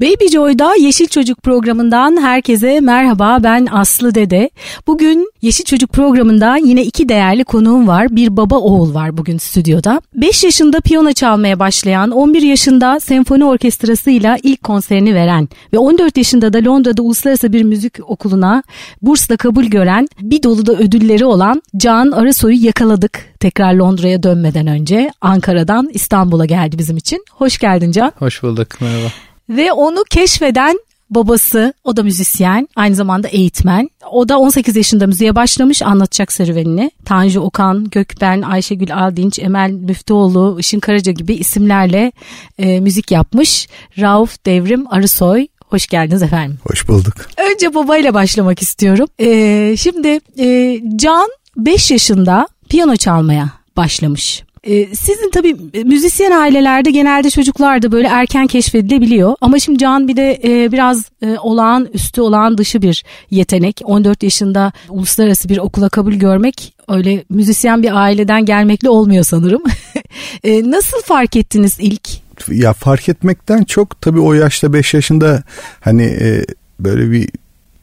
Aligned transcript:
Baby 0.00 0.26
Joy'da 0.32 0.74
Yeşil 0.74 1.06
Çocuk 1.06 1.42
programından 1.42 2.22
herkese 2.22 2.80
merhaba 2.80 3.38
ben 3.42 3.68
Aslı 3.72 4.14
Dede. 4.14 4.50
Bugün 4.86 5.32
Yeşil 5.42 5.64
Çocuk 5.64 5.92
programında 5.92 6.56
yine 6.56 6.84
iki 6.84 7.08
değerli 7.08 7.44
konuğum 7.44 7.88
var. 7.88 8.16
Bir 8.16 8.36
baba 8.36 8.56
oğul 8.56 8.94
var 8.94 9.16
bugün 9.16 9.38
stüdyoda. 9.38 10.00
5 10.14 10.44
yaşında 10.44 10.80
piyano 10.80 11.12
çalmaya 11.12 11.58
başlayan, 11.58 12.10
11 12.10 12.42
yaşında 12.42 13.00
senfoni 13.00 13.44
orkestrasıyla 13.44 14.36
ilk 14.42 14.62
konserini 14.62 15.14
veren 15.14 15.48
ve 15.72 15.78
14 15.78 16.16
yaşında 16.16 16.52
da 16.52 16.58
Londra'da 16.64 17.02
uluslararası 17.02 17.52
bir 17.52 17.62
müzik 17.62 18.10
okuluna 18.10 18.62
bursla 19.02 19.36
kabul 19.36 19.64
gören 19.64 20.08
bir 20.20 20.42
dolu 20.42 20.66
da 20.66 20.72
ödülleri 20.72 21.24
olan 21.24 21.62
Can 21.76 22.10
Arasoy'u 22.10 22.64
yakaladık. 22.64 23.34
Tekrar 23.40 23.74
Londra'ya 23.74 24.22
dönmeden 24.22 24.66
önce 24.66 25.10
Ankara'dan 25.20 25.90
İstanbul'a 25.92 26.46
geldi 26.46 26.78
bizim 26.78 26.96
için. 26.96 27.24
Hoş 27.30 27.58
geldin 27.58 27.92
Can. 27.92 28.12
Hoş 28.18 28.42
bulduk 28.42 28.68
merhaba. 28.80 29.08
Ve 29.48 29.72
onu 29.72 30.04
keşfeden 30.10 30.78
babası, 31.10 31.74
o 31.84 31.96
da 31.96 32.02
müzisyen, 32.02 32.68
aynı 32.76 32.94
zamanda 32.94 33.28
eğitmen. 33.28 33.90
O 34.10 34.28
da 34.28 34.38
18 34.38 34.76
yaşında 34.76 35.06
müziğe 35.06 35.34
başlamış, 35.34 35.82
anlatacak 35.82 36.32
serüvenini. 36.32 36.90
Tanju 37.04 37.40
Okan, 37.40 37.84
Gökben, 37.90 38.42
Ayşegül 38.42 38.94
Aldinç, 38.94 39.38
Emel 39.38 39.70
Müftüoğlu, 39.70 40.56
Işın 40.60 40.80
Karaca 40.80 41.12
gibi 41.12 41.34
isimlerle 41.34 42.12
e, 42.58 42.80
müzik 42.80 43.10
yapmış. 43.10 43.68
Rauf 43.98 44.46
Devrim 44.46 44.92
Arısoy, 44.92 45.46
Hoş 45.66 45.86
geldiniz 45.86 46.22
efendim. 46.22 46.58
Hoş 46.62 46.88
bulduk. 46.88 47.14
Önce 47.52 47.74
babayla 47.74 48.14
başlamak 48.14 48.62
istiyorum. 48.62 49.06
Ee, 49.20 49.74
şimdi 49.78 50.20
e, 50.38 50.78
Can 50.96 51.28
5 51.56 51.90
yaşında 51.90 52.48
piyano 52.68 52.96
çalmaya 52.96 53.50
başlamış. 53.76 54.42
Ee, 54.66 54.94
sizin 54.94 55.30
tabii 55.30 55.56
müzisyen 55.84 56.30
ailelerde 56.30 56.90
genelde 56.90 57.30
çocuklar 57.30 57.82
da 57.82 57.92
böyle 57.92 58.08
erken 58.08 58.46
keşfedilebiliyor. 58.46 59.34
Ama 59.40 59.58
şimdi 59.58 59.78
Can 59.78 60.08
bir 60.08 60.16
de 60.16 60.40
e, 60.44 60.72
biraz 60.72 61.04
e, 61.22 61.38
olağan 61.38 61.88
üstü 61.92 62.20
olağan 62.20 62.58
dışı 62.58 62.82
bir 62.82 63.04
yetenek. 63.30 63.80
14 63.84 64.22
yaşında 64.22 64.72
uluslararası 64.88 65.48
bir 65.48 65.58
okula 65.58 65.88
kabul 65.88 66.12
görmek 66.12 66.74
öyle 66.88 67.24
müzisyen 67.30 67.82
bir 67.82 68.02
aileden 68.02 68.44
gelmekle 68.44 68.88
olmuyor 68.88 69.24
sanırım. 69.24 69.62
e, 70.44 70.70
nasıl 70.70 71.02
fark 71.02 71.36
ettiniz 71.36 71.76
ilk? 71.80 72.08
Ya 72.48 72.72
fark 72.72 73.08
etmekten 73.08 73.64
çok 73.64 74.00
tabii 74.00 74.20
o 74.20 74.32
yaşta 74.32 74.72
5 74.72 74.94
yaşında 74.94 75.42
hani 75.80 76.02
e, 76.02 76.44
böyle 76.80 77.10
bir 77.10 77.28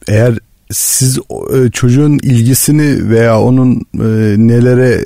eğer 0.08 0.38
siz 0.70 1.18
e, 1.18 1.70
çocuğun 1.70 2.18
ilgisini 2.18 3.10
veya 3.10 3.40
onun 3.40 3.74
e, 3.94 4.06
nelere 4.38 5.00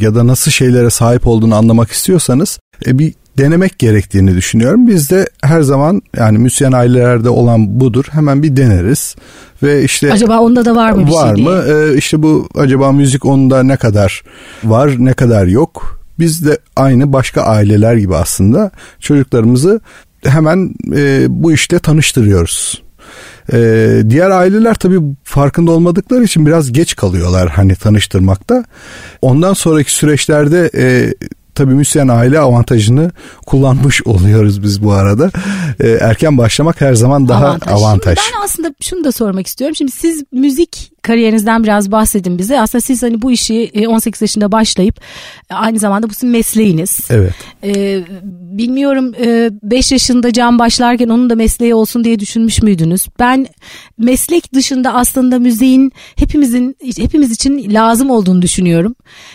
ya 0.00 0.14
da 0.14 0.26
nasıl 0.26 0.50
şeylere 0.50 0.90
sahip 0.90 1.26
olduğunu 1.26 1.54
anlamak 1.54 1.90
istiyorsanız 1.90 2.58
e, 2.86 2.98
bir 2.98 3.14
denemek 3.38 3.78
gerektiğini 3.78 4.34
düşünüyorum. 4.34 4.86
Biz 4.86 5.10
de 5.10 5.28
her 5.42 5.60
zaman 5.60 6.02
yani 6.16 6.38
müsyen 6.38 6.72
ailelerde 6.72 7.28
olan 7.28 7.80
budur. 7.80 8.04
Hemen 8.10 8.42
bir 8.42 8.56
deneriz 8.56 9.16
ve 9.62 9.84
işte 9.84 10.12
acaba 10.12 10.40
onda 10.40 10.64
da 10.64 10.76
var 10.76 10.92
mı 10.92 11.06
bir 11.06 11.12
var 11.12 11.36
şey 11.36 11.44
mı? 11.44 11.64
Ee, 11.68 11.96
işte 11.96 12.22
bu 12.22 12.48
acaba 12.54 12.92
müzik 12.92 13.24
onda 13.24 13.62
ne 13.62 13.76
kadar 13.76 14.22
var, 14.64 14.94
ne 14.98 15.12
kadar 15.12 15.46
yok? 15.46 16.00
Biz 16.18 16.46
de 16.46 16.58
aynı 16.76 17.12
başka 17.12 17.42
aileler 17.42 17.94
gibi 17.94 18.16
aslında 18.16 18.70
çocuklarımızı 19.00 19.80
hemen 20.24 20.74
e, 20.94 21.26
bu 21.28 21.52
işte 21.52 21.78
tanıştırıyoruz. 21.78 22.85
Ee, 23.52 24.02
diğer 24.08 24.30
aileler 24.30 24.74
tabii 24.74 25.00
farkında 25.24 25.70
olmadıkları 25.70 26.24
için 26.24 26.46
biraz 26.46 26.72
geç 26.72 26.96
kalıyorlar 26.96 27.48
hani 27.48 27.74
tanıştırmakta. 27.74 28.64
Ondan 29.22 29.52
sonraki 29.52 29.92
süreçlerde 29.92 30.70
e, 30.74 31.14
tabii 31.54 31.74
müsyen 31.74 32.08
aile 32.08 32.38
avantajını 32.38 33.10
kullanmış 33.46 34.02
oluyoruz 34.06 34.62
biz 34.62 34.82
bu 34.84 34.92
arada. 34.92 35.30
Ee, 35.80 35.88
erken 35.88 36.38
başlamak 36.38 36.80
her 36.80 36.94
zaman 36.94 37.28
daha 37.28 37.46
avantaj. 37.46 37.72
avantaj. 37.72 38.18
Şimdi 38.18 38.36
ben 38.36 38.44
aslında 38.44 38.74
şunu 38.80 39.04
da 39.04 39.12
sormak 39.12 39.46
istiyorum. 39.46 39.76
Şimdi 39.76 39.92
siz 39.92 40.24
müzik 40.32 40.92
kariyerinizden 41.06 41.64
biraz 41.64 41.92
bahsedin 41.92 42.38
bize. 42.38 42.60
Aslında 42.60 42.82
siz 42.82 43.02
hani 43.02 43.22
bu 43.22 43.32
işi 43.32 43.72
18 43.88 44.22
e, 44.22 44.24
yaşında 44.24 44.52
başlayıp 44.52 45.00
e, 45.50 45.54
aynı 45.54 45.78
zamanda 45.78 46.10
bu 46.10 46.14
sizin 46.14 46.30
mesleğiniz. 46.30 47.00
Evet. 47.10 47.34
Ee, 47.64 48.04
bilmiyorum 48.58 49.12
5 49.62 49.92
yaşında 49.92 50.32
can 50.32 50.58
başlarken 50.58 51.08
onun 51.08 51.30
da 51.30 51.34
mesleği 51.34 51.74
olsun 51.74 52.04
diye 52.04 52.18
düşünmüş 52.18 52.62
müydünüz? 52.62 53.06
Ben 53.18 53.46
meslek 53.98 54.54
dışında 54.54 54.94
aslında 54.94 55.38
müziğin 55.38 55.92
hepimizin 56.16 56.76
hepimiz 56.98 57.30
için 57.30 57.74
lazım 57.74 58.10
olduğunu 58.10 58.42
düşünüyorum. 58.42 58.94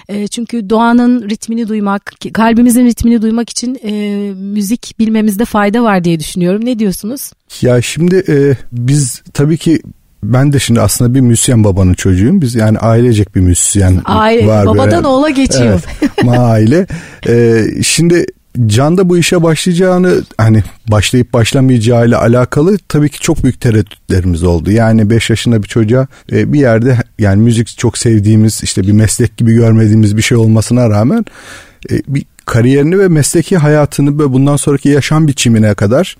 E, 0.10 0.28
çünkü 0.28 0.70
doğanın 0.70 1.30
ritmini 1.30 1.68
duymak, 1.68 2.12
kalbimizin 2.34 2.86
ritmini 2.86 3.22
duymak 3.22 3.50
için 3.50 3.80
e, 3.84 3.92
müzik 4.34 5.00
bilmemizde 5.00 5.46
fayda 5.46 5.84
var 5.84 6.04
diye 6.04 6.20
düşünüyorum. 6.20 6.66
Ne 6.66 6.80
diyorsunuz? 6.80 7.32
Ya 7.62 7.82
şimdi 7.82 8.16
e, 8.28 8.58
biz 8.72 9.22
tabii 9.34 9.58
ki 9.58 9.82
ben 10.24 10.54
de 10.54 10.60
şimdi 10.60 10.82
aslında 10.82 11.14
bir 11.14 11.22
müsyen 11.22 11.64
babanın 11.64 11.94
çocuğuyum. 11.94 12.42
Biz 12.42 12.56
yani 12.56 12.78
ailecek 12.80 13.36
bir 13.36 13.42
müsyen 13.42 14.02
Aile, 14.06 14.48
var. 14.48 14.66
Babadan 14.66 14.92
böyle. 14.92 15.08
oğula 15.08 15.30
geçiyor. 15.30 15.82
Evet, 16.02 16.40
aile. 16.40 16.88
Ee, 17.28 17.66
şimdi 17.84 18.26
Can 18.68 18.98
da 18.98 19.10
bu 19.10 19.18
işe 19.18 19.44
başlayacağını 19.44 20.24
hani 20.38 20.64
başlayıp 20.88 21.34
başlamayacağı 21.34 22.08
ile 22.08 22.16
alakalı 22.16 22.78
tabii 22.78 23.10
ki 23.10 23.20
çok 23.20 23.44
büyük 23.44 23.62
tereddütlerimiz 23.62 24.44
oldu. 24.44 24.72
Yani 24.72 25.10
5 25.10 25.30
yaşında 25.30 25.64
bir 25.64 25.68
çocuğa 25.68 26.08
e, 26.32 26.54
bir 26.54 26.60
yerde 26.60 26.98
yani 27.20 27.42
müzik 27.42 27.78
çok 27.78 27.98
sevdiğimiz 27.98 28.64
işte 28.64 28.82
bir 28.82 28.92
meslek 28.92 29.38
gibi 29.38 29.54
görmediğimiz 29.54 30.18
bir 30.18 30.22
şey 30.22 30.38
olmasına 30.38 30.90
rağmen 30.90 31.26
e, 31.92 31.94
bir 32.08 32.26
kariyerini 32.52 33.00
ve 33.00 33.08
mesleki 33.08 33.58
hayatını 33.58 34.20
ve 34.20 34.34
bundan 34.34 34.56
sonraki 34.56 34.90
yaşam 34.90 35.28
biçimine 35.28 35.74
kadar 35.74 36.18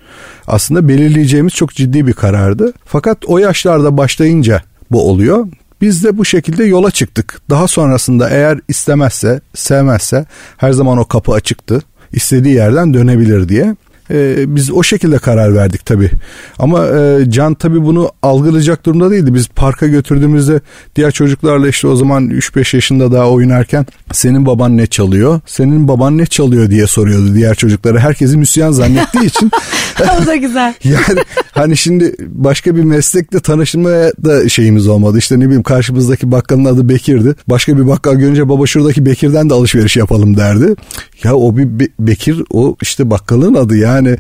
aslında 0.48 0.88
belirleyeceğimiz 0.88 1.54
çok 1.54 1.74
ciddi 1.74 2.08
bir 2.08 2.14
karardı. 2.14 2.74
Fakat 2.86 3.18
o 3.26 3.38
yaşlarda 3.38 3.98
başlayınca 3.98 4.62
bu 4.92 5.10
oluyor. 5.10 5.48
Biz 5.82 6.04
de 6.04 6.18
bu 6.18 6.26
şekilde 6.26 6.64
yola 6.64 6.92
çıktık. 6.92 7.42
Daha 7.50 7.68
sonrasında 7.68 8.30
eğer 8.30 8.60
istemezse, 8.68 9.42
sevmezse 9.56 10.26
her 10.58 10.72
zaman 10.72 10.98
o 10.98 11.06
kapı 11.06 11.32
açıktı. 11.32 11.82
İstediği 12.12 12.56
yerden 12.56 12.94
dönebilir 12.94 13.50
diye. 13.50 13.76
E, 14.12 14.56
biz 14.56 14.72
o 14.72 14.84
şekilde 14.84 15.18
karar 15.18 15.56
verdik 15.56 15.86
tabi. 15.86 16.12
Ama 16.60 16.88
e, 16.88 17.26
Can 17.30 17.54
tabi 17.54 17.86
bunu 17.86 18.12
algılayacak 18.24 18.86
durumda 18.86 19.12
değildi. 19.12 19.34
Biz 19.34 19.48
parka 19.48 19.88
götürdüğümüzde 19.88 20.62
diğer 20.96 21.12
çocuklarla 21.12 21.68
işte 21.68 21.88
o 21.88 21.96
zaman 21.96 22.30
3-5 22.30 22.76
yaşında 22.76 23.12
daha 23.12 23.30
oynarken 23.30 23.86
senin 24.12 24.46
baban 24.46 24.78
ne 24.78 24.88
çalıyor? 24.88 25.40
Senin 25.46 25.88
baban 25.88 26.18
ne 26.18 26.26
çalıyor 26.26 26.70
diye 26.70 26.88
soruyordu 26.88 27.36
diğer 27.36 27.56
çocuklara. 27.56 28.00
Herkesi 28.00 28.38
müsyen 28.38 28.72
zannettiği 28.72 29.26
için. 29.26 29.52
o 30.22 30.26
da 30.26 30.36
güzel. 30.36 30.74
yani 30.84 31.20
hani 31.52 31.78
şimdi 31.78 32.16
başka 32.20 32.76
bir 32.76 32.84
meslekle 32.84 33.40
tanışmaya 33.40 34.12
da 34.24 34.50
şeyimiz 34.50 34.88
olmadı. 34.88 35.18
İşte 35.18 35.40
ne 35.40 35.46
bileyim 35.46 35.64
karşımızdaki 35.64 36.32
bakkalın 36.32 36.66
adı 36.66 36.90
Bekir'di. 36.90 37.36
Başka 37.48 37.78
bir 37.78 37.88
bakkal 37.88 38.16
görünce 38.16 38.50
baba 38.50 38.66
şuradaki 38.66 39.06
Bekir'den 39.06 39.50
de 39.50 39.54
alışveriş 39.54 39.98
yapalım 39.98 40.38
derdi. 40.38 40.76
Ya 41.24 41.36
o 41.36 41.58
bir 41.58 41.80
Be- 41.80 41.92
Bekir 42.00 42.44
o 42.50 42.76
işte 42.82 43.10
bakkalın 43.10 43.54
adı 43.54 43.78
yani 43.78 44.18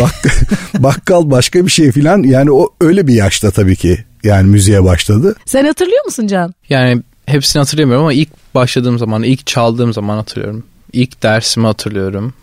bak 0.00 0.14
bakkal 0.78 1.30
başka 1.30 1.66
bir 1.66 1.70
şey 1.70 1.92
filan 1.92 2.22
yani 2.22 2.50
o 2.50 2.68
öyle 2.80 3.06
bir 3.06 3.14
yaşta 3.14 3.50
tabii 3.50 3.76
ki 3.76 4.04
yani 4.24 4.50
müziğe 4.50 4.84
başladı. 4.84 5.34
Sen 5.46 5.64
hatırlıyor 5.64 6.04
musun 6.04 6.26
Can? 6.26 6.54
Yani 6.68 7.02
hepsini 7.26 7.60
hatırlamıyorum 7.60 8.04
ama 8.04 8.12
ilk 8.12 8.28
başladığım 8.54 8.98
zaman, 8.98 9.22
ilk 9.22 9.46
çaldığım 9.46 9.92
zaman 9.92 10.16
hatırlıyorum. 10.16 10.64
İlk 10.92 11.22
dersimi 11.22 11.66
hatırlıyorum. 11.66 12.34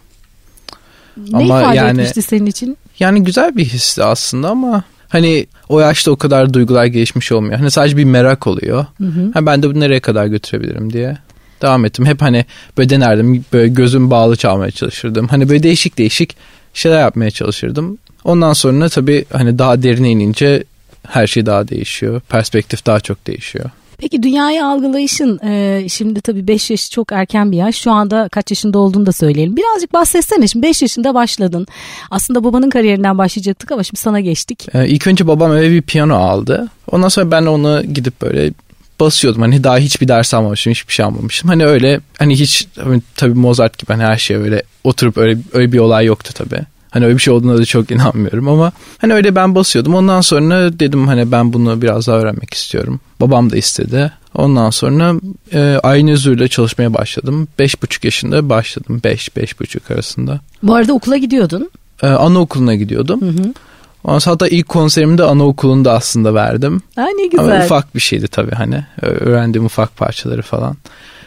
Ne 1.31 1.37
ama 1.37 1.61
ifade 1.61 1.77
yani, 1.77 2.01
etmişti 2.01 2.21
senin 2.21 2.45
için? 2.45 2.77
Yani 2.99 3.23
güzel 3.23 3.57
bir 3.57 3.65
histi 3.65 4.03
aslında 4.03 4.49
ama 4.49 4.83
hani 5.09 5.47
o 5.69 5.79
yaşta 5.79 6.11
o 6.11 6.15
kadar 6.15 6.53
duygular 6.53 6.85
gelişmiş 6.85 7.31
olmuyor. 7.31 7.59
Hani 7.59 7.71
sadece 7.71 7.97
bir 7.97 8.03
merak 8.03 8.47
oluyor. 8.47 8.85
Hı 8.97 9.07
hı. 9.07 9.31
Ha, 9.33 9.45
ben 9.45 9.63
de 9.63 9.75
bu 9.75 9.79
nereye 9.79 9.99
kadar 9.99 10.25
götürebilirim 10.25 10.93
diye 10.93 11.17
devam 11.61 11.85
ettim. 11.85 12.05
Hep 12.05 12.21
hani 12.21 12.45
böyle 12.77 12.89
denerdim. 12.89 13.45
Böyle 13.53 13.67
gözüm 13.67 14.11
bağlı 14.11 14.35
çalmaya 14.35 14.71
çalışırdım. 14.71 15.27
Hani 15.27 15.49
böyle 15.49 15.63
değişik 15.63 15.97
değişik 15.97 16.35
şeyler 16.73 16.99
yapmaya 16.99 17.31
çalışırdım. 17.31 17.97
Ondan 18.23 18.53
sonra 18.53 18.89
tabii 18.89 19.25
hani 19.33 19.59
daha 19.59 19.83
derine 19.83 20.11
inince 20.11 20.63
her 21.07 21.27
şey 21.27 21.45
daha 21.45 21.67
değişiyor. 21.67 22.21
Perspektif 22.29 22.85
daha 22.85 22.99
çok 22.99 23.27
değişiyor. 23.27 23.69
Peki 23.99 24.23
dünyayı 24.23 24.65
algılayışın 24.65 25.39
e, 25.45 25.85
şimdi 25.89 26.21
tabii 26.21 26.47
5 26.47 26.69
yaş 26.69 26.91
çok 26.91 27.11
erken 27.11 27.51
bir 27.51 27.57
yaş. 27.57 27.75
Şu 27.75 27.91
anda 27.91 28.29
kaç 28.29 28.51
yaşında 28.51 28.79
olduğunu 28.79 29.05
da 29.05 29.11
söyleyelim. 29.11 29.57
Birazcık 29.57 29.93
bahsetsene 29.93 30.47
şimdi 30.47 30.67
5 30.67 30.81
yaşında 30.81 31.13
başladın. 31.13 31.67
Aslında 32.11 32.43
babanın 32.43 32.69
kariyerinden 32.69 33.17
başlayacaktık 33.17 33.71
ama 33.71 33.83
şimdi 33.83 33.99
sana 33.99 34.19
geçtik. 34.19 34.67
Ee, 34.73 34.87
ilk 34.87 35.07
önce 35.07 35.27
babam 35.27 35.57
eve 35.57 35.71
bir 35.71 35.81
piyano 35.81 36.15
aldı. 36.15 36.67
Ondan 36.91 37.07
sonra 37.07 37.31
ben 37.31 37.45
onu 37.45 37.83
gidip 37.93 38.21
böyle 38.21 38.51
basıyordum. 38.99 39.41
Hani 39.41 39.63
daha 39.63 39.77
hiçbir 39.77 40.07
ders 40.07 40.33
almamışım, 40.33 40.71
hiçbir 40.71 40.93
şey 40.93 41.05
almamışım. 41.05 41.49
Hani 41.49 41.65
öyle 41.65 41.99
hani 42.17 42.39
hiç 42.39 42.67
hani, 42.83 43.01
tabii 43.15 43.33
Mozart 43.33 43.77
gibi 43.77 43.93
hani 43.93 44.03
her 44.03 44.17
şey 44.17 44.37
öyle 44.37 44.63
oturup 44.83 45.17
öyle 45.17 45.37
öyle 45.53 45.71
bir 45.71 45.79
olay 45.79 46.05
yoktu 46.05 46.33
tabii. 46.35 46.61
Hani 46.89 47.05
öyle 47.05 47.15
bir 47.17 47.21
şey 47.21 47.33
olduğuna 47.33 47.57
da 47.57 47.65
çok 47.65 47.91
inanmıyorum 47.95 48.47
ama 48.47 48.71
hani 48.97 49.13
öyle 49.13 49.35
ben 49.35 49.55
basıyordum. 49.55 49.95
Ondan 49.95 50.21
sonra 50.21 50.79
dedim 50.79 51.07
hani 51.07 51.31
ben 51.31 51.53
bunu 51.53 51.81
biraz 51.81 52.07
daha 52.07 52.17
öğrenmek 52.17 52.53
istiyorum. 52.53 52.99
Babam 53.21 53.49
da 53.49 53.57
istedi. 53.57 54.11
Ondan 54.35 54.69
sonra 54.69 55.15
e, 55.53 55.79
aynı 55.83 56.11
özürle 56.11 56.47
çalışmaya 56.47 56.93
başladım. 56.93 57.47
Beş 57.59 57.81
buçuk 57.83 58.03
yaşında 58.05 58.49
başladım. 58.49 59.01
Beş, 59.03 59.35
beş 59.35 59.59
buçuk 59.59 59.91
arasında. 59.91 60.39
Bu 60.63 60.75
arada 60.75 60.93
okula 60.93 61.17
gidiyordun. 61.17 61.69
e, 62.03 62.07
anaokuluna 62.07 62.75
gidiyordum. 62.75 63.21
Hı 63.21 63.25
hı. 63.29 63.53
Ondan 64.03 64.19
sonra 64.19 64.33
hatta 64.33 64.47
ilk 64.47 64.69
konserimi 64.69 65.17
de 65.17 65.23
anaokulunda 65.23 65.93
aslında 65.93 66.33
verdim. 66.33 66.81
Ha, 66.95 67.07
ne 67.17 67.27
güzel. 67.27 67.55
Ama 67.55 67.65
ufak 67.65 67.95
bir 67.95 67.99
şeydi 67.99 68.27
tabii 68.27 68.55
hani. 68.55 68.85
Öğrendiğim 69.01 69.65
ufak 69.65 69.97
parçaları 69.97 70.41
falan. 70.41 70.77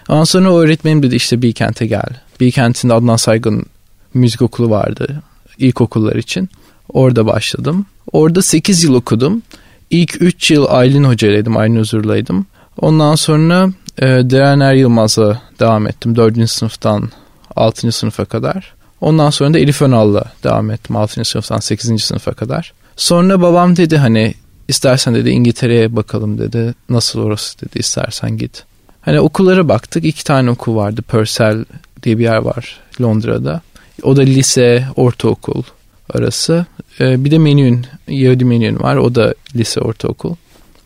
Ondan 0.09 0.25
sonra 0.25 0.55
öğretmenim 0.55 1.03
dedi 1.03 1.15
işte 1.17 1.43
Bilkent'e 1.43 1.87
gel. 1.87 2.09
Bilkent'in 2.41 2.89
Adnan 2.89 3.17
Saygın 3.17 3.67
müzik 4.15 4.43
okulu 4.43 4.71
vardı 4.71 5.23
ilkokullar 5.59 6.17
için. 6.17 6.49
Orada 6.93 7.27
başladım. 7.27 7.87
Orada 8.13 8.43
8 8.43 8.85
yıl 8.85 8.95
okudum. 8.95 9.43
İlk 9.91 10.23
3 10.23 10.51
yıl 10.51 10.67
Aylin 10.69 11.05
Hoca'ylaydım, 11.05 11.57
Aylin 11.57 11.79
Huzur'laydım. 11.79 12.47
Ondan 12.79 13.15
sonra 13.15 13.71
e, 13.99 14.07
Derener 14.07 14.75
Yılmaz'la 14.75 15.43
devam 15.61 15.87
ettim 15.87 16.17
4. 16.17 16.51
sınıftan 16.51 17.11
6. 17.57 17.93
sınıfa 17.93 18.25
kadar. 18.25 18.75
Ondan 19.01 19.31
sonra 19.31 19.55
da 19.55 19.59
Elif 19.59 19.83
Önal'la 19.83 20.25
devam 20.45 20.71
ettim 20.71 20.97
6. 20.97 21.25
sınıftan 21.25 21.59
8. 21.59 22.03
sınıfa 22.03 22.33
kadar. 22.33 22.73
Sonra 22.97 23.43
babam 23.43 23.77
dedi 23.77 23.97
hani 23.97 24.35
istersen 24.69 25.15
dedi 25.15 25.31
İngiltere'ye 25.31 25.97
bakalım 25.97 26.39
dedi. 26.39 26.75
Nasıl 26.89 27.21
orası 27.21 27.61
dedi 27.61 27.79
istersen 27.79 28.37
git. 28.37 28.65
Hani 29.01 29.21
okullara 29.21 29.69
baktık. 29.69 30.05
iki 30.05 30.25
tane 30.25 30.51
okul 30.51 30.77
vardı. 30.77 31.03
Purcell 31.03 31.65
diye 32.03 32.19
bir 32.19 32.25
yer 32.25 32.37
var 32.37 32.81
Londra'da. 33.01 33.61
O 34.03 34.17
da 34.17 34.23
lise, 34.23 34.85
ortaokul 34.97 35.63
arası. 36.15 36.67
Ee, 37.01 37.25
bir 37.25 37.31
de 37.31 37.39
menün, 37.39 37.87
Yahudi 38.09 38.45
menün 38.45 38.81
var. 38.81 38.97
O 38.97 39.15
da 39.15 39.35
lise, 39.57 39.81
ortaokul. 39.81 40.35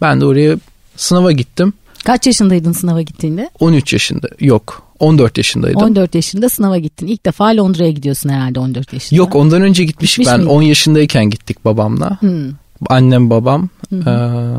Ben 0.02 0.20
de 0.20 0.24
oraya 0.24 0.56
sınava 0.96 1.32
gittim. 1.32 1.72
Kaç 2.04 2.26
yaşındaydın 2.26 2.72
sınava 2.72 3.02
gittiğinde? 3.02 3.50
13 3.60 3.92
yaşında. 3.92 4.28
Yok. 4.40 4.82
14 5.00 5.38
yaşındaydım. 5.38 5.82
14 5.82 6.14
yaşında 6.14 6.48
sınava 6.48 6.78
gittin. 6.78 7.06
İlk 7.06 7.26
defa 7.26 7.56
Londra'ya 7.56 7.90
gidiyorsun 7.90 8.28
herhalde 8.28 8.60
14 8.60 8.92
yaşında. 8.92 9.18
Yok 9.18 9.34
ondan 9.34 9.62
önce 9.62 9.84
gitmiş. 9.84 10.16
Gitmiş 10.16 10.32
ben 10.32 10.40
miydin? 10.40 10.50
10 10.50 10.62
yaşındayken 10.62 11.30
gittik 11.30 11.64
babamla. 11.64 12.20
Hmm. 12.20 12.50
Annem 12.88 13.30
babam. 13.30 13.68
Hmm. 13.88 14.08
Ee, 14.08 14.54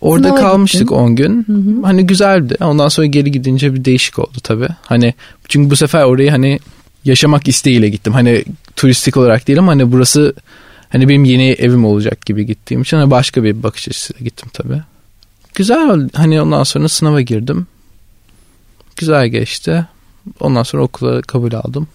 orada 0.00 0.28
Sınava 0.28 0.40
kalmıştık 0.40 0.80
gittin. 0.80 0.94
10 0.94 1.16
gün. 1.16 1.44
Hmm. 1.46 1.82
Hani 1.82 2.06
güzeldi. 2.06 2.56
Ondan 2.60 2.88
sonra 2.88 3.06
geri 3.06 3.32
gidince 3.32 3.74
bir 3.74 3.84
değişik 3.84 4.18
oldu 4.18 4.38
tabii. 4.42 4.68
Hani 4.82 5.14
çünkü 5.48 5.70
bu 5.70 5.76
sefer 5.76 6.04
orayı 6.04 6.30
hani 6.30 6.58
yaşamak 7.04 7.48
isteğiyle 7.48 7.88
gittim. 7.88 8.12
Hani 8.12 8.44
turistik 8.76 9.16
olarak 9.16 9.48
değil 9.48 9.58
ama 9.58 9.72
hani 9.72 9.92
burası 9.92 10.34
hani 10.88 11.08
benim 11.08 11.24
yeni 11.24 11.48
evim 11.50 11.84
olacak 11.84 12.26
gibi 12.26 12.46
gittiğim 12.46 12.82
için 12.82 12.96
hani 12.96 13.10
başka 13.10 13.44
bir 13.44 13.62
bakış 13.62 13.88
açısıyla 13.88 14.24
gittim 14.24 14.50
tabii. 14.52 14.82
Güzel 15.54 16.08
hani 16.14 16.42
ondan 16.42 16.62
sonra 16.62 16.88
sınava 16.88 17.20
girdim. 17.20 17.66
Güzel 18.96 19.28
geçti. 19.28 19.86
Ondan 20.40 20.62
sonra 20.62 20.82
okula 20.82 21.22
kabul 21.22 21.52
aldım. 21.52 21.88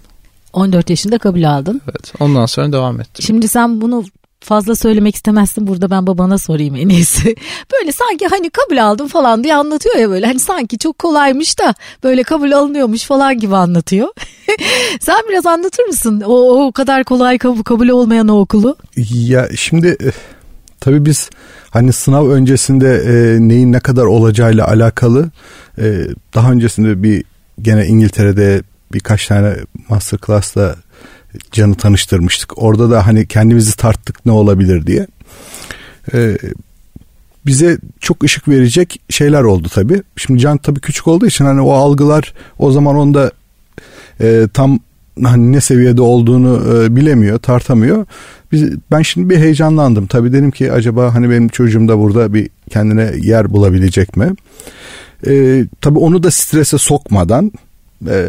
14 0.53 0.89
yaşında 0.89 1.17
kabul 1.17 1.43
aldın. 1.43 1.81
Evet. 1.85 2.13
Ondan 2.19 2.45
sonra 2.45 2.71
devam 2.71 3.01
ettim. 3.01 3.25
Şimdi 3.25 3.47
sen 3.47 3.81
bunu 3.81 4.05
fazla 4.47 4.75
söylemek 4.75 5.15
istemezsin 5.15 5.67
burada 5.67 5.89
ben 5.89 6.07
babana 6.07 6.37
sorayım 6.37 6.75
en 6.75 6.89
iyisi. 6.89 7.35
Böyle 7.73 7.91
sanki 7.91 8.27
hani 8.27 8.49
kabul 8.49 8.77
aldım 8.77 9.07
falan 9.07 9.43
diye 9.43 9.55
anlatıyor 9.55 9.95
ya 9.95 10.09
böyle 10.09 10.25
hani 10.25 10.39
sanki 10.39 10.77
çok 10.77 10.99
kolaymış 10.99 11.59
da 11.59 11.75
böyle 12.03 12.23
kabul 12.23 12.51
alınıyormuş 12.51 13.03
falan 13.03 13.37
gibi 13.37 13.55
anlatıyor. 13.55 14.07
Sen 15.01 15.21
biraz 15.29 15.45
anlatır 15.45 15.83
mısın 15.83 16.21
o, 16.25 16.65
o 16.65 16.71
kadar 16.71 17.03
kolay 17.03 17.37
kabul, 17.37 17.63
kabul 17.63 17.89
olmayan 17.89 18.27
o 18.27 18.39
okulu? 18.39 18.75
Ya 19.11 19.49
şimdi 19.55 19.97
eh, 19.99 20.11
tabii 20.79 21.05
biz 21.05 21.29
hani 21.69 21.93
sınav 21.93 22.29
öncesinde 22.29 22.95
e, 22.95 23.47
neyin 23.47 23.71
ne 23.71 23.79
kadar 23.79 24.03
olacağıyla 24.05 24.67
alakalı 24.67 25.29
e, 25.77 26.07
daha 26.35 26.51
öncesinde 26.51 27.03
bir 27.03 27.23
gene 27.61 27.85
İngiltere'de 27.85 28.61
birkaç 28.93 29.27
tane 29.27 29.55
masterclass'la 29.89 30.75
Can'ı 31.51 31.75
tanıştırmıştık. 31.75 32.63
Orada 32.63 32.91
da 32.91 33.07
hani 33.07 33.27
kendimizi 33.27 33.75
tarttık 33.75 34.25
ne 34.25 34.31
olabilir 34.31 34.87
diye. 34.87 35.07
Ee, 36.13 36.37
bize 37.45 37.77
çok 37.99 38.23
ışık 38.23 38.47
verecek 38.47 39.01
şeyler 39.09 39.41
oldu 39.41 39.67
tabii. 39.73 40.01
Şimdi 40.15 40.39
Can 40.39 40.57
tabii 40.57 40.79
küçük 40.79 41.07
olduğu 41.07 41.25
için 41.25 41.45
hani 41.45 41.61
o 41.61 41.71
algılar 41.71 42.33
o 42.59 42.71
zaman 42.71 42.95
onda 42.95 43.31
e, 44.21 44.47
tam 44.53 44.79
hani 45.23 45.51
ne 45.51 45.61
seviyede 45.61 46.01
olduğunu 46.01 46.83
e, 46.83 46.95
bilemiyor, 46.95 47.39
tartamıyor. 47.39 48.05
Biz, 48.51 48.63
ben 48.91 49.01
şimdi 49.01 49.29
bir 49.29 49.37
heyecanlandım. 49.37 50.07
Tabii 50.07 50.33
dedim 50.33 50.51
ki 50.51 50.71
acaba 50.71 51.15
hani 51.15 51.29
benim 51.29 51.47
çocuğum 51.47 51.87
da 51.87 51.99
burada 51.99 52.33
bir 52.33 52.49
kendine 52.69 53.11
yer 53.21 53.53
bulabilecek 53.53 54.17
mi? 54.17 54.33
E, 55.27 55.63
tabii 55.81 55.99
onu 55.99 56.23
da 56.23 56.31
strese 56.31 56.77
sokmadan 56.77 57.51
ee, 58.09 58.27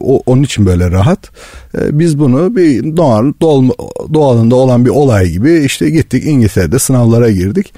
o, 0.00 0.22
onun 0.26 0.42
için 0.42 0.66
böyle 0.66 0.90
rahat. 0.90 1.30
Ee, 1.78 1.98
biz 1.98 2.18
bunu 2.18 2.56
bir 2.56 2.96
doğal, 2.96 3.32
doğal 3.40 3.70
doğalında 4.14 4.56
olan 4.56 4.84
bir 4.84 4.90
olay 4.90 5.30
gibi 5.30 5.62
işte 5.64 5.90
gittik 5.90 6.24
İngiltere'de 6.26 6.78
sınavlara 6.78 7.30
girdik. 7.30 7.74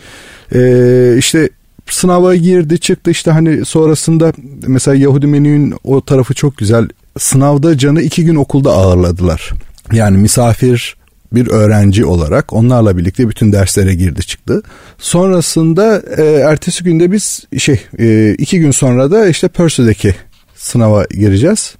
Ee, 0.55 1.15
işte 1.19 1.49
sınava 1.91 2.35
girdi 2.35 2.79
çıktı 2.79 3.11
işte 3.11 3.31
hani 3.31 3.65
sonrasında 3.65 4.33
mesela 4.67 4.97
Yahudi 4.97 5.27
menüğün 5.27 5.75
o 5.85 6.05
tarafı 6.05 6.35
çok 6.35 6.57
güzel. 6.57 6.89
Sınavda 7.19 7.79
Can'ı 7.79 8.03
iki 8.03 8.25
gün 8.25 8.35
okulda 8.35 8.73
ağırladılar. 8.73 9.51
Yani 9.93 10.19
misafir 10.19 10.97
bir 11.33 11.51
öğrenci 11.51 12.05
olarak 12.05 12.53
onlarla 12.53 12.97
birlikte 12.97 13.29
bütün 13.29 13.53
derslere 13.53 13.95
girdi 13.95 14.23
çıktı. 14.23 14.63
Sonrasında 14.99 16.03
e, 16.17 16.23
ertesi 16.25 16.85
günde 16.85 17.13
biz 17.13 17.45
şey 17.59 17.81
e, 17.99 18.35
iki 18.39 18.59
gün 18.59 18.71
sonra 18.71 19.11
da 19.11 19.29
işte 19.29 19.49
Percy'deki 19.49 20.15
sınava 20.65 21.05
gireceğiz. 21.05 21.75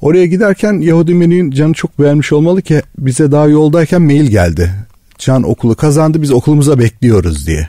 Oraya 0.00 0.26
giderken 0.26 0.80
Yahudi 0.80 1.14
menüğün 1.14 1.50
Can'ı 1.50 1.72
çok 1.72 1.98
beğenmiş 1.98 2.32
olmalı 2.32 2.62
ki 2.62 2.82
bize 2.98 3.32
daha 3.32 3.46
yoldayken 3.46 4.02
mail 4.02 4.26
geldi. 4.26 4.70
Can 5.18 5.42
okulu 5.42 5.74
kazandı 5.74 6.22
biz 6.22 6.32
okulumuza 6.32 6.78
bekliyoruz 6.78 7.46
diye. 7.46 7.68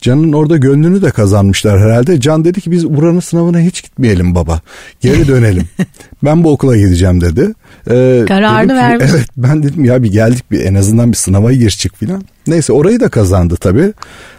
Can'ın 0.00 0.32
orada 0.32 0.56
gönlünü 0.56 1.02
de 1.02 1.10
kazanmışlar 1.10 1.80
herhalde. 1.80 2.20
Can 2.20 2.44
dedi 2.44 2.60
ki 2.60 2.70
biz 2.70 2.88
buranın 2.88 3.20
sınavına 3.20 3.60
hiç 3.60 3.82
gitmeyelim 3.82 4.34
baba. 4.34 4.60
Geri 5.00 5.28
dönelim. 5.28 5.68
ben 6.24 6.44
bu 6.44 6.52
okula 6.52 6.76
gideceğim 6.76 7.20
dedi. 7.20 7.52
Ee, 7.90 8.24
Kararını 8.28 8.74
vermiş. 8.74 9.10
Evet 9.10 9.28
ben 9.36 9.62
dedim 9.62 9.84
ya 9.84 10.02
bir 10.02 10.12
geldik 10.12 10.50
bir 10.50 10.60
en 10.60 10.74
azından 10.74 11.10
bir 11.10 11.16
sınava 11.16 11.52
gir 11.52 11.70
çık 11.70 11.96
filan. 11.96 12.22
Neyse 12.46 12.72
orayı 12.72 13.00
da 13.00 13.08
kazandı 13.08 13.56
tabii. 13.60 13.92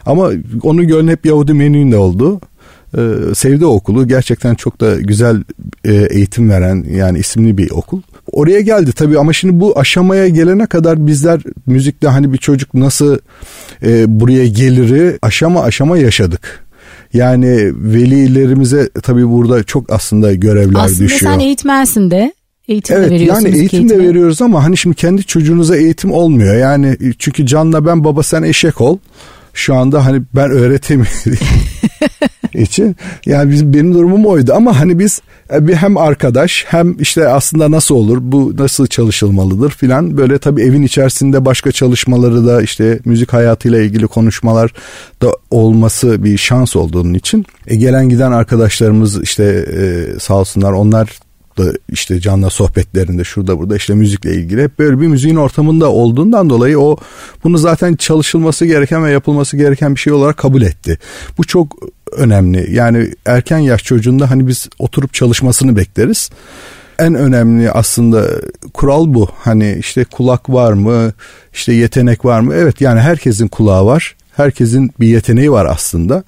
Ama 0.06 0.30
onun 0.64 0.88
gönlü 0.88 1.12
hep 1.12 1.26
Yahudi 1.26 1.54
menüğünde 1.54 1.98
oldu 1.98 2.42
e, 2.98 3.02
sevdi 3.36 3.66
okulu. 3.66 4.08
Gerçekten 4.08 4.56
çok 4.56 4.82
da 4.82 4.96
güzel 4.96 5.44
e, 5.86 5.94
eğitim 5.94 6.50
veren 6.50 6.86
yani 6.92 7.20
isimli 7.20 7.58
bir 7.58 7.72
okul. 7.72 8.02
Oraya 8.32 8.62
geldi 8.62 8.92
tabii 8.92 9.20
ama 9.20 9.34
şimdi 9.34 9.60
bu 9.60 9.80
aşamaya 9.80 10.28
gelene 10.28 10.66
kadar 10.66 11.08
bizler 11.08 11.42
müzikte 11.66 12.08
hani 12.08 12.34
bir 12.34 12.38
çocuk 12.38 12.74
nasıl 12.74 13.18
e, 13.84 14.20
buraya 14.20 14.48
geliri 14.48 15.20
aşama 15.22 15.64
aşama 15.64 15.98
yaşadık. 15.98 16.66
Yani 17.14 17.72
velilerimize 17.76 18.90
tabii 19.04 19.30
burada 19.30 19.64
çok 19.64 19.92
aslında 19.92 20.34
görevler 20.34 20.80
aslında 20.80 21.00
düşüyor. 21.00 21.32
Aslında 21.32 21.34
sen 21.34 21.40
eğitmensin 21.40 22.12
de 22.12 22.34
eğitim 22.68 22.98
evet, 22.98 23.10
de 23.10 23.16
veriyorsunuz. 23.16 23.46
Yani 23.46 23.58
eğitim 23.58 23.80
eğitimi. 23.80 24.00
de 24.04 24.08
veriyoruz 24.08 24.42
ama 24.42 24.64
hani 24.64 24.78
şimdi 24.78 24.96
kendi 24.96 25.24
çocuğunuza 25.24 25.78
eğitim 25.78 26.12
olmuyor. 26.12 26.56
Yani 26.56 26.98
çünkü 27.20 27.46
Can'la 27.46 27.86
ben 27.86 28.04
baba 28.04 28.24
sen 28.24 28.44
eşek 28.44 28.82
ol 28.82 28.98
şu 29.54 29.76
anda 29.76 30.06
hani 30.06 30.22
ben 30.36 30.52
öğretemiyorum 30.52 31.14
için. 32.54 32.96
Yani 33.26 33.52
bizim 33.52 33.74
benim 33.74 33.94
durumum 33.94 34.26
oydu. 34.26 34.54
Ama 34.56 34.80
hani 34.80 35.00
biz 35.00 35.22
e, 35.54 35.68
bir 35.68 35.76
hem 35.76 35.98
arkadaş 35.98 36.66
hem 36.68 37.00
işte 37.00 37.28
aslında 37.28 37.72
nasıl 37.72 37.96
olur 37.96 38.18
bu 38.22 38.54
nasıl 38.58 38.88
çalışılmalıdır 38.88 39.72
filan. 39.72 40.18
Böyle 40.18 40.38
tabii 40.38 40.62
evin 40.62 40.84
içerisinde 40.84 41.46
başka 41.46 41.72
çalışmaları 41.72 42.48
da 42.48 42.62
işte 42.62 43.00
müzik 43.06 43.34
hayatıyla 43.34 43.82
ilgili 43.82 44.08
konuşmalar 44.08 44.74
da 45.22 45.32
olması 45.52 46.24
bir 46.24 46.38
şans 46.38 46.76
olduğunun 46.76 47.14
için. 47.14 47.46
E, 47.68 47.76
gelen 47.76 48.10
giden 48.10 48.32
arkadaşlarımız 48.32 49.24
işte 49.24 49.44
e, 49.78 50.20
sağ 50.20 50.34
olsunlar 50.34 50.72
onlar 50.72 51.10
da 51.60 51.74
işte 51.90 52.20
canlı 52.20 52.50
sohbetlerinde 52.50 53.24
şurada 53.24 53.60
burada 53.60 53.76
işte 53.76 53.94
müzikle 53.94 54.36
ilgili 54.36 54.64
hep 54.64 54.80
böyle 54.80 55.02
bir 55.02 55.08
müziğin 55.08 55.36
ortamında 55.36 55.92
olduğundan 55.92 56.50
dolayı 56.50 56.80
o 56.80 56.98
bunu 57.44 57.58
zaten 57.58 57.96
çalışılması 57.96 58.66
gereken 58.66 59.06
ve 59.06 59.12
yapılması 59.12 59.58
gereken 59.58 59.96
bir 59.96 60.00
şey 60.00 60.14
olarak 60.14 60.38
kabul 60.38 60.62
etti. 60.62 61.00
Bu 61.38 61.44
çok 61.44 61.76
önemli. 62.12 62.76
Yani 62.76 63.14
erken 63.26 63.58
yaş 63.58 63.84
çocuğunda 63.84 64.32
hani 64.32 64.48
biz 64.48 64.70
oturup 64.80 65.14
çalışmasını 65.14 65.76
bekleriz. 65.76 66.30
En 67.00 67.16
önemli 67.16 67.72
aslında 67.72 68.28
kural 68.74 69.14
bu. 69.14 69.30
Hani 69.38 69.78
işte 69.80 70.04
kulak 70.04 70.50
var 70.50 70.74
mı? 70.74 71.14
işte 71.54 71.74
yetenek 71.74 72.26
var 72.26 72.40
mı? 72.40 72.56
Evet 72.56 72.82
yani 72.82 73.00
herkesin 73.00 73.48
kulağı 73.48 73.86
var. 73.86 74.16
Herkesin 74.32 74.92
bir 75.00 75.08
yeteneği 75.08 75.52
var 75.52 75.66
aslında. 75.66 76.24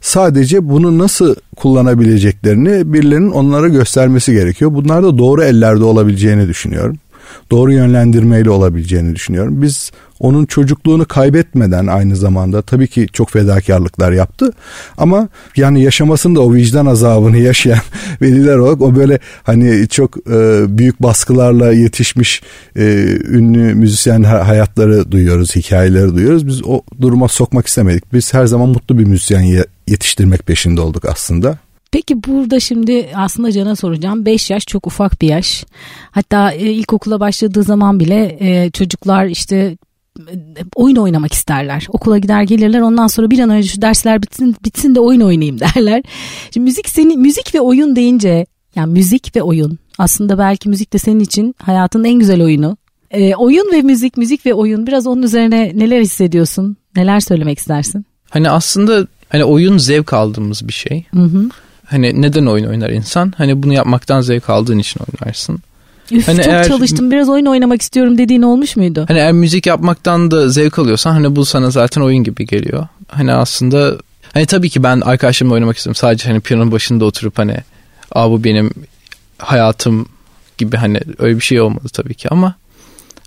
Sadece 0.00 0.68
bunu 0.68 0.98
nasıl 0.98 1.34
kullanabileceklerini 1.56 2.92
birilerinin 2.92 3.30
onlara 3.30 3.68
göstermesi 3.68 4.32
gerekiyor. 4.32 4.74
Bunlar 4.74 5.02
da 5.02 5.18
doğru 5.18 5.42
ellerde 5.42 5.84
olabileceğini 5.84 6.48
düşünüyorum. 6.48 6.98
Doğru 7.50 7.72
yönlendirmeyle 7.72 8.50
olabileceğini 8.50 9.14
düşünüyorum. 9.14 9.62
Biz 9.62 9.90
onun 10.22 10.46
çocukluğunu 10.46 11.04
kaybetmeden 11.04 11.86
aynı 11.86 12.16
zamanda 12.16 12.62
tabii 12.62 12.88
ki 12.88 13.06
çok 13.12 13.30
fedakarlıklar 13.30 14.12
yaptı 14.12 14.52
ama 14.98 15.28
yani 15.56 15.82
yaşamasında 15.82 16.40
o 16.40 16.54
vicdan 16.54 16.86
azabını 16.86 17.38
yaşayan 17.38 17.80
veliler 18.22 18.56
olarak 18.56 18.82
o 18.82 18.96
böyle 18.96 19.18
hani 19.42 19.88
çok 19.88 20.16
e, 20.16 20.64
büyük 20.78 21.02
baskılarla 21.02 21.72
yetişmiş 21.72 22.42
e, 22.76 22.82
ünlü 23.28 23.74
müzisyen 23.74 24.22
hayatları 24.22 25.10
duyuyoruz, 25.12 25.56
hikayeleri 25.56 26.14
duyuyoruz. 26.14 26.46
Biz 26.46 26.64
o 26.64 26.82
duruma 27.00 27.28
sokmak 27.28 27.66
istemedik. 27.66 28.12
Biz 28.12 28.34
her 28.34 28.46
zaman 28.46 28.68
mutlu 28.68 28.98
bir 28.98 29.04
müzisyen 29.04 29.64
yetiştirmek 29.88 30.46
peşinde 30.46 30.80
olduk 30.80 31.04
aslında. 31.04 31.58
Peki 31.92 32.24
burada 32.24 32.60
şimdi 32.60 33.08
aslında 33.14 33.52
Can'a 33.52 33.76
soracağım. 33.76 34.26
5 34.26 34.50
yaş 34.50 34.66
çok 34.66 34.86
ufak 34.86 35.22
bir 35.22 35.28
yaş. 35.28 35.64
Hatta 36.10 36.52
e, 36.52 36.72
ilkokula 36.72 37.20
başladığı 37.20 37.62
zaman 37.62 38.00
bile 38.00 38.36
e, 38.40 38.70
çocuklar 38.70 39.26
işte 39.26 39.76
oyun 40.74 40.96
oynamak 40.96 41.32
isterler. 41.32 41.86
Okula 41.88 42.18
gider 42.18 42.42
gelirler 42.42 42.80
ondan 42.80 43.06
sonra 43.06 43.30
bir 43.30 43.38
an 43.38 43.50
önce 43.50 43.68
şu 43.68 43.82
dersler 43.82 44.22
bitsin, 44.22 44.56
bitsin 44.64 44.94
de 44.94 45.00
oyun 45.00 45.20
oynayayım 45.20 45.60
derler. 45.76 46.02
Şimdi 46.50 46.64
müzik 46.64 46.88
seni 46.88 47.16
müzik 47.16 47.54
ve 47.54 47.60
oyun 47.60 47.96
deyince 47.96 48.46
yani 48.74 48.92
müzik 48.92 49.36
ve 49.36 49.42
oyun 49.42 49.78
aslında 49.98 50.38
belki 50.38 50.68
müzik 50.68 50.92
de 50.92 50.98
senin 50.98 51.20
için 51.20 51.54
hayatın 51.58 52.04
en 52.04 52.18
güzel 52.18 52.42
oyunu. 52.42 52.76
Ee, 53.10 53.34
oyun 53.34 53.72
ve 53.72 53.82
müzik, 53.82 54.16
müzik 54.16 54.46
ve 54.46 54.54
oyun 54.54 54.86
biraz 54.86 55.06
onun 55.06 55.22
üzerine 55.22 55.72
neler 55.74 56.00
hissediyorsun? 56.00 56.76
Neler 56.96 57.20
söylemek 57.20 57.58
istersin? 57.58 58.06
Hani 58.30 58.50
aslında 58.50 59.06
hani 59.28 59.44
oyun 59.44 59.78
zevk 59.78 60.12
aldığımız 60.12 60.68
bir 60.68 60.72
şey. 60.72 61.04
Hı 61.14 61.22
hı. 61.22 61.48
Hani 61.92 62.22
neden 62.22 62.46
oyun 62.46 62.66
oynar 62.66 62.90
insan? 62.90 63.32
Hani 63.36 63.62
bunu 63.62 63.72
yapmaktan 63.72 64.20
zevk 64.20 64.50
aldığın 64.50 64.78
için 64.78 65.00
oynarsın. 65.00 65.58
Üf, 66.10 66.28
hani 66.28 66.36
çok 66.36 66.46
eğer, 66.46 66.68
çalıştım 66.68 67.10
biraz 67.10 67.28
oyun 67.28 67.46
oynamak 67.46 67.82
istiyorum 67.82 68.18
dediğin 68.18 68.42
olmuş 68.42 68.76
muydu? 68.76 69.04
Hani 69.08 69.18
eğer 69.18 69.32
müzik 69.32 69.66
yapmaktan 69.66 70.30
da 70.30 70.48
zevk 70.48 70.78
alıyorsan 70.78 71.12
hani 71.12 71.36
bu 71.36 71.44
sana 71.44 71.70
zaten 71.70 72.00
oyun 72.00 72.24
gibi 72.24 72.46
geliyor. 72.46 72.86
Hani 73.08 73.32
aslında 73.32 73.96
hani 74.32 74.46
tabii 74.46 74.70
ki 74.70 74.82
ben 74.82 75.00
arkadaşlarımla 75.00 75.54
oynamak 75.54 75.76
istiyorum. 75.76 75.96
Sadece 75.96 76.28
hani 76.28 76.40
piyanonun 76.40 76.72
başında 76.72 77.04
oturup 77.04 77.38
hani 77.38 77.56
Aa, 78.14 78.30
bu 78.30 78.44
benim 78.44 78.70
hayatım 79.38 80.06
gibi 80.58 80.76
hani 80.76 81.00
öyle 81.18 81.36
bir 81.36 81.44
şey 81.44 81.60
olmadı 81.60 81.88
tabii 81.92 82.14
ki 82.14 82.28
ama 82.28 82.54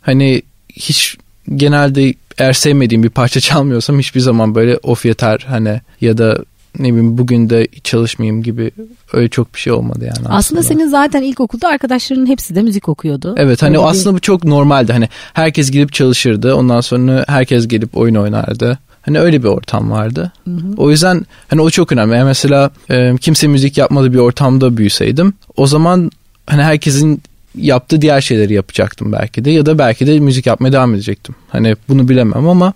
hani 0.01 0.41
hiç 0.69 1.17
genelde 1.55 2.13
eğer 2.37 2.53
sevmediğim 2.53 3.03
bir 3.03 3.09
parça 3.09 3.39
çalmıyorsam 3.49 3.99
hiçbir 3.99 4.19
zaman 4.19 4.55
böyle 4.55 4.77
of 4.77 5.05
yeter 5.05 5.45
hani 5.47 5.81
ya 6.01 6.17
da 6.17 6.37
ne 6.79 6.87
bileyim 6.87 7.17
bugün 7.17 7.49
de 7.49 7.67
çalışmayayım 7.83 8.43
gibi 8.43 8.71
öyle 9.13 9.29
çok 9.29 9.53
bir 9.53 9.59
şey 9.59 9.73
olmadı 9.73 9.99
yani 10.01 10.17
aslında. 10.19 10.35
Aslında 10.35 10.63
senin 10.63 10.87
zaten 10.87 11.21
ilkokulda 11.21 11.67
arkadaşların 11.67 12.25
hepsi 12.25 12.55
de 12.55 12.61
müzik 12.61 12.89
okuyordu. 12.89 13.35
Evet 13.37 13.61
hani 13.61 13.77
öyle 13.77 13.87
aslında 13.87 14.09
bir... 14.09 14.15
bu 14.15 14.21
çok 14.21 14.43
normaldi 14.43 14.93
hani 14.93 15.09
herkes 15.33 15.71
gidip 15.71 15.93
çalışırdı 15.93 16.55
ondan 16.55 16.81
sonra 16.81 17.25
herkes 17.27 17.67
gelip 17.67 17.97
oyun 17.97 18.15
oynardı. 18.15 18.79
Hani 19.01 19.19
öyle 19.19 19.43
bir 19.43 19.47
ortam 19.47 19.91
vardı. 19.91 20.31
Hı 20.43 20.51
hı. 20.51 20.73
O 20.77 20.91
yüzden 20.91 21.25
hani 21.47 21.61
o 21.61 21.69
çok 21.69 21.91
önemli. 21.91 22.15
Yani 22.15 22.25
mesela 22.25 22.71
e, 22.89 23.15
kimse 23.21 23.47
müzik 23.47 23.77
yapmadığı 23.77 24.13
bir 24.13 24.17
ortamda 24.17 24.77
büyüseydim 24.77 25.33
o 25.57 25.67
zaman 25.67 26.11
hani 26.47 26.63
herkesin 26.63 27.21
yaptığı 27.57 28.01
diğer 28.01 28.21
şeyleri 28.21 28.53
yapacaktım 28.53 29.11
belki 29.11 29.45
de 29.45 29.51
ya 29.51 29.65
da 29.65 29.77
belki 29.77 30.07
de 30.07 30.19
müzik 30.19 30.45
yapmaya 30.45 30.71
devam 30.71 30.93
edecektim. 30.93 31.35
Hani 31.49 31.75
bunu 31.89 32.09
bilemem 32.09 32.47
ama 32.47 32.73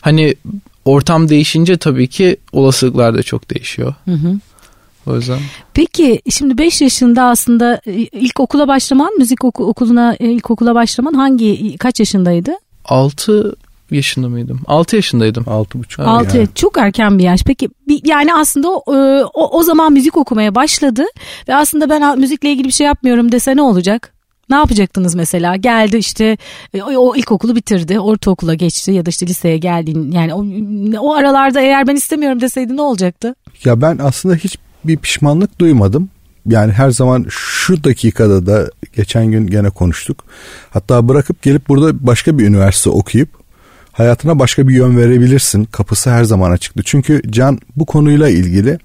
hani 0.00 0.34
ortam 0.84 1.28
değişince 1.28 1.76
tabii 1.76 2.08
ki 2.08 2.36
olasılıklar 2.52 3.14
da 3.14 3.22
çok 3.22 3.50
değişiyor. 3.50 3.94
Hı 4.04 4.10
hı. 4.10 4.38
O 5.06 5.16
yüzden. 5.16 5.38
Peki 5.74 6.22
şimdi 6.30 6.58
5 6.58 6.80
yaşında 6.80 7.24
aslında 7.24 7.80
e, 7.86 7.92
ilk 7.92 8.40
okula 8.40 8.68
başlaman, 8.68 9.10
müzik 9.18 9.44
oku, 9.44 9.64
okuluna 9.64 10.16
e, 10.20 10.30
ilk 10.30 10.50
okula 10.50 10.74
başlaman 10.74 11.14
hangi 11.14 11.78
kaç 11.78 12.00
yaşındaydı? 12.00 12.52
6 12.84 13.54
yaşında 13.90 14.28
mıydım? 14.28 14.60
6 14.66 14.96
yaşındaydım. 14.96 15.44
6,5. 15.44 16.02
6 16.02 16.36
yani. 16.36 16.48
çok 16.54 16.78
erken 16.78 17.18
bir 17.18 17.24
yaş. 17.24 17.42
Peki 17.44 17.68
bir, 17.88 18.00
yani 18.04 18.34
aslında 18.34 18.68
o, 18.70 18.94
e, 18.94 19.24
o 19.24 19.58
o 19.58 19.62
zaman 19.62 19.92
müzik 19.92 20.16
okumaya 20.16 20.54
başladı 20.54 21.04
ve 21.48 21.54
aslında 21.54 21.90
ben 21.90 22.18
müzikle 22.18 22.52
ilgili 22.52 22.68
bir 22.68 22.72
şey 22.72 22.86
yapmıyorum 22.86 23.32
dese 23.32 23.56
ne 23.56 23.62
olacak? 23.62 24.12
Ne 24.50 24.56
yapacaktınız 24.56 25.14
mesela? 25.14 25.56
Geldi 25.56 25.96
işte 25.96 26.36
e, 26.74 26.82
o, 26.82 27.16
ilkokulu 27.16 27.56
bitirdi, 27.56 28.00
ortaokula 28.00 28.54
geçti 28.54 28.92
ya 28.92 29.06
da 29.06 29.10
işte 29.10 29.26
liseye 29.26 29.58
geldiğin 29.58 30.12
yani 30.12 30.34
o, 30.34 30.44
o 31.00 31.14
aralarda 31.14 31.60
eğer 31.60 31.86
ben 31.86 31.96
istemiyorum 31.96 32.40
deseydi 32.40 32.76
ne 32.76 32.82
olacaktı? 32.82 33.34
Ya 33.64 33.80
ben 33.82 33.98
aslında 34.02 34.34
hiç 34.34 34.58
bir 34.84 34.96
pişmanlık 34.96 35.58
duymadım. 35.58 36.08
Yani 36.46 36.72
her 36.72 36.90
zaman 36.90 37.26
şu 37.28 37.84
dakikada 37.84 38.46
da 38.46 38.70
geçen 38.96 39.30
gün 39.30 39.46
gene 39.46 39.70
konuştuk. 39.70 40.24
Hatta 40.70 41.08
bırakıp 41.08 41.42
gelip 41.42 41.68
burada 41.68 42.06
başka 42.06 42.38
bir 42.38 42.46
üniversite 42.46 42.90
okuyup 42.90 43.39
hayatına 44.00 44.38
başka 44.38 44.68
bir 44.68 44.74
yön 44.74 44.96
verebilirsin. 44.96 45.64
Kapısı 45.64 46.10
her 46.10 46.24
zaman 46.24 46.50
açıktı. 46.50 46.82
Çünkü 46.84 47.22
Can 47.30 47.58
bu 47.76 47.86
konuyla 47.86 48.28
ilgili 48.28 48.78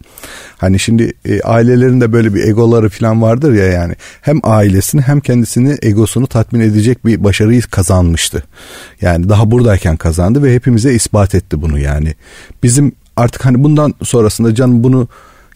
hani 0.58 0.80
şimdi 0.80 1.14
e, 1.26 1.42
ailelerinde 1.42 2.14
böyle 2.14 2.34
bir 2.34 2.44
egoları 2.44 2.90
falan 2.90 3.22
vardır 3.22 3.54
ya 3.54 3.66
yani 3.66 3.96
hem 4.22 4.40
ailesini 4.44 5.02
hem 5.02 5.20
kendisini 5.20 5.78
egosunu 5.82 6.28
tatmin 6.28 6.60
edecek 6.60 7.06
bir 7.06 7.24
başarıyı 7.24 7.62
kazanmıştı. 7.62 8.44
Yani 9.02 9.30
daha 9.30 9.52
buradayken 9.52 9.98
kazandı 9.98 10.44
ve 10.44 10.56
hepimize 10.56 10.94
ispat 10.94 11.36
etti 11.36 11.62
bunu 11.62 11.80
yani. 11.80 12.16
Bizim 12.64 12.92
artık 13.18 13.46
hani 13.46 13.64
bundan 13.64 13.94
sonrasında 14.04 14.56
Can 14.56 14.84
bunu 14.84 15.08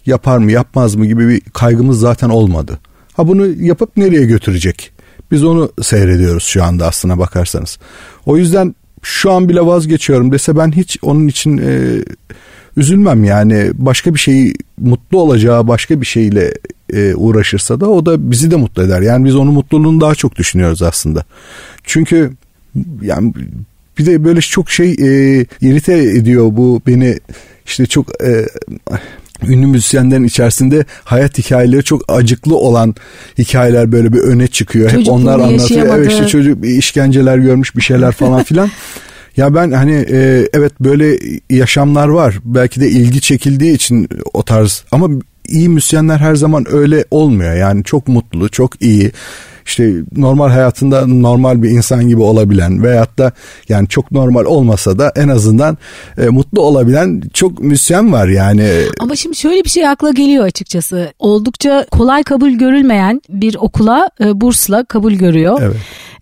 yapar 0.05 0.37
mı 0.37 0.51
yapmaz 0.51 0.95
mı 0.95 1.05
gibi 1.05 1.27
bir 1.27 1.41
kaygımız 1.41 1.99
zaten 1.99 2.29
olmadı. 2.29 2.79
Ha 3.13 3.27
bunu 3.27 3.47
yapıp 3.47 3.97
nereye 3.97 4.25
götürecek? 4.25 4.91
Biz 5.31 5.43
onu 5.43 5.71
seyrediyoruz 5.81 6.43
şu 6.43 6.63
anda 6.63 6.87
aslına 6.87 7.19
bakarsanız. 7.19 7.79
O 8.25 8.37
yüzden 8.37 8.75
şu 9.01 9.31
an 9.31 9.49
bile 9.49 9.61
vazgeçiyorum 9.61 10.31
dese 10.31 10.57
ben 10.57 10.71
hiç 10.71 10.97
onun 11.01 11.27
için 11.27 11.57
e, 11.57 12.03
üzülmem 12.77 13.23
yani 13.23 13.71
başka 13.73 14.13
bir 14.13 14.19
şeyi 14.19 14.53
mutlu 14.77 15.21
olacağı 15.21 15.67
başka 15.67 16.01
bir 16.01 16.05
şeyle 16.05 16.53
e, 16.93 17.15
uğraşırsa 17.15 17.79
da 17.79 17.89
o 17.89 18.05
da 18.05 18.31
bizi 18.31 18.51
de 18.51 18.55
mutlu 18.55 18.83
eder. 18.83 19.01
Yani 19.01 19.25
biz 19.25 19.35
onun 19.35 19.53
mutluluğunu 19.53 20.01
daha 20.01 20.15
çok 20.15 20.35
düşünüyoruz 20.35 20.81
aslında. 20.81 21.23
Çünkü 21.83 22.31
yani 23.01 23.33
bir 23.97 24.05
de 24.05 24.23
böyle 24.23 24.41
çok 24.41 24.71
şey 24.71 24.91
e, 24.91 25.45
irite 25.61 25.93
ediyor 25.93 26.45
bu 26.51 26.81
beni 26.87 27.19
işte 27.65 27.85
çok 27.85 28.23
e, 28.23 28.45
ünlü 29.48 29.67
müzisyenlerin 29.67 30.24
içerisinde 30.24 30.86
hayat 31.03 31.38
hikayeleri 31.38 31.84
çok 31.84 32.01
acıklı 32.08 32.58
olan 32.58 32.96
hikayeler 33.38 33.91
böyle 33.91 34.13
bir 34.13 34.19
öne 34.19 34.48
çıkıyor. 34.48 34.91
Hep 34.91 35.10
onlar 35.10 35.39
anlatıyor. 35.39 35.98
Evet 35.98 36.12
işte 36.12 36.27
çocuk 36.27 36.65
işkenceler 36.65 37.38
görmüş 37.38 37.75
bir 37.75 37.81
şeyler 37.81 38.12
falan 38.12 38.43
filan. 38.43 38.69
Ya 39.38 39.55
ben 39.55 39.72
hani 39.72 40.05
e, 40.12 40.48
evet 40.53 40.74
böyle 40.79 41.19
yaşamlar 41.50 42.08
var. 42.08 42.39
Belki 42.43 42.81
de 42.81 42.89
ilgi 42.89 43.22
çekildiği 43.22 43.74
için 43.74 44.10
o 44.34 44.43
tarz 44.43 44.84
ama 44.91 45.10
iyi 45.48 45.69
müzisyenler 45.69 46.17
her 46.17 46.36
zaman 46.36 46.65
öyle 46.72 47.05
olmuyor. 47.12 47.55
Yani 47.55 47.84
çok 47.84 48.08
mutlu, 48.08 48.50
çok 48.50 48.81
iyi 48.81 49.12
işte 49.69 49.93
normal 50.15 50.49
hayatında 50.49 51.07
normal 51.07 51.63
bir 51.63 51.69
insan 51.69 52.07
gibi 52.07 52.21
olabilen 52.21 52.83
veyahut 52.83 53.17
da 53.17 53.31
yani 53.69 53.88
çok 53.88 54.11
normal 54.11 54.45
olmasa 54.45 54.99
da 54.99 55.11
en 55.15 55.27
azından 55.27 55.77
e, 56.17 56.29
mutlu 56.29 56.61
olabilen 56.61 57.21
çok 57.33 57.59
müzisyen 57.59 58.11
var 58.11 58.27
yani. 58.27 58.69
Ama 58.99 59.15
şimdi 59.15 59.35
şöyle 59.35 59.63
bir 59.63 59.69
şey 59.69 59.88
akla 59.88 60.11
geliyor 60.11 60.45
açıkçası. 60.45 61.13
Oldukça 61.19 61.85
kolay 61.91 62.23
kabul 62.23 62.51
görülmeyen 62.51 63.21
bir 63.29 63.55
okula 63.59 64.09
e, 64.21 64.41
bursla 64.41 64.85
kabul 64.85 65.13
görüyor. 65.13 65.59
Evet. 65.61 65.75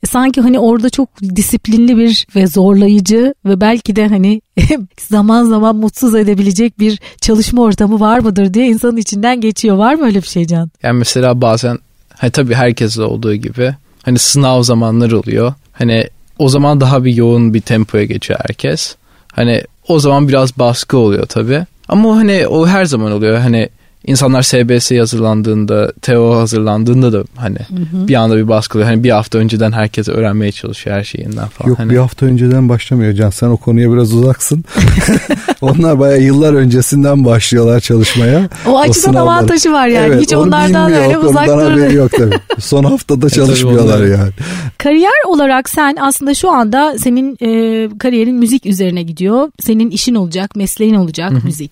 E, 0.03 0.07
sanki 0.07 0.41
hani 0.41 0.59
orada 0.59 0.89
çok 0.89 1.09
disiplinli 1.21 1.97
bir 1.97 2.27
ve 2.35 2.47
zorlayıcı 2.47 3.33
ve 3.45 3.61
belki 3.61 3.95
de 3.95 4.07
hani 4.07 4.41
zaman 5.09 5.45
zaman 5.45 5.75
mutsuz 5.75 6.15
edebilecek 6.15 6.79
bir 6.79 6.99
çalışma 7.21 7.61
ortamı 7.61 7.99
var 7.99 8.19
mıdır 8.19 8.53
diye 8.53 8.67
insanın 8.67 8.97
içinden 8.97 9.41
geçiyor. 9.41 9.77
Var 9.77 9.95
mı 9.95 10.05
öyle 10.05 10.21
bir 10.21 10.27
şey 10.27 10.47
Can? 10.47 10.71
Yani 10.83 10.97
mesela 10.97 11.41
bazen 11.41 11.79
Hani 12.17 12.31
tabii 12.31 12.53
herkeste 12.53 13.01
olduğu 13.01 13.35
gibi 13.35 13.75
hani 14.03 14.19
sınav 14.19 14.63
zamanları 14.63 15.19
oluyor. 15.19 15.53
Hani 15.73 16.07
o 16.39 16.49
zaman 16.49 16.81
daha 16.81 17.03
bir 17.03 17.15
yoğun 17.15 17.53
bir 17.53 17.61
tempoya 17.61 18.03
geçiyor 18.03 18.39
herkes. 18.47 18.95
Hani 19.33 19.63
o 19.87 19.99
zaman 19.99 20.27
biraz 20.27 20.59
baskı 20.59 20.97
oluyor 20.97 21.25
tabii. 21.25 21.65
Ama 21.87 22.15
hani 22.15 22.47
o 22.47 22.67
her 22.67 22.85
zaman 22.85 23.11
oluyor. 23.11 23.37
Hani 23.37 23.69
insanlar 24.07 24.41
SBS 24.41 24.91
hazırlandığında, 24.91 25.93
TEO 26.01 26.35
hazırlandığında 26.35 27.13
da 27.13 27.23
hani 27.35 27.57
hı 27.57 27.97
hı. 27.97 28.07
bir 28.07 28.15
anda 28.15 28.37
bir 28.37 28.47
baskı 28.47 28.77
oluyor. 28.77 28.89
Hani 28.89 29.03
bir 29.03 29.09
hafta 29.09 29.37
önceden 29.37 29.71
herkes 29.71 30.09
öğrenmeye 30.09 30.51
çalışıyor 30.51 30.95
her 30.95 31.03
şeyinden 31.03 31.47
falan. 31.47 31.69
Yok 31.69 31.79
hani... 31.79 31.89
bir 31.89 31.97
hafta 31.97 32.25
önceden 32.25 32.69
başlamıyor 32.69 33.13
Can. 33.13 33.29
Sen 33.29 33.47
o 33.47 33.57
konuya 33.57 33.93
biraz 33.93 34.13
uzaksın. 34.13 34.65
Onlar 35.61 35.99
bayağı 35.99 36.21
yıllar 36.21 36.53
öncesinden 36.53 37.25
başlıyorlar 37.25 37.79
çalışmaya. 37.79 38.49
O 38.67 38.79
açıdan 38.79 39.15
o 39.15 39.19
avantajı 39.19 39.71
var 39.71 39.87
yani. 39.87 40.07
Evet, 40.07 40.21
Hiç 40.21 40.33
onlardan 40.33 40.93
öyle 40.93 41.17
uzak 41.17 41.47
durmuyor. 41.47 41.91
yok 41.91 42.11
tabii. 42.11 42.35
Son 42.59 42.83
haftada 42.83 43.27
e, 43.27 43.29
çalışmıyorlar 43.29 44.05
yani. 44.05 44.31
Kariyer 44.77 45.27
olarak 45.27 45.69
sen 45.69 45.97
aslında 45.99 46.33
şu 46.33 46.51
anda 46.51 46.97
senin 46.97 47.37
e, 47.41 47.89
kariyerin 47.97 48.35
müzik 48.35 48.65
üzerine 48.65 49.03
gidiyor. 49.03 49.51
Senin 49.59 49.89
işin 49.89 50.15
olacak, 50.15 50.55
mesleğin 50.55 50.95
olacak 50.95 51.43
müzik. 51.43 51.71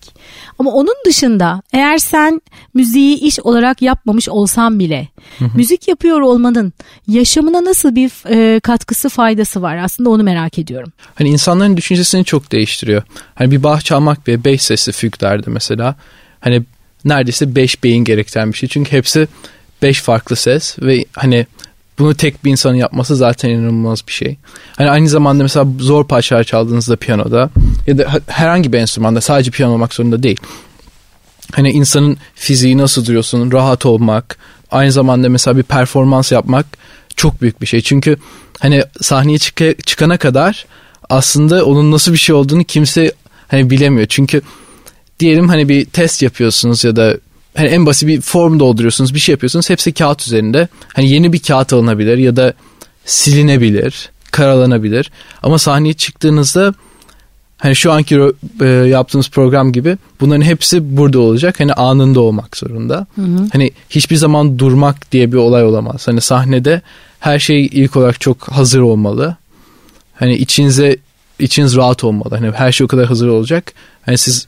Ama 0.58 0.70
onun 0.70 0.94
dışında 1.06 1.62
eğer 1.72 1.98
sen 1.98 2.25
sen 2.26 2.40
müziği 2.74 3.20
iş 3.20 3.40
olarak 3.40 3.82
yapmamış 3.82 4.28
olsan 4.28 4.78
bile 4.78 5.08
müzik 5.54 5.88
yapıyor 5.88 6.20
olmanın 6.20 6.72
yaşamına 7.08 7.64
nasıl 7.64 7.94
bir 7.94 8.10
e, 8.30 8.60
katkısı 8.60 9.08
faydası 9.08 9.62
var? 9.62 9.76
Aslında 9.76 10.10
onu 10.10 10.22
merak 10.22 10.58
ediyorum. 10.58 10.92
Hani 11.14 11.28
insanların 11.28 11.76
düşüncesini 11.76 12.24
çok 12.24 12.52
değiştiriyor. 12.52 13.02
Hani 13.34 13.50
bir 13.50 13.62
bah 13.62 13.80
çalmak 13.80 14.26
bir 14.26 14.44
beş 14.44 14.62
sesli 14.62 14.92
füglerde 14.92 15.50
mesela 15.50 15.94
hani 16.40 16.62
neredeyse 17.04 17.56
beş 17.56 17.84
beyin 17.84 18.04
gerektiren 18.04 18.52
bir 18.52 18.58
şey. 18.58 18.68
Çünkü 18.68 18.92
hepsi 18.92 19.28
beş 19.82 20.00
farklı 20.00 20.36
ses 20.36 20.76
ve 20.82 21.04
hani 21.12 21.46
bunu 21.98 22.14
tek 22.14 22.44
bir 22.44 22.50
insanın 22.50 22.74
yapması 22.74 23.16
zaten 23.16 23.50
inanılmaz 23.50 24.06
bir 24.08 24.12
şey. 24.12 24.36
Hani 24.76 24.90
aynı 24.90 25.08
zamanda 25.08 25.42
mesela 25.42 25.66
zor 25.78 26.06
parçalar 26.06 26.44
çaldığınızda 26.44 26.96
piyanoda 26.96 27.50
ya 27.86 27.98
da 27.98 28.20
herhangi 28.26 28.72
bir 28.72 28.78
enstrümanda 28.78 29.20
sadece 29.20 29.50
piyano 29.50 29.72
olmak 29.72 29.94
zorunda 29.94 30.22
değil. 30.22 30.40
Hani 31.52 31.70
insanın 31.70 32.16
fiziği 32.34 32.78
nasıl 32.78 33.06
duruyorsun, 33.06 33.52
rahat 33.52 33.86
olmak, 33.86 34.38
aynı 34.70 34.92
zamanda 34.92 35.28
mesela 35.28 35.56
bir 35.56 35.62
performans 35.62 36.32
yapmak 36.32 36.66
çok 37.16 37.42
büyük 37.42 37.60
bir 37.60 37.66
şey. 37.66 37.80
Çünkü 37.80 38.16
hani 38.58 38.82
sahneye 39.00 39.38
çık- 39.38 39.86
çıkana 39.86 40.16
kadar 40.18 40.66
aslında 41.10 41.64
onun 41.64 41.92
nasıl 41.92 42.12
bir 42.12 42.18
şey 42.18 42.34
olduğunu 42.34 42.64
kimse 42.64 43.12
hani 43.48 43.70
bilemiyor. 43.70 44.06
Çünkü 44.06 44.42
diyelim 45.20 45.48
hani 45.48 45.68
bir 45.68 45.84
test 45.84 46.22
yapıyorsunuz 46.22 46.84
ya 46.84 46.96
da 46.96 47.16
hani 47.56 47.68
en 47.68 47.86
basit 47.86 48.08
bir 48.08 48.20
form 48.20 48.60
dolduruyorsunuz 48.60 49.14
bir 49.14 49.20
şey 49.20 49.32
yapıyorsunuz 49.32 49.70
hepsi 49.70 49.92
kağıt 49.92 50.26
üzerinde. 50.26 50.68
Hani 50.94 51.10
yeni 51.10 51.32
bir 51.32 51.38
kağıt 51.38 51.72
alınabilir 51.72 52.18
ya 52.18 52.36
da 52.36 52.54
silinebilir, 53.04 54.10
karalanabilir. 54.30 55.10
Ama 55.42 55.58
sahneye 55.58 55.94
çıktığınızda 55.94 56.74
hani 57.66 57.76
şu 57.76 57.92
anki 57.92 58.20
e, 58.60 58.66
yaptığımız 58.66 59.30
program 59.30 59.72
gibi 59.72 59.98
bunların 60.20 60.42
hepsi 60.42 60.96
burada 60.96 61.18
olacak. 61.18 61.60
Hani 61.60 61.72
anında 61.72 62.20
olmak 62.20 62.56
zorunda. 62.56 63.06
Hı 63.14 63.22
hı. 63.22 63.48
Hani 63.52 63.70
hiçbir 63.90 64.16
zaman 64.16 64.58
durmak 64.58 65.12
diye 65.12 65.32
bir 65.32 65.36
olay 65.36 65.64
olamaz. 65.64 66.08
Hani 66.08 66.20
sahnede 66.20 66.82
her 67.20 67.38
şey 67.38 67.66
ilk 67.66 67.96
olarak 67.96 68.20
çok 68.20 68.48
hazır 68.48 68.80
olmalı. 68.80 69.36
Hani 70.14 70.34
içinize 70.34 70.96
içiniz 71.38 71.76
rahat 71.76 72.04
olmalı. 72.04 72.34
Hani 72.34 72.50
her 72.50 72.72
şey 72.72 72.84
o 72.84 72.88
kadar 72.88 73.06
hazır 73.06 73.28
olacak. 73.28 73.72
Hani 74.02 74.18
siz 74.18 74.46